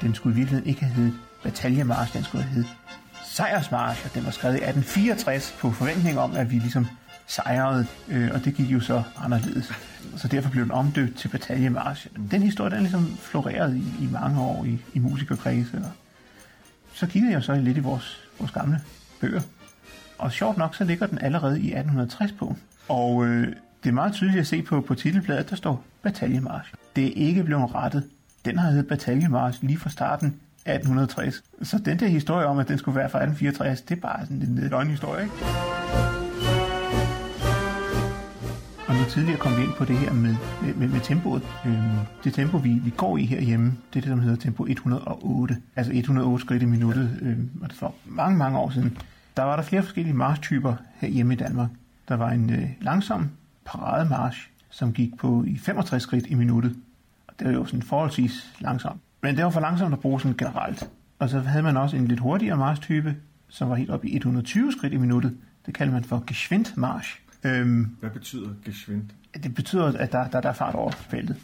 den 0.01 0.15
skulle 0.15 0.33
i 0.33 0.37
virkeligheden 0.37 0.69
ikke 0.69 0.83
have 0.83 0.93
heddet 0.93 1.13
Bataljemarsch, 1.43 2.13
den 2.13 2.23
skulle 2.23 2.43
have 2.43 2.53
heddet 2.53 2.71
Sejrsmarsch, 3.31 4.05
og 4.05 4.13
den 4.13 4.25
var 4.25 4.31
skrevet 4.31 4.55
i 4.55 4.63
1864 4.63 5.55
på 5.59 5.71
forventning 5.71 6.19
om, 6.19 6.35
at 6.35 6.51
vi 6.51 6.55
ligesom 6.55 6.87
sejrede, 7.27 7.87
øh, 8.07 8.29
og 8.33 8.45
det 8.45 8.55
gik 8.55 8.71
jo 8.71 8.79
så 8.79 9.03
anderledes. 9.17 9.71
Så 10.17 10.27
derfor 10.27 10.49
blev 10.49 10.63
den 10.63 10.71
omdøbt 10.71 11.17
til 11.17 11.27
Bataljemarsch. 11.27 12.07
Den 12.31 12.41
historie, 12.41 12.71
den 12.71 12.79
ligesom 12.79 13.17
floreret 13.17 13.75
i, 13.75 14.03
i 14.03 14.09
mange 14.11 14.41
år 14.41 14.65
i, 14.65 14.79
i 14.93 14.99
musikerkredse. 14.99 15.77
Og 15.77 15.91
så 16.93 17.07
kiggede 17.07 17.33
jeg 17.33 17.43
så 17.43 17.55
lidt 17.55 17.77
i 17.77 17.79
vores, 17.79 18.19
vores 18.39 18.51
gamle 18.51 18.81
bøger. 19.21 19.41
Og 20.17 20.31
sjovt 20.31 20.57
nok, 20.57 20.75
så 20.75 20.83
ligger 20.83 21.07
den 21.07 21.19
allerede 21.21 21.59
i 21.59 21.65
1860 21.65 22.31
på. 22.31 22.55
Og 22.87 23.25
øh, 23.25 23.47
det 23.83 23.89
er 23.89 23.93
meget 23.93 24.13
tydeligt 24.13 24.39
at 24.39 24.47
se 24.47 24.61
på, 24.61 24.81
på 24.81 24.95
titelbladet, 24.95 25.49
der 25.49 25.55
står 25.55 25.83
Bataljemarsch. 26.01 26.73
Det 26.95 27.05
er 27.05 27.27
ikke 27.27 27.43
blevet 27.43 27.75
rettet. 27.75 28.03
Den 28.45 28.59
har 28.59 28.69
heddet 28.69 28.87
Bataljemarsch 28.87 29.63
lige 29.63 29.77
fra 29.77 29.89
starten 29.89 30.39
1860. 30.65 31.43
Så 31.61 31.77
den 31.77 31.99
der 31.99 32.07
historie 32.07 32.45
om, 32.45 32.59
at 32.59 32.67
den 32.67 32.77
skulle 32.77 32.95
være 32.95 33.09
fra 33.09 33.17
1864, 33.17 33.81
det 33.81 33.97
er 33.97 34.01
bare 34.01 34.21
sådan 34.21 34.41
en 34.41 34.67
løgnhistorie, 34.69 35.23
ikke? 35.23 35.35
Og 38.91 38.97
nu 38.97 39.03
tidligere 39.09 39.39
kom 39.39 39.57
vi 39.57 39.63
ind 39.63 39.73
på 39.73 39.85
det 39.85 39.97
her 39.97 40.13
med, 40.13 40.35
med, 40.75 40.87
med 40.87 40.99
tempoet. 40.99 41.43
Øhm, 41.65 41.75
det 42.23 42.33
tempo, 42.33 42.57
vi, 42.57 42.69
vi 42.69 42.89
går 42.89 43.17
i 43.17 43.25
herhjemme, 43.25 43.77
det 43.93 43.99
er 43.99 44.01
det, 44.01 44.09
som 44.09 44.19
hedder 44.19 44.37
tempo 44.37 44.65
108. 44.67 45.57
Altså 45.75 45.93
108 45.93 46.45
skridt 46.45 46.63
i 46.63 46.65
minuttet. 46.65 47.19
Øhm, 47.21 47.49
og 47.61 47.69
det 47.69 47.77
for 47.77 47.95
mange, 48.05 48.37
mange 48.37 48.59
år 48.59 48.69
siden. 48.69 48.97
Der 49.37 49.43
var 49.43 49.55
der 49.55 49.63
flere 49.63 49.83
forskellige 49.83 50.13
marschtyper 50.13 50.73
herhjemme 50.95 51.33
i 51.33 51.37
Danmark. 51.37 51.69
Der 52.07 52.15
var 52.15 52.29
en 52.29 52.49
øh, 52.49 52.69
langsom 52.81 53.29
parademarsch, 53.65 54.49
som 54.69 54.93
gik 54.93 55.17
på 55.17 55.43
i 55.47 55.57
65 55.57 56.03
skridt 56.03 56.25
i 56.27 56.33
minuttet. 56.33 56.75
Og 57.27 57.33
det 57.39 57.47
var 57.47 57.53
jo 57.53 57.65
sådan 57.65 57.81
forholdsvis 57.81 58.53
langsomt. 58.59 59.01
Men 59.23 59.35
det 59.35 59.43
var 59.43 59.49
for 59.49 59.59
langsomt 59.59 59.93
at 59.93 59.99
bruge 59.99 60.21
sådan 60.21 60.37
generelt. 60.37 60.89
Og 61.19 61.29
så 61.29 61.39
havde 61.39 61.63
man 61.63 61.77
også 61.77 61.97
en 61.97 62.07
lidt 62.07 62.19
hurtigere 62.19 62.57
marschtype, 62.57 63.15
som 63.49 63.69
var 63.69 63.75
helt 63.75 63.89
op 63.89 64.05
i 64.05 64.15
120 64.15 64.71
skridt 64.71 64.93
i 64.93 64.97
minuttet. 64.97 65.37
Det 65.65 65.73
kalder 65.73 65.93
man 65.93 66.03
for 66.03 66.23
Geschwindmarsch. 66.27 67.21
Øhm, 67.43 67.95
Hvad 67.99 68.09
betyder 68.09 68.49
geschwind? 68.65 69.03
det 69.43 69.55
betyder, 69.55 69.97
at 69.97 70.11
der, 70.11 70.27
der, 70.27 70.41
der 70.41 70.49
er 70.49 70.53
fart 70.53 70.75
over 70.75 70.91
feltet. 70.91 71.35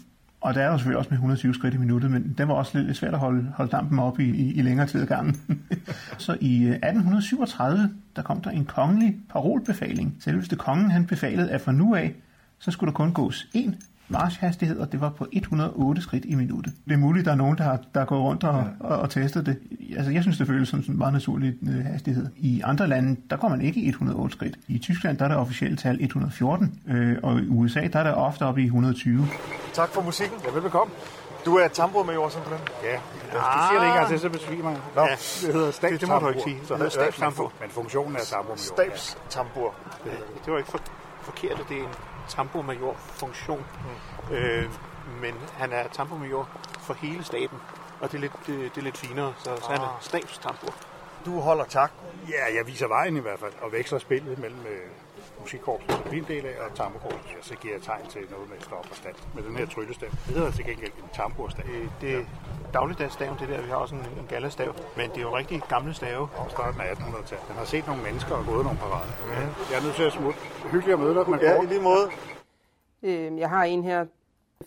Og 0.41 0.53
der 0.53 0.61
er 0.61 0.71
jo 0.71 0.77
selvfølgelig 0.77 0.97
også 0.97 1.09
med 1.09 1.17
120 1.17 1.53
skridt 1.53 1.73
i 1.73 1.77
minuttet, 1.77 2.11
men 2.11 2.35
den 2.37 2.47
var 2.47 2.53
også 2.53 2.79
lidt 2.79 2.97
svært 2.97 3.13
at 3.13 3.19
holde, 3.19 3.53
holde 3.55 3.71
dampen 3.71 3.99
op 3.99 4.19
i, 4.19 4.29
i, 4.29 4.53
i 4.53 4.61
længere 4.61 4.87
tid 4.87 5.01
ad 5.01 5.07
gangen. 5.07 5.61
så 6.17 6.37
i 6.41 6.63
øh, 6.63 6.71
1837, 6.71 7.89
der 8.15 8.21
kom 8.21 8.41
der 8.41 8.49
en 8.49 8.65
kongelig 8.65 9.17
parolbefaling. 9.29 10.17
Selveste 10.19 10.55
kongen 10.55 10.91
han 10.91 11.05
befalede, 11.05 11.51
at 11.51 11.61
fra 11.61 11.71
nu 11.71 11.95
af, 11.95 12.15
så 12.59 12.71
skulle 12.71 12.91
der 12.91 12.95
kun 12.95 13.13
gås 13.13 13.47
én 13.55 13.71
marchhastighed, 14.09 14.77
og 14.77 14.91
det 14.91 15.01
var 15.01 15.09
på 15.09 15.27
108 15.31 16.01
skridt 16.01 16.25
i 16.25 16.35
minuttet. 16.35 16.73
Det 16.85 16.93
er 16.93 16.97
muligt, 16.97 17.21
at 17.21 17.25
der 17.25 17.31
er 17.31 17.35
nogen, 17.35 17.57
der 17.57 17.63
har, 17.63 17.79
der 17.95 18.05
går 18.05 18.19
rundt 18.21 18.43
og, 18.43 18.63
ja. 18.81 18.87
og, 18.87 18.99
og 18.99 19.09
testet 19.09 19.45
det. 19.45 19.59
Altså, 19.97 20.11
jeg 20.11 20.21
synes, 20.21 20.37
det 20.37 20.47
føles 20.47 20.69
som 20.69 20.81
sådan 20.81 20.93
en 20.93 20.97
meget 20.97 21.13
naturlig 21.13 21.55
øh, 21.69 21.85
hastighed. 21.85 22.27
I 22.37 22.61
andre 22.61 22.87
lande, 22.87 23.15
der 23.29 23.37
går 23.37 23.47
man 23.47 23.61
ikke 23.61 23.79
i 23.79 23.89
108 23.89 24.35
skridt. 24.35 24.55
I 24.67 24.77
Tyskland, 24.77 25.17
der 25.17 25.25
er 25.25 25.29
der 25.29 25.35
officielt 25.35 25.79
tal 25.79 25.97
114, 26.03 26.79
øh, 26.87 27.17
og 27.23 27.39
i 27.39 27.47
USA, 27.47 27.87
der 27.93 27.99
er 27.99 28.03
der 28.03 28.13
ofte 28.13 28.45
oppe 28.45 28.61
i 28.61 28.65
120. 28.65 29.27
Tak 29.73 29.89
for 29.89 30.01
musikken. 30.01 30.37
Ja, 30.45 30.51
velbekomme. 30.51 30.93
Du 31.45 31.55
er 31.55 31.67
tamburmajor 31.67 32.29
simpelthen? 32.29 32.67
Ja, 32.83 32.95
du 33.33 33.37
siger 33.69 33.79
det 33.79 33.87
ikke 33.87 33.87
engang 33.87 34.07
til, 34.07 34.19
så 34.19 34.29
besvimer 34.29 34.69
jeg. 34.69 34.79
Nå, 34.95 35.01
ja, 35.01 35.07
det 35.11 35.53
hedder 35.53 35.71
det, 35.81 36.01
det 36.01 36.09
må 36.09 36.19
du 36.19 36.27
ikke 36.27 36.41
sige. 36.41 36.59
Så 36.63 36.73
det 36.73 36.77
hedder 36.77 36.89
stabstambur. 36.89 37.53
Men 37.61 37.69
funktionen 37.69 38.15
er 38.15 38.19
tamburmajor. 38.19 38.57
Stabstambur. 38.57 39.75
Ja. 40.05 40.11
Det 40.45 40.53
var 40.53 40.57
ikke 40.57 40.71
for, 40.71 40.79
forkert, 41.21 41.57
det 41.69 41.77
er 41.77 41.81
en 41.81 41.95
tamburmajor-funktion. 42.27 43.65
Mm. 44.29 44.35
Øh, 44.35 44.69
men 45.21 45.33
han 45.57 45.73
er 45.73 45.87
tamburmajor 45.87 46.49
for 46.79 46.93
hele 46.93 47.23
staben, 47.23 47.57
og 48.01 48.11
det 48.11 48.17
er 48.17 48.21
lidt, 48.21 48.33
det, 48.47 48.75
det 48.75 48.77
er 48.77 48.81
lidt 48.81 48.97
finere, 48.97 49.33
så, 49.37 49.55
så 49.55 49.67
han 49.69 49.81
er 49.81 49.97
stabstambur. 50.01 50.73
Du 51.25 51.39
holder 51.39 51.65
tak. 51.65 51.91
Ja, 52.29 52.55
jeg 52.57 52.67
viser 52.67 52.87
vejen 52.87 53.17
i 53.17 53.19
hvert 53.19 53.39
fald, 53.39 53.53
og 53.61 53.71
veksler 53.71 53.99
spillet 53.99 54.39
mellem 54.39 54.59
øh, 54.59 54.89
musikkorpset, 55.39 55.91
som 55.91 56.13
en 56.13 56.25
del 56.27 56.45
af, 56.45 56.55
og 56.65 56.75
tamburkorpset. 56.75 57.29
Ja, 57.35 57.41
så 57.41 57.55
giver 57.55 57.73
jeg 57.73 57.81
tegn 57.81 58.07
til 58.09 58.21
noget 58.31 58.49
med 58.49 58.57
stop 58.59 58.87
og 58.91 58.95
stand. 58.95 59.15
Med 59.35 59.43
den 59.43 59.55
her 59.57 59.65
tryllestav. 59.65 60.09
Det 60.09 60.35
hedder 60.37 60.51
til 60.51 60.65
gengæld 60.65 60.91
en 61.03 61.09
tamburstav. 61.13 61.65
Øh, 61.65 61.87
det 62.01 62.15
er 62.15 62.23
dagligdagsstav, 62.73 63.35
det 63.39 63.49
der. 63.49 63.61
Vi 63.61 63.69
har 63.69 63.75
også 63.75 63.95
en, 63.95 64.01
en 64.01 64.27
gallastav. 64.29 64.75
Men 64.97 65.09
det 65.09 65.17
er 65.17 65.21
jo 65.21 65.37
rigtig 65.37 65.61
gamle 65.69 65.93
stave. 65.93 66.27
Fra 66.35 66.49
starten 66.49 66.81
af 66.81 66.93
1800-tallet. 66.93 67.47
Den 67.47 67.55
har 67.55 67.65
set 67.65 67.87
nogle 67.87 68.03
mennesker 68.03 68.35
og 68.35 68.45
gået 68.45 68.63
nogle 68.63 68.79
parader. 68.79 69.11
Ja. 69.33 69.39
Jeg 69.71 69.77
er 69.79 69.83
nødt 69.83 69.95
til 69.95 70.03
at 70.03 70.13
smutte. 70.13 70.39
Hyggeligt 70.71 70.93
at 70.93 70.99
møde 70.99 71.15
dig, 71.15 71.29
men 71.29 71.39
Ja, 71.39 71.61
i 71.61 71.65
lige 71.65 71.81
måde. 71.81 72.05
Øh, 73.03 73.39
jeg 73.39 73.49
har 73.49 73.63
en 73.63 73.83
her 73.83 74.05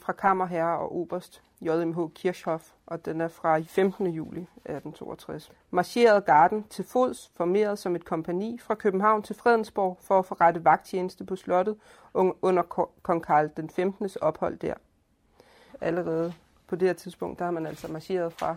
fra 0.03 0.12
Kammerherre 0.12 0.78
og 0.78 0.96
Oberst 0.96 1.42
JMH 1.61 1.98
Kirchhoff, 2.14 2.64
og 2.86 3.04
den 3.04 3.20
er 3.20 3.28
fra 3.28 3.58
15. 3.58 4.06
juli 4.06 4.40
1862. 4.40 5.52
Marcherede 5.70 6.20
garden 6.20 6.64
til 6.70 6.84
fods, 6.84 7.30
formeret 7.34 7.78
som 7.78 7.96
et 7.96 8.04
kompani 8.04 8.58
fra 8.58 8.74
København 8.74 9.22
til 9.22 9.36
Fredensborg 9.36 9.98
for 10.00 10.18
at 10.18 10.26
forrette 10.26 10.64
vagttjeneste 10.64 11.24
på 11.24 11.36
slottet 11.36 11.76
under 12.14 12.62
kong 13.02 13.24
Karl 13.24 13.50
den 13.56 13.70
15. 13.70 14.11
ophold 14.20 14.58
der. 14.58 14.74
Allerede 15.80 16.32
på 16.66 16.76
det 16.76 16.88
her 16.88 16.92
tidspunkt, 16.92 17.38
der 17.38 17.44
har 17.44 17.52
man 17.52 17.66
altså 17.66 17.92
marcheret 17.92 18.32
fra 18.32 18.56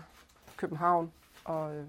København 0.58 1.12
og, 1.44 1.76
øh, 1.76 1.86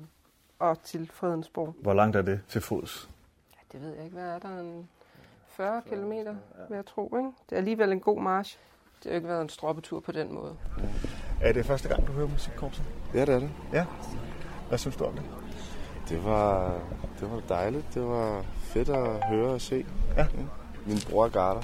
og 0.58 0.82
til 0.82 1.10
Fredensborg. 1.12 1.74
Hvor 1.80 1.94
langt 1.94 2.16
er 2.16 2.22
det 2.22 2.40
til 2.48 2.60
fods? 2.60 3.10
Ja, 3.52 3.58
det 3.72 3.86
ved 3.86 3.94
jeg 3.94 4.04
ikke. 4.04 4.16
Hvad 4.16 4.28
er 4.28 4.38
der? 4.38 4.60
En 4.60 4.88
40 5.48 5.82
km, 5.82 6.10
vil 6.10 6.76
jeg 6.76 6.86
tro. 6.86 7.16
Ikke? 7.16 7.30
Det 7.50 7.52
er 7.52 7.56
alligevel 7.56 7.92
en 7.92 8.00
god 8.00 8.22
march. 8.22 8.58
Det 9.04 9.12
har 9.12 9.16
ikke 9.16 9.28
været 9.28 9.42
en 9.42 9.48
stroppetur 9.48 10.00
på 10.00 10.12
den 10.12 10.34
måde. 10.34 10.56
Er 11.40 11.52
det 11.52 11.66
første 11.66 11.88
gang, 11.88 12.06
du 12.06 12.12
hører 12.12 12.28
musikkorpset? 12.28 12.84
Ja, 13.14 13.20
det 13.20 13.28
er 13.28 13.38
det. 13.38 13.50
Ja. 13.72 13.86
Hvad 14.68 14.78
synes 14.78 14.96
du 14.96 15.04
om 15.04 15.14
det? 15.14 15.22
Det 16.08 16.24
var, 16.24 16.80
det 17.20 17.30
var 17.30 17.40
dejligt. 17.48 17.94
Det 17.94 18.02
var 18.02 18.42
fedt 18.42 18.88
at 18.88 19.24
høre 19.24 19.50
og 19.50 19.60
se. 19.60 19.86
Ja. 20.16 20.26
Min 20.86 20.96
bror 21.10 21.24
er 21.24 21.28
garder. 21.28 21.62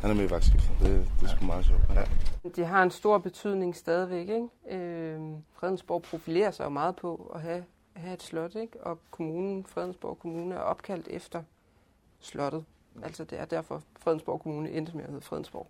Han 0.00 0.10
er 0.10 0.14
med 0.14 0.24
i 0.24 0.30
vagtskiftet. 0.30 0.70
Det, 0.80 1.08
det 1.20 1.26
er 1.26 1.36
sgu 1.36 1.46
meget 1.46 1.66
sjovt. 1.66 1.80
Ja. 1.94 2.04
Det 2.48 2.66
har 2.66 2.82
en 2.82 2.90
stor 2.90 3.18
betydning 3.18 3.76
stadigvæk. 3.76 4.28
Ikke? 4.28 4.76
Øh, 4.84 5.20
Fredensborg 5.52 6.02
profilerer 6.02 6.50
sig 6.50 6.64
jo 6.64 6.70
meget 6.70 6.96
på 6.96 7.32
at 7.34 7.40
have, 7.40 7.64
have 7.96 8.14
et 8.14 8.22
slot, 8.22 8.54
ikke? 8.54 8.80
og 8.80 8.98
kommunen, 9.10 9.66
Fredensborg 9.66 10.18
Kommune, 10.18 10.54
er 10.54 10.60
opkaldt 10.60 11.08
efter 11.08 11.42
slottet. 12.20 12.64
Altså 13.02 13.24
det 13.24 13.40
er 13.40 13.44
derfor 13.44 13.82
Fredensborg 13.98 14.40
Kommune 14.40 14.70
endte 14.70 14.96
med 14.96 15.04
at 15.04 15.10
hedde 15.10 15.24
Fredensborg 15.24 15.66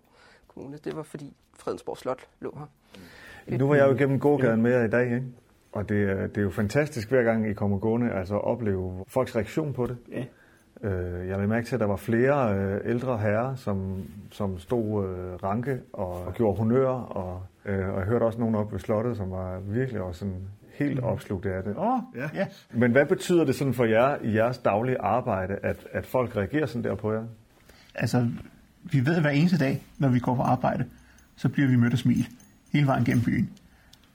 Kommune. 0.53 0.77
Det 0.83 0.95
var 0.95 1.03
fordi 1.03 1.33
Fredensborg 1.59 1.97
Slot 1.97 2.19
lå 2.41 2.57
her. 2.59 3.57
Nu 3.57 3.67
var 3.67 3.75
jeg 3.75 3.87
jo 3.89 3.95
igennem 3.95 4.19
gågaden 4.19 4.61
med 4.61 4.71
jer 4.71 4.83
i 4.83 4.89
dag, 4.89 5.05
ikke? 5.05 5.23
Og 5.71 5.89
det, 5.89 6.03
er- 6.09 6.27
det 6.27 6.37
er 6.37 6.41
jo 6.41 6.49
fantastisk 6.49 7.09
hver 7.09 7.23
gang 7.23 7.49
I 7.49 7.53
kommer 7.53 7.77
gående, 7.77 8.11
altså 8.11 8.35
at 8.35 8.43
opleve 8.43 9.03
folks 9.07 9.35
reaktion 9.35 9.73
på 9.73 9.87
det. 9.87 9.97
Ja. 10.11 10.23
Øh, 10.89 11.27
jeg 11.27 11.39
vil 11.39 11.49
mærke 11.49 11.67
til, 11.67 11.75
at 11.75 11.79
der 11.79 11.85
var 11.87 11.95
flere 11.95 12.55
øh, 12.55 12.81
ældre 12.85 13.17
herrer, 13.17 13.55
som, 13.55 14.03
som 14.31 14.59
stod 14.59 15.05
øh, 15.07 15.33
ranke 15.43 15.79
og, 15.93 16.25
og 16.25 16.33
gjorde 16.33 16.57
honør, 16.57 16.87
og, 16.89 17.43
øh, 17.65 17.89
og 17.89 17.99
jeg 17.99 18.05
hørte 18.07 18.23
også 18.23 18.39
nogen 18.39 18.55
op 18.55 18.71
ved 18.71 18.79
slottet, 18.79 19.17
som 19.17 19.31
var 19.31 19.59
virkelig 19.59 20.01
også 20.01 20.19
sådan 20.19 20.41
helt 20.73 20.99
opslugt 20.99 21.45
af 21.45 21.63
det. 21.63 21.75
Åh, 21.77 21.99
ja. 22.15 22.29
ja. 22.33 22.47
Men 22.71 22.91
hvad 22.91 23.05
betyder 23.05 23.45
det 23.45 23.55
sådan 23.55 23.73
for 23.73 23.85
jer 23.85 24.17
i 24.21 24.35
jeres 24.35 24.57
daglige 24.57 25.01
arbejde, 25.01 25.55
at, 25.63 25.87
at 25.91 26.05
folk 26.05 26.35
reagerer 26.35 26.65
sådan 26.65 26.83
der 26.83 26.95
på 26.95 27.13
jer? 27.13 27.23
Altså, 27.95 28.27
vi 28.83 29.05
ved 29.05 29.21
hver 29.21 29.29
eneste 29.29 29.57
dag, 29.57 29.83
når 29.97 30.07
vi 30.09 30.19
går 30.19 30.35
på 30.35 30.41
arbejde, 30.41 30.85
så 31.35 31.49
bliver 31.49 31.67
vi 31.69 31.75
mødt 31.75 31.93
af 31.93 31.99
smil 31.99 32.27
hele 32.73 32.87
vejen 32.87 33.03
gennem 33.05 33.23
byen. 33.23 33.49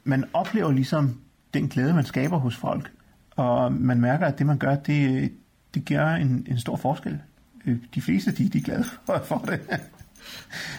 Man 0.04 0.24
oplever 0.32 0.72
ligesom 0.72 1.20
den 1.54 1.68
glæde, 1.68 1.94
man 1.94 2.04
skaber 2.04 2.38
hos 2.38 2.56
folk, 2.56 2.90
og 3.30 3.72
man 3.72 4.00
mærker, 4.00 4.26
at 4.26 4.38
det, 4.38 4.46
man 4.46 4.58
gør, 4.58 4.74
det, 4.74 5.32
det 5.74 5.84
gør 5.84 6.08
en, 6.08 6.46
en 6.50 6.58
stor 6.58 6.76
forskel. 6.76 7.18
Øh, 7.66 7.76
De 7.94 8.00
fleste, 8.00 8.32
de, 8.32 8.48
de 8.48 8.58
er 8.58 8.62
glade 8.62 8.84
for, 9.06 9.22
for 9.28 9.38
det. 9.38 9.60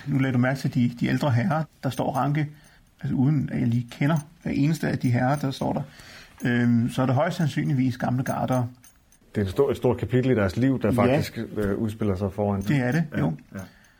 Nu 0.07 0.17
lader 0.19 0.31
du 0.33 0.37
mærke 0.39 0.59
til 0.59 0.73
de, 0.73 0.91
de 0.99 1.07
ældre 1.07 1.31
herrer, 1.31 1.63
der 1.83 1.89
står 1.89 2.15
ranke, 2.15 2.49
altså 3.01 3.15
uden 3.15 3.49
at 3.51 3.59
jeg 3.59 3.67
lige 3.67 3.87
kender 3.91 4.17
hver 4.43 4.51
eneste 4.51 4.87
af 4.89 4.99
de 4.99 5.11
herrer, 5.11 5.35
der 5.39 5.51
står 5.51 5.73
der. 5.73 5.81
Øhm, 6.45 6.89
så 6.89 7.01
er 7.01 7.05
det 7.05 7.15
højst 7.15 7.37
sandsynligvis 7.37 7.97
gamle 7.97 8.23
garder. 8.23 8.63
Det 9.35 9.41
er 9.41 9.45
et 9.45 9.51
stort, 9.51 9.71
et 9.71 9.77
stort 9.77 9.97
kapitel 9.97 10.31
i 10.31 10.35
deres 10.35 10.57
liv, 10.57 10.81
der 10.81 10.87
Ja. 10.93 11.01
faktisk 11.03 11.37
øh, 11.57 11.77
udspiller 11.77 12.15
sig 12.15 12.33
foran. 12.33 12.61
Det 12.61 12.77
er 12.77 12.91
det, 12.91 13.03
jo. 13.17 13.33
Ja. 13.55 13.59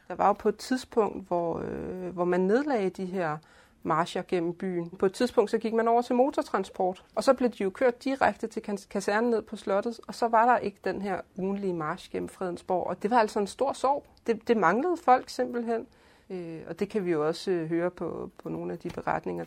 Der 0.10 0.16
var 0.16 0.28
jo 0.28 0.34
på 0.34 0.50
et 0.50 0.58
tidspunkt, 0.58 1.28
hvor, 1.28 1.60
øh, 1.60 2.14
hvor 2.14 2.26
man 2.26 2.40
nedlagde 2.40 2.90
de 2.90 3.06
her 3.06 3.38
marcher 3.84 4.22
gennem 4.28 4.54
byen. 4.54 4.90
På 4.90 5.06
et 5.06 5.14
tidspunkt 5.14 5.52
så 5.52 5.58
gik 5.58 5.74
man 5.74 5.88
over 5.88 6.02
til 6.02 6.16
motortransport, 6.16 7.04
og 7.16 7.24
så 7.24 7.34
blev 7.34 7.50
de 7.50 7.64
jo 7.64 7.70
kørt 7.70 8.04
direkte 8.04 8.48
til 8.48 8.62
kasernen 8.90 9.30
ned 9.30 9.42
på 9.42 9.56
slottet, 9.56 10.00
og 10.08 10.16
så 10.16 10.28
var 10.28 10.46
der 10.46 10.58
ikke 10.58 10.78
den 10.84 11.02
her 11.02 11.22
ugenlige 11.38 11.74
march 11.74 12.12
gennem 12.12 12.30
Fredensborg, 12.30 12.88
og 12.88 13.04
det 13.04 13.12
var 13.12 13.20
altså 13.20 13.40
en 13.40 13.48
stor 13.48 13.74
sorg. 13.74 14.06
Det, 14.28 14.48
det 14.48 14.58
manglede 14.58 14.98
folk 14.98 15.30
simpelthen, 15.30 15.88
øh, 16.30 16.62
og 16.68 16.80
det 16.80 16.90
kan 16.90 17.06
vi 17.06 17.12
jo 17.12 17.28
også 17.28 17.52
øh, 17.52 17.70
høre 17.70 17.92
på, 17.92 18.30
på 18.44 18.50
nogle 18.50 18.74
af 18.74 18.80
de 18.80 18.90
beretninger. 18.90 19.46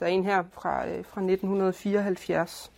Der 0.00 0.06
er 0.06 0.10
en 0.10 0.24
her 0.24 0.44
fra, 0.52 0.88
øh, 0.88 1.04
fra 1.04 1.20
1974, 1.20 2.72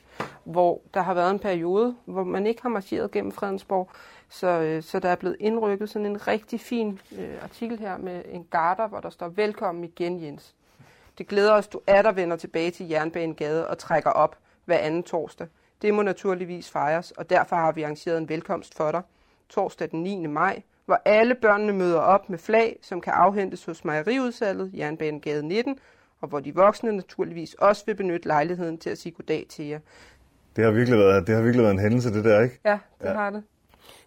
hvor 0.45 0.81
der 0.95 1.03
har 1.03 1.15
været 1.15 1.31
en 1.31 1.39
periode, 1.39 1.97
hvor 2.05 2.25
man 2.25 2.47
ikke 2.47 2.63
har 2.63 2.69
marcheret 2.69 3.11
gennem 3.11 3.33
Fredensborg, 3.33 3.89
så, 4.31 4.47
øh, 4.47 4.83
så 4.83 4.99
der 4.99 5.09
er 5.09 5.17
blevet 5.17 5.37
indrykket 5.41 5.91
sådan 5.91 6.07
en 6.07 6.27
rigtig 6.27 6.61
fin 6.61 7.01
øh, 7.19 7.43
artikel 7.43 7.79
her 7.79 7.99
med 7.99 8.23
en 8.29 8.47
garter, 8.51 8.89
hvor 8.89 9.01
der 9.01 9.11
står, 9.11 9.29
velkommen 9.29 9.85
igen 9.85 10.23
Jens. 10.23 10.55
Det 11.19 11.29
glæder 11.29 11.53
os, 11.53 11.69
du 11.69 11.81
er 11.87 12.03
der 12.03 12.13
vender 12.13 12.37
tilbage 12.37 12.71
til 12.71 12.89
Jernbanegade 12.89 13.67
og 13.69 13.79
trækker 13.79 14.11
op 14.11 14.39
hver 14.65 14.79
anden 14.79 15.03
torsdag. 15.03 15.47
Det 15.83 15.95
må 15.95 16.03
naturligvis 16.03 16.71
fejres, 16.71 17.11
og 17.11 17.31
derfor 17.31 17.57
har 17.57 17.73
vi 17.73 17.83
arrangeret 17.83 18.19
en 18.19 18.29
velkomst 18.29 18.77
for 18.77 18.91
dig. 18.91 19.03
torsdag 19.49 19.91
den 19.91 20.03
9. 20.03 20.27
maj, 20.27 20.63
hvor 20.87 21.03
alle 21.05 21.35
børnene 21.35 21.73
møder 21.73 22.01
op 22.01 22.31
med 22.31 22.39
flag, 22.39 22.79
som 22.83 23.01
kan 23.01 23.13
afhentes 23.13 23.65
hos 23.65 23.85
mejeriudsalget, 23.85 24.71
Jernbanegade 24.75 25.49
19, 25.49 25.79
og 26.21 26.29
hvor 26.29 26.41
de 26.41 26.55
voksne 26.55 26.93
naturligvis 26.93 27.55
også 27.55 27.87
vil 27.87 27.95
benytte 27.95 28.27
lejligheden 28.29 28.79
til 28.79 28.91
at 28.91 28.99
sige 28.99 29.13
goddag 29.13 29.47
til 29.49 29.65
jer. 29.65 29.81
Det 30.57 30.65
har 30.65 30.71
virkelig 30.71 30.99
været, 30.99 31.27
det 31.27 31.35
har 31.35 31.43
virkelig 31.43 31.63
været 31.63 31.75
en 31.75 31.81
hændelse, 31.81 32.13
det 32.13 32.25
der, 32.25 32.41
ikke? 32.41 32.61
Ja, 32.65 32.79
det 33.01 33.09
ja. 33.09 33.13
har 33.13 33.31
det. 33.31 33.43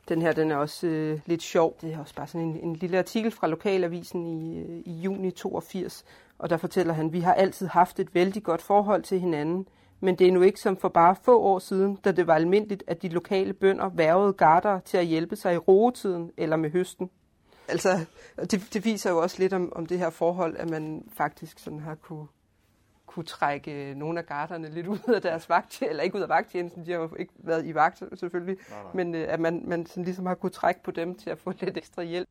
Den 0.09 0.21
her, 0.21 0.31
den 0.31 0.51
er 0.51 0.55
også 0.55 0.87
øh, 0.87 1.19
lidt 1.25 1.43
sjov. 1.43 1.77
Det 1.81 1.93
er 1.93 1.99
også 1.99 2.15
bare 2.15 2.27
sådan 2.27 2.47
en, 2.47 2.57
en 2.57 2.75
lille 2.75 2.97
artikel 2.97 3.31
fra 3.31 3.47
Lokalavisen 3.47 4.25
i, 4.25 4.59
øh, 4.59 4.81
i 4.85 4.93
juni 4.93 5.31
82, 5.31 6.05
og 6.39 6.49
der 6.49 6.57
fortæller 6.57 6.93
han, 6.93 7.13
vi 7.13 7.19
har 7.19 7.33
altid 7.33 7.67
haft 7.67 7.99
et 7.99 8.15
vældig 8.15 8.43
godt 8.43 8.61
forhold 8.61 9.03
til 9.03 9.19
hinanden, 9.19 9.67
men 9.99 10.15
det 10.15 10.27
er 10.27 10.31
nu 10.31 10.41
ikke 10.41 10.59
som 10.59 10.77
for 10.77 10.89
bare 10.89 11.15
få 11.23 11.41
år 11.41 11.59
siden, 11.59 11.95
da 11.95 12.11
det 12.11 12.27
var 12.27 12.35
almindeligt, 12.35 12.83
at 12.87 13.01
de 13.01 13.09
lokale 13.09 13.53
bønder 13.53 13.89
værvede 13.89 14.33
garter 14.33 14.79
til 14.79 14.97
at 14.97 15.05
hjælpe 15.05 15.35
sig 15.35 15.53
i 15.53 15.57
roetiden 15.57 16.31
eller 16.37 16.55
med 16.55 16.71
høsten. 16.71 17.09
Altså, 17.67 18.05
det, 18.51 18.73
det 18.73 18.85
viser 18.85 19.09
jo 19.09 19.21
også 19.21 19.35
lidt 19.39 19.53
om, 19.53 19.73
om 19.75 19.85
det 19.85 19.99
her 19.99 20.09
forhold, 20.09 20.55
at 20.57 20.69
man 20.69 21.03
faktisk 21.17 21.59
sådan 21.59 21.79
har 21.79 21.95
kunne, 21.95 22.27
kunne 23.13 23.25
trække 23.25 23.93
nogle 23.97 24.19
af 24.19 24.25
garderne 24.25 24.69
lidt 24.69 24.87
ud 25.07 25.13
af 25.13 25.21
deres 25.21 25.49
vagt, 25.49 25.81
eller 25.81 26.03
ikke 26.03 26.15
ud 26.15 26.21
af 26.21 26.29
vagttjenesten, 26.29 26.85
de 26.85 26.91
har 26.91 26.99
jo 26.99 27.15
ikke 27.19 27.33
været 27.37 27.65
i 27.65 27.75
vagt 27.75 28.03
selvfølgelig, 28.13 28.57
nej, 28.69 28.83
nej. 28.83 28.91
men 28.93 29.15
øh, 29.15 29.33
at 29.33 29.39
man, 29.39 29.63
man 29.65 29.85
sådan 29.85 30.03
ligesom 30.03 30.25
har 30.25 30.35
kunne 30.35 30.49
trække 30.49 30.83
på 30.83 30.91
dem 30.91 31.15
til 31.15 31.29
at 31.29 31.37
få 31.37 31.53
lidt 31.59 31.77
ekstra 31.77 32.03
hjælp. 32.03 32.29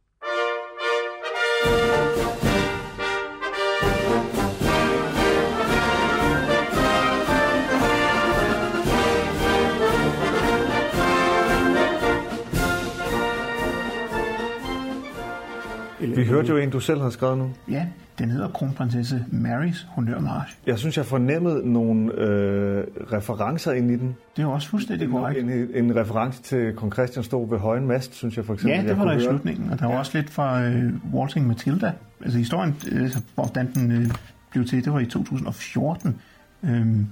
Vi 16.16 16.24
hørte 16.24 16.48
jo 16.48 16.56
en, 16.56 16.70
du 16.70 16.80
selv 16.80 17.00
har 17.00 17.10
skrevet 17.10 17.38
nu. 17.38 17.50
Ja, 17.70 17.86
den 18.18 18.30
hedder 18.30 18.48
Kronprinsesse 18.48 19.24
Marys 19.30 19.86
Honørmarsch. 19.90 20.56
Jeg 20.66 20.78
synes, 20.78 20.96
jeg 20.96 21.06
fornemmede 21.06 21.72
nogle 21.72 22.12
øh, 22.12 22.84
referencer 23.12 23.72
ind 23.72 23.90
i 23.90 23.96
den. 23.96 24.16
Det 24.36 24.42
er 24.42 24.46
også 24.46 24.68
fuldstændig 24.68 25.08
korrekt. 25.08 25.40
En, 25.40 25.50
en, 25.50 25.68
en 25.74 25.96
reference 25.96 26.42
til 26.42 26.72
kong 26.76 26.92
Christian 26.92 27.24
stod 27.24 27.48
ved 27.48 27.58
Højen 27.58 27.86
Mast, 27.86 28.14
synes 28.14 28.36
jeg 28.36 28.44
for 28.44 28.54
eksempel. 28.54 28.76
Ja, 28.76 28.88
det 28.88 28.98
var 28.98 29.04
der 29.04 29.12
i 29.12 29.20
slutningen, 29.20 29.70
og 29.70 29.78
der 29.78 29.86
var 29.86 29.92
ja. 29.92 29.98
også 29.98 30.18
lidt 30.18 30.30
fra 30.30 30.62
øh, 30.62 30.92
Walting 31.12 31.46
Matilda. 31.46 31.92
Altså 32.24 32.38
historien, 32.38 32.76
øh, 32.92 33.10
hvordan 33.34 33.74
den 33.74 33.92
øh, 33.92 34.10
blev 34.50 34.64
til, 34.64 34.84
det 34.84 34.92
var 34.92 35.00
i 35.00 35.06
2014. 35.06 36.20
Øhm, 36.64 37.06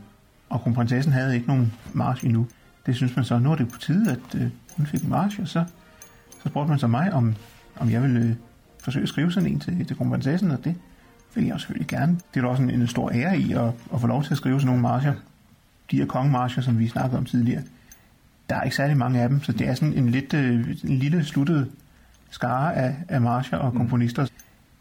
og 0.48 0.60
kronprinsessen 0.60 1.12
havde 1.12 1.34
ikke 1.34 1.46
nogen 1.46 1.72
march 1.92 2.24
endnu. 2.24 2.46
Det 2.86 2.96
synes 2.96 3.16
man 3.16 3.24
så, 3.24 3.38
nu 3.38 3.52
er 3.52 3.56
det 3.56 3.68
på 3.72 3.78
tide, 3.78 4.10
at 4.10 4.40
øh, 4.40 4.46
hun 4.76 4.86
fik 4.86 5.02
en 5.02 5.10
march, 5.10 5.40
og 5.40 5.48
så, 5.48 5.64
så 6.42 6.48
spurgte 6.48 6.68
man 6.68 6.78
så 6.78 6.86
mig, 6.86 7.12
om, 7.12 7.34
om 7.76 7.90
jeg 7.90 8.02
ville 8.02 8.20
øh, 8.20 8.32
forsøge 8.82 9.02
at 9.02 9.08
skrive 9.08 9.32
sådan 9.32 9.48
en 9.48 9.60
til, 9.60 9.86
til 9.86 9.96
kronprinsessen, 9.96 10.50
og 10.50 10.64
det 10.64 10.74
vil 11.34 11.46
jeg 11.46 11.60
selvfølgelig 11.60 11.88
gerne. 11.88 12.12
Det 12.34 12.40
er 12.40 12.44
da 12.44 12.48
også 12.48 12.62
en, 12.62 12.70
en 12.70 12.86
stor 12.86 13.10
ære 13.10 13.38
i 13.38 13.52
at, 13.52 13.72
at 13.94 14.00
få 14.00 14.06
lov 14.06 14.22
til 14.22 14.30
at 14.30 14.36
skrive 14.36 14.60
sådan 14.60 14.66
nogle 14.66 14.82
marcher. 14.82 15.14
De 15.90 15.96
her 15.96 16.06
kongemarcher, 16.06 16.62
som 16.62 16.78
vi 16.78 16.88
snakkede 16.88 17.18
om 17.18 17.24
tidligere, 17.24 17.62
der 18.48 18.56
er 18.56 18.62
ikke 18.62 18.76
særlig 18.76 18.96
mange 18.96 19.20
af 19.20 19.28
dem, 19.28 19.42
så 19.42 19.52
det 19.52 19.68
er 19.68 19.74
sådan 19.74 19.94
en 19.94 20.08
lidt 20.08 20.34
øh, 20.34 20.76
en 20.84 20.98
lille 20.98 21.24
sluttet 21.24 21.70
skare 22.30 22.74
af, 22.74 22.96
af 23.08 23.20
marcher 23.20 23.58
og 23.58 23.72
komponister. 23.72 24.26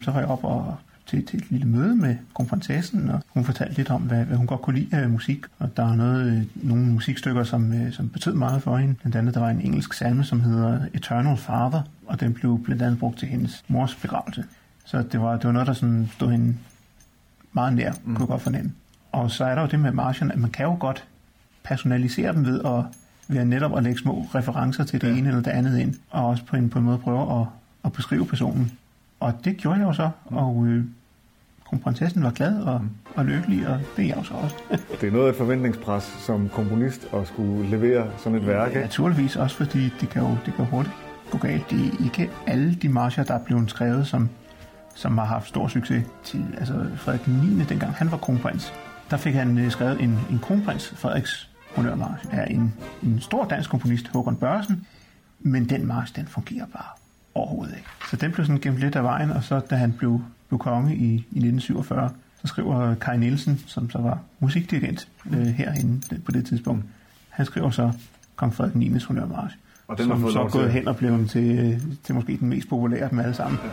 Så 0.02 0.12
var 0.12 0.20
jeg 0.20 0.30
op 0.30 0.43
og 0.43 0.78
til, 1.10 1.26
til 1.26 1.39
et 1.39 1.51
lille 1.51 1.68
møde 1.68 1.95
med 1.95 2.16
kronprinsessen, 2.34 3.10
og 3.10 3.20
hun 3.28 3.45
fortalte 3.45 3.76
lidt 3.76 3.89
om, 3.89 4.01
hvad, 4.01 4.26
hvad 4.26 4.38
hun 4.38 4.47
godt 4.47 4.62
kunne 4.62 4.80
lide 4.80 4.97
af 4.97 5.10
musik. 5.10 5.45
Og 5.60 5.78
der 5.78 5.91
er 5.91 5.95
noget, 5.95 6.32
øh, 6.32 6.43
nogle 6.70 6.86
musikstykker, 6.86 7.43
som, 7.43 7.74
øh, 7.74 7.93
som 7.93 8.10
betød 8.10 8.34
meget 8.34 8.62
for 8.64 8.78
hende. 8.78 8.93
Blandt 8.93 9.16
andet, 9.16 9.34
der 9.34 9.39
var 9.39 9.49
en 9.49 9.62
engelsk 9.62 9.93
salme, 9.93 10.24
som 10.24 10.41
hedder 10.41 10.80
Eternal 10.93 11.38
Father, 11.38 11.82
og 12.07 12.20
den 12.20 12.34
blev 12.34 12.64
blandt 12.64 12.82
andet 12.82 12.99
brugt 12.99 13.20
til 13.20 13.28
hendes 13.28 13.64
mors 13.68 13.95
begravelse. 13.95 14.45
Så 14.86 15.03
det 15.12 15.22
var, 15.22 15.36
det 15.38 15.45
var 15.45 15.51
noget, 15.51 15.68
der 15.68 15.74
sådan 15.74 16.10
stod 16.14 16.32
hende 16.32 16.55
meget 17.53 17.74
nær, 17.74 17.91
mm. 17.91 18.16
kunne 18.16 18.24
jeg 18.24 18.28
godt 18.28 18.41
fornemme. 18.41 18.72
Og 19.12 19.32
så 19.32 19.45
er 19.45 19.55
der 19.55 19.62
jo 19.62 19.68
det 19.68 19.80
med 19.80 19.91
marchen, 19.91 20.32
at 20.32 20.39
man 20.39 20.51
kan 20.51 20.66
jo 20.66 20.78
godt 20.80 21.07
personalisere 21.64 22.34
dem 22.34 22.45
ved 22.45 22.60
at, 22.66 22.84
ved 23.28 23.38
at 23.41 23.47
netop 23.47 23.78
at 23.78 23.84
lægge 23.84 23.99
små 23.99 24.28
referencer 24.36 24.84
til 24.84 25.01
det 25.01 25.07
ja. 25.07 25.18
ene 25.18 25.30
eller 25.30 25.41
det 25.41 25.51
andet 25.51 25.80
ind, 25.80 25.95
og 26.10 26.28
også 26.28 26.45
på 26.45 26.55
en, 26.55 26.70
på 26.70 26.80
en 26.80 26.86
måde 26.86 26.97
prøve 26.97 27.41
at, 27.41 27.47
at 27.86 27.93
beskrive 27.93 28.26
personen. 28.26 28.72
Og 29.20 29.34
det 29.45 29.57
gjorde 29.57 29.80
jeg 29.80 29.86
jo 29.86 29.93
så, 29.93 30.10
mm. 30.30 30.38
og 30.38 30.66
øh, 30.68 30.86
kronprinsessen 31.70 32.24
var 32.24 32.32
glad 32.32 32.61
og, 32.61 32.82
og 33.15 33.26
lykkelig, 33.26 33.67
og 33.67 33.80
det 33.97 34.03
er 34.03 34.07
jeg 34.07 34.17
jo 34.17 34.24
så 34.24 34.34
også. 34.34 34.55
det 35.01 35.07
er 35.07 35.11
noget 35.11 35.26
af 35.26 35.30
et 35.30 35.36
forventningspres 35.36 36.03
som 36.03 36.49
komponist 36.49 37.07
at 37.13 37.28
skulle 37.28 37.70
levere 37.70 38.07
sådan 38.17 38.38
et 38.38 38.47
værk, 38.47 38.74
Ja, 38.74 38.82
naturligvis 38.82 39.36
også, 39.36 39.55
fordi 39.55 39.93
det 40.01 40.09
kan 40.09 40.22
jo, 40.22 40.38
det 40.45 40.53
kan 40.53 40.65
hurtigt 40.65 40.95
gå 41.32 41.38
galt. 41.38 41.70
Det 41.70 41.80
er 41.80 42.03
ikke 42.03 42.32
alle 42.47 42.76
de 42.76 42.89
marcher, 42.89 43.24
der 43.24 43.34
er 43.34 43.43
blevet 43.43 43.70
skrevet, 43.70 44.07
som, 44.07 44.30
som 44.95 45.17
har 45.17 45.26
haft 45.26 45.47
stor 45.47 45.67
succes. 45.67 46.03
Til, 46.24 46.45
altså 46.57 46.86
Frederik 46.95 47.28
9. 47.28 47.63
dengang 47.63 47.93
han 47.93 48.11
var 48.11 48.17
kronprins, 48.17 48.74
der 49.09 49.17
fik 49.17 49.34
han 49.34 49.57
øh, 49.57 49.72
skrevet 49.72 50.01
en, 50.01 50.20
en 50.32 50.39
kronprins 50.39 50.93
Frederiks 50.97 51.49
honørmarsch 51.76 52.26
af 52.32 52.47
en, 52.49 52.74
en 53.03 53.20
stor 53.22 53.45
dansk 53.45 53.70
komponist, 53.70 54.07
Håkon 54.07 54.36
Børresen, 54.36 54.88
men 55.39 55.70
den 55.70 55.88
march, 55.88 56.15
den 56.15 56.28
fungerer 56.28 56.65
bare 56.65 56.88
overhovedet 57.34 57.76
ikke. 57.78 57.89
Så 58.09 58.15
den 58.15 58.32
blev 58.32 58.45
sådan 58.45 58.61
gemt 58.61 58.78
lidt 58.78 58.95
af 58.95 59.03
vejen, 59.03 59.32
og 59.32 59.43
så 59.43 59.59
da 59.59 59.76
han 59.76 59.91
blev 59.91 60.22
blev 60.50 60.60
konge 60.60 60.95
i, 60.95 61.14
i 61.14 61.18
1947, 61.18 62.10
så 62.41 62.47
skriver 62.47 62.95
Kai 62.95 63.18
Nielsen, 63.18 63.64
som 63.68 63.89
så 63.89 63.97
var 63.97 64.20
musikdirigent 64.39 65.08
øh, 65.32 65.47
herinde 65.47 66.22
på 66.26 66.32
det 66.32 66.45
tidspunkt, 66.45 66.86
han 67.30 67.45
skriver 67.45 67.70
så 67.70 67.91
Kong 68.36 68.54
Frederik 68.54 68.76
9. 68.76 69.00
Honørmarsch, 69.08 69.58
og 69.88 69.97
den 69.97 70.08
som 70.08 70.32
så 70.32 70.41
er 70.41 70.50
gået 70.50 70.72
hen 70.72 70.88
og 70.88 70.95
blevet 70.95 71.30
til, 71.30 71.82
til 72.04 72.16
måske 72.16 72.38
den 72.38 72.50
mest 72.50 72.70
populære 72.70 73.04
af 73.04 73.10
dem 73.10 73.20
alle 73.20 73.34
sammen. 73.34 73.60
Ja. 73.64 73.70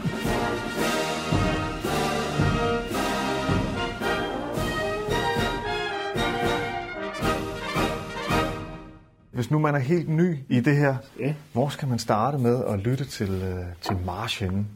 Hvis 9.37 9.51
nu 9.51 9.59
man 9.59 9.75
er 9.75 9.79
helt 9.79 10.09
ny 10.09 10.37
i 10.49 10.61
det 10.61 10.77
her, 10.77 10.97
ja. 11.21 11.35
hvor 11.53 11.69
skal 11.69 11.89
man 11.89 11.99
starte 11.99 12.39
med 12.39 12.65
at 12.69 12.79
lytte 12.79 13.05
til, 13.05 13.31
øh, 13.31 13.65
til 13.81 13.97
marchen? 14.07 14.69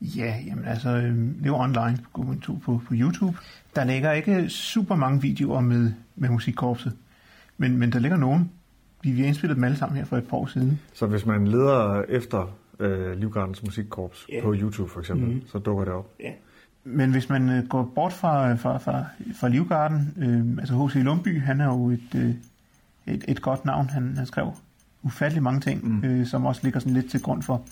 Ja, 0.00 0.36
jamen 0.46 0.64
altså, 0.64 0.88
øhm, 0.88 1.34
det 1.38 1.46
jo 1.46 1.56
online. 1.56 1.98
På, 2.14 2.34
på, 2.64 2.80
på 2.86 2.92
YouTube. 2.92 3.36
Der 3.76 3.84
ligger 3.84 4.12
ikke 4.12 4.48
super 4.48 4.94
mange 4.94 5.22
videoer 5.22 5.60
med, 5.60 5.92
med 6.16 6.28
musikkorpset, 6.28 6.92
men, 7.58 7.78
men 7.78 7.92
der 7.92 7.98
ligger 7.98 8.16
nogen. 8.16 8.50
Vi, 9.02 9.10
vi 9.10 9.20
har 9.20 9.26
indspillet 9.26 9.56
dem 9.56 9.64
alle 9.64 9.76
sammen 9.76 9.98
her 9.98 10.04
for 10.04 10.16
et 10.16 10.28
par 10.28 10.36
år 10.36 10.46
siden. 10.46 10.80
Så 10.92 11.06
hvis 11.06 11.26
man 11.26 11.48
leder 11.48 12.02
efter 12.08 12.56
øh, 12.80 13.18
Livgardens 13.18 13.62
musikkorps 13.62 14.26
yeah. 14.32 14.42
på 14.42 14.54
YouTube 14.54 14.90
for 14.90 15.00
eksempel, 15.00 15.28
mm. 15.28 15.42
så 15.46 15.58
dukker 15.58 15.84
det 15.84 15.94
op? 15.94 16.14
Ja. 16.20 16.30
Men 16.84 17.10
hvis 17.10 17.28
man 17.28 17.50
øh, 17.50 17.68
går 17.68 17.92
bort 17.94 18.12
fra, 18.12 18.54
fra, 18.54 18.78
fra, 18.78 19.04
fra 19.40 19.48
Livgarden, 19.48 20.14
øh, 20.16 20.58
altså 20.58 20.86
H.C. 20.86 20.94
Lundby, 20.94 21.42
han 21.42 21.60
er 21.60 21.66
jo 21.66 21.90
et, 21.90 22.14
øh, 22.14 22.34
et, 23.06 23.24
et 23.28 23.42
godt 23.42 23.64
navn. 23.64 23.88
Han, 23.88 24.16
han 24.16 24.26
skrev 24.26 24.52
ufattelig 25.02 25.42
mange 25.42 25.60
ting, 25.60 25.88
mm. 25.88 26.04
øh, 26.04 26.26
som 26.26 26.46
også 26.46 26.60
ligger 26.64 26.80
sådan 26.80 26.92
lidt 26.92 27.10
til 27.10 27.22
grund 27.22 27.42
for, 27.42 27.62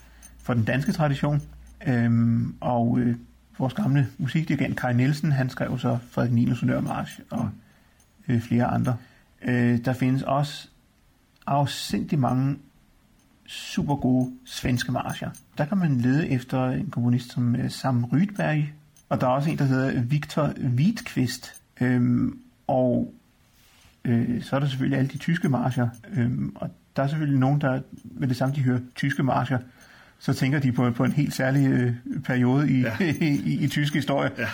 for 0.42 0.54
den 0.54 0.64
danske 0.64 0.92
tradition. 0.92 1.42
Øhm, 1.86 2.54
og 2.60 2.98
øh, 2.98 3.16
vores 3.58 3.74
gamle 3.74 4.08
musikdirigent 4.18 4.80
Kai 4.80 4.94
Nielsen, 4.94 5.32
han 5.32 5.50
skrev 5.50 5.78
så 5.78 5.98
Frederik 6.10 6.32
Niels 6.32 6.62
March 6.62 7.20
og 7.30 7.50
øh, 8.28 8.40
flere 8.40 8.64
andre. 8.64 8.96
Øh, 9.42 9.84
der 9.84 9.92
findes 9.92 10.22
også 10.22 10.68
afsindig 11.46 12.18
mange 12.18 12.56
super 13.46 13.96
gode 13.96 14.32
svenske 14.44 14.92
marcher. 14.92 15.30
Der 15.58 15.64
kan 15.64 15.78
man 15.78 16.00
lede 16.00 16.28
efter 16.28 16.70
en 16.70 16.90
komponist 16.90 17.32
som 17.32 17.56
øh, 17.56 17.70
Sam 17.70 18.04
Rydberg, 18.04 18.64
og 19.08 19.20
der 19.20 19.26
er 19.26 19.30
også 19.30 19.50
en, 19.50 19.58
der 19.58 19.64
hedder 19.64 20.02
Victor 20.02 20.52
Wittqvist. 20.76 21.62
Øhm, 21.80 22.38
og 22.66 23.14
øh, 24.04 24.42
så 24.42 24.56
er 24.56 24.60
der 24.60 24.66
selvfølgelig 24.66 24.98
alle 24.98 25.10
de 25.10 25.18
tyske 25.18 25.48
marcher, 25.48 25.88
øhm, 26.16 26.52
og 26.56 26.70
der 26.96 27.02
er 27.02 27.06
selvfølgelig 27.06 27.40
nogen, 27.40 27.60
der 27.60 27.80
med 28.04 28.28
det 28.28 28.36
samme, 28.36 28.54
de 28.54 28.60
hører 28.60 28.80
tyske 28.94 29.22
marcher, 29.22 29.58
så 30.24 30.32
tænker 30.32 30.58
de 30.58 30.72
på, 30.72 30.90
på 30.90 31.04
en 31.04 31.12
helt 31.12 31.34
særlig 31.34 31.68
øh, 31.68 31.92
periode 32.24 32.70
i, 32.70 32.80
ja. 32.80 32.96
i, 33.20 33.26
i, 33.26 33.64
i 33.64 33.68
tysk 33.68 33.94
historie. 33.94 34.30
Ja. 34.38 34.46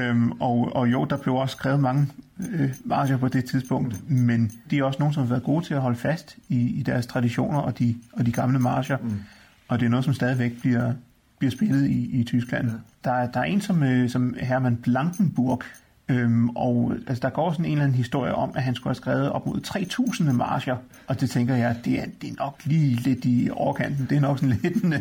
Øhm, 0.00 0.32
og, 0.32 0.76
og 0.76 0.92
jo, 0.92 1.04
der 1.04 1.16
blev 1.16 1.34
også 1.34 1.52
skrevet 1.52 1.80
mange 1.80 2.06
øh, 2.52 2.74
marcher 2.84 3.16
på 3.16 3.28
det 3.28 3.44
tidspunkt, 3.44 4.10
mm. 4.10 4.16
men 4.16 4.52
de 4.70 4.78
er 4.78 4.84
også 4.84 4.98
nogen, 4.98 5.14
som 5.14 5.22
har 5.22 5.28
været 5.28 5.42
gode 5.42 5.64
til 5.64 5.74
at 5.74 5.80
holde 5.80 5.98
fast 5.98 6.36
i, 6.48 6.78
i 6.78 6.82
deres 6.82 7.06
traditioner 7.06 7.58
og 7.58 7.78
de, 7.78 7.96
og 8.12 8.26
de 8.26 8.32
gamle 8.32 8.58
marcher. 8.58 8.96
Mm. 8.96 9.22
Og 9.68 9.80
det 9.80 9.86
er 9.86 9.90
noget, 9.90 10.04
som 10.04 10.14
stadigvæk 10.14 10.60
bliver, 10.60 10.92
bliver 11.38 11.50
spillet 11.50 11.86
i, 11.86 12.20
i 12.20 12.24
Tyskland. 12.24 12.68
Ja. 12.68 12.74
Der, 13.10 13.26
der 13.26 13.40
er 13.40 13.44
en 13.44 13.60
som, 13.60 13.82
øh, 13.82 14.08
som 14.10 14.34
Hermann 14.40 14.76
Blankenburg, 14.76 15.62
Øhm, 16.08 16.48
og 16.48 16.94
altså, 17.06 17.20
der 17.22 17.30
går 17.30 17.52
sådan 17.52 17.64
en 17.64 17.72
eller 17.72 17.84
anden 17.84 17.96
historie 17.96 18.34
om, 18.34 18.52
at 18.54 18.62
han 18.62 18.74
skulle 18.74 18.90
have 18.90 18.94
skrevet 18.94 19.30
op 19.30 19.46
mod 19.46 19.60
3.000 19.66 20.32
marcher, 20.32 20.76
og 21.06 21.20
det 21.20 21.30
tænker 21.30 21.54
jeg, 21.54 21.76
det 21.84 22.00
er, 22.00 22.04
det 22.22 22.30
er 22.30 22.34
nok 22.38 22.60
lige 22.64 22.94
lidt 22.94 23.24
i 23.24 23.48
overkanten. 23.52 24.06
Det 24.10 24.16
er 24.16 24.20
nok 24.20 24.38
sådan 24.38 24.58
lidt 24.62 24.84
en, 24.84 24.92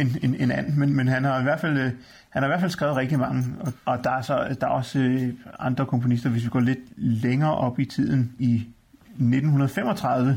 en, 0.00 0.16
en, 0.22 0.34
en 0.34 0.50
anden, 0.50 0.78
men, 0.78 0.96
men 0.96 1.08
han 1.08 1.24
har 1.24 1.40
i 1.40 1.42
hvert 1.42 1.60
fald 1.60 1.92
han 2.28 2.42
har 2.42 2.44
i 2.44 2.50
hvert 2.50 2.60
fald 2.60 2.70
skrevet 2.70 2.96
rigtig 2.96 3.18
mange, 3.18 3.44
og, 3.60 3.72
og 3.84 4.04
der 4.04 4.10
er 4.10 4.22
så 4.22 4.56
der 4.60 4.66
er 4.66 4.70
også 4.70 4.98
øh, 4.98 5.32
andre 5.58 5.86
komponister, 5.86 6.30
hvis 6.30 6.44
vi 6.44 6.48
går 6.48 6.60
lidt 6.60 6.78
længere 6.96 7.54
op 7.54 7.78
i 7.78 7.84
tiden, 7.84 8.32
i 8.38 8.54
1935, 8.54 10.36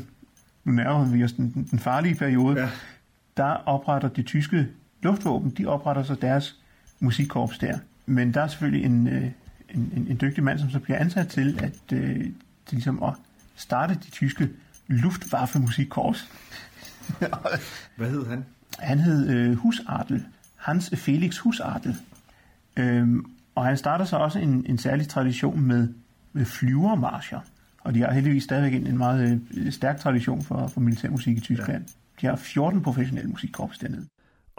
nu 0.63 0.71
nærmer 0.71 1.05
vi 1.05 1.23
os 1.23 1.34
den, 1.34 1.67
den 1.71 1.80
farlige 1.80 2.15
periode, 2.15 2.59
ja. 2.59 2.69
der 3.38 3.63
opretter 3.65 4.09
det 4.09 4.25
tyske 4.25 4.67
luftvåben, 5.01 5.49
de 5.49 5.65
opretter 5.65 6.03
så 6.03 6.15
deres 6.15 6.55
musikkorps 6.99 7.57
der. 7.57 7.77
Men 8.05 8.34
der 8.34 8.41
er 8.41 8.47
selvfølgelig 8.47 8.86
en, 8.86 9.07
øh, 9.07 9.32
en, 9.74 9.93
en, 9.95 10.07
en 10.07 10.17
dygtig 10.22 10.43
mand, 10.43 10.59
som 10.59 10.70
så 10.70 10.80
bliver 10.80 10.99
ansat 10.99 11.28
til 11.28 11.59
at, 11.63 11.97
øh, 11.97 12.15
til 12.65 12.76
ligesom 12.76 13.03
at 13.03 13.13
starte 13.55 13.93
de 13.93 14.11
tyske 14.11 14.49
Luftwaffe-musikkorps. 14.88 16.30
Hvad 17.97 18.09
hed 18.09 18.26
han? 18.28 18.45
Han 18.80 18.99
hed 18.99 19.30
øh, 19.30 19.55
Husartel. 19.55 20.26
Hans 20.55 20.89
Felix 20.95 21.38
Husartel. 21.38 21.95
Øhm, 22.78 23.26
og 23.55 23.65
han 23.65 23.78
starter 23.78 24.05
så 24.05 24.17
også 24.17 24.39
en, 24.39 24.65
en 24.70 24.78
særlig 24.78 25.07
tradition 25.07 25.61
med, 25.61 25.88
med 26.34 26.45
flyvermarscher. 26.45 27.39
Og 27.80 27.93
de 27.93 28.01
har 28.01 28.11
heldigvis 28.11 28.43
stadigvæk 28.43 28.74
en, 28.74 28.88
en 28.88 28.97
meget 28.97 29.41
øh, 29.53 29.72
stærk 29.72 29.99
tradition 29.99 30.41
for, 30.41 30.67
for 30.67 30.80
militærmusik 30.80 31.38
i 31.38 31.39
Tyskland. 31.39 31.84
Ja. 31.88 32.22
De 32.22 32.28
har 32.28 32.36
14 32.36 32.82
professionelle 32.82 33.30
musikkorps 33.30 33.78
dernede. 33.78 34.05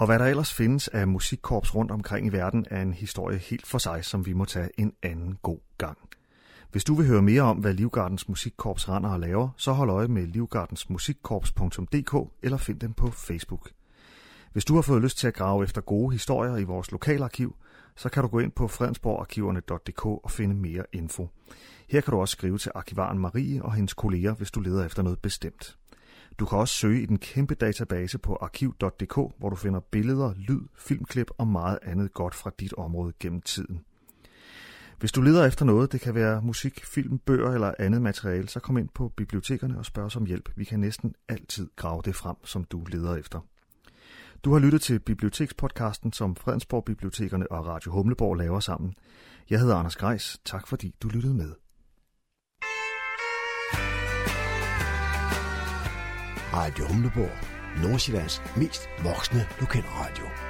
Og 0.01 0.07
hvad 0.07 0.18
der 0.18 0.26
ellers 0.26 0.53
findes 0.55 0.88
af 0.88 1.09
musikkorps 1.09 1.74
rundt 1.74 1.90
omkring 1.90 2.26
i 2.26 2.30
verden, 2.30 2.66
er 2.70 2.82
en 2.82 2.92
historie 2.92 3.38
helt 3.38 3.66
for 3.66 3.78
sig, 3.78 4.05
som 4.05 4.26
vi 4.26 4.32
må 4.32 4.44
tage 4.44 4.68
en 4.78 4.92
anden 5.03 5.38
god 5.42 5.59
gang. 5.78 5.98
Hvis 6.70 6.84
du 6.84 6.94
vil 6.94 7.07
høre 7.07 7.22
mere 7.22 7.42
om, 7.42 7.57
hvad 7.57 7.74
Livgardens 7.74 8.28
Musikkorps 8.28 8.88
render 8.88 9.11
og 9.11 9.20
laver, 9.20 9.48
så 9.57 9.72
hold 9.72 9.90
øje 9.90 10.09
med 10.09 10.26
livgardensmusikkorps.dk 10.26 12.14
eller 12.42 12.57
find 12.57 12.80
dem 12.80 12.92
på 12.92 13.11
Facebook. 13.11 13.70
Hvis 14.53 14.64
du 14.64 14.74
har 14.74 14.82
fået 14.82 15.03
lyst 15.03 15.18
til 15.18 15.26
at 15.26 15.34
grave 15.34 15.64
efter 15.64 15.80
gode 15.80 16.12
historier 16.12 16.57
i 16.57 16.64
vores 16.64 16.90
lokalarkiv, 16.90 17.57
så 17.96 18.09
kan 18.09 18.22
du 18.22 18.28
gå 18.28 18.38
ind 18.38 18.53
på 18.53 18.68
fredensborgarkiverne.dk 18.68 20.07
og 20.07 20.30
finde 20.30 20.55
mere 20.55 20.84
info. 20.92 21.28
Her 21.88 22.01
kan 22.01 22.11
du 22.11 22.20
også 22.20 22.32
skrive 22.32 22.59
til 22.59 22.72
arkivaren 22.74 23.18
Marie 23.18 23.62
og 23.62 23.74
hendes 23.74 23.94
kolleger, 23.94 24.34
hvis 24.34 24.51
du 24.51 24.61
leder 24.61 24.86
efter 24.86 25.03
noget 25.03 25.18
bestemt. 25.18 25.79
Du 26.38 26.46
kan 26.46 26.58
også 26.58 26.74
søge 26.74 27.02
i 27.02 27.06
den 27.06 27.18
kæmpe 27.18 27.54
database 27.54 28.18
på 28.18 28.34
arkiv.dk, 28.34 29.14
hvor 29.38 29.50
du 29.50 29.56
finder 29.56 29.80
billeder, 29.80 30.34
lyd, 30.36 30.60
filmklip 30.74 31.30
og 31.38 31.46
meget 31.46 31.78
andet 31.82 32.12
godt 32.12 32.34
fra 32.34 32.50
dit 32.60 32.74
område 32.74 33.12
gennem 33.20 33.40
tiden. 33.40 33.84
Hvis 35.00 35.12
du 35.12 35.20
leder 35.20 35.46
efter 35.46 35.64
noget, 35.64 35.92
det 35.92 36.00
kan 36.00 36.14
være 36.14 36.42
musik, 36.42 36.84
film, 36.84 37.18
bøger 37.18 37.50
eller 37.50 37.74
andet 37.78 38.02
materiale, 38.02 38.48
så 38.48 38.60
kom 38.60 38.78
ind 38.78 38.88
på 38.88 39.08
bibliotekerne 39.08 39.78
og 39.78 39.84
spørg 39.84 40.04
os 40.04 40.16
om 40.16 40.26
hjælp. 40.26 40.50
Vi 40.56 40.64
kan 40.64 40.80
næsten 40.80 41.14
altid 41.28 41.68
grave 41.76 42.02
det 42.04 42.16
frem, 42.16 42.36
som 42.44 42.64
du 42.64 42.84
leder 42.84 43.16
efter. 43.16 43.40
Du 44.44 44.52
har 44.52 44.58
lyttet 44.58 44.82
til 44.82 44.98
Bibliotekspodcasten, 44.98 46.12
som 46.12 46.36
Fredensborg 46.36 46.84
Bibliotekerne 46.84 47.52
og 47.52 47.66
Radio 47.66 47.92
Humleborg 47.92 48.34
laver 48.34 48.60
sammen. 48.60 48.94
Jeg 49.50 49.60
hedder 49.60 49.76
Anders 49.76 49.96
Grejs. 49.96 50.38
Tak 50.44 50.66
fordi 50.66 50.94
du 51.02 51.08
lyttede 51.08 51.34
med. 51.34 51.52
Radio 56.53 56.86
Humleborg. 56.86 57.36
Nordsjællands 57.82 58.42
mest 58.57 58.88
voksne 59.05 59.46
lokalradio. 59.61 60.49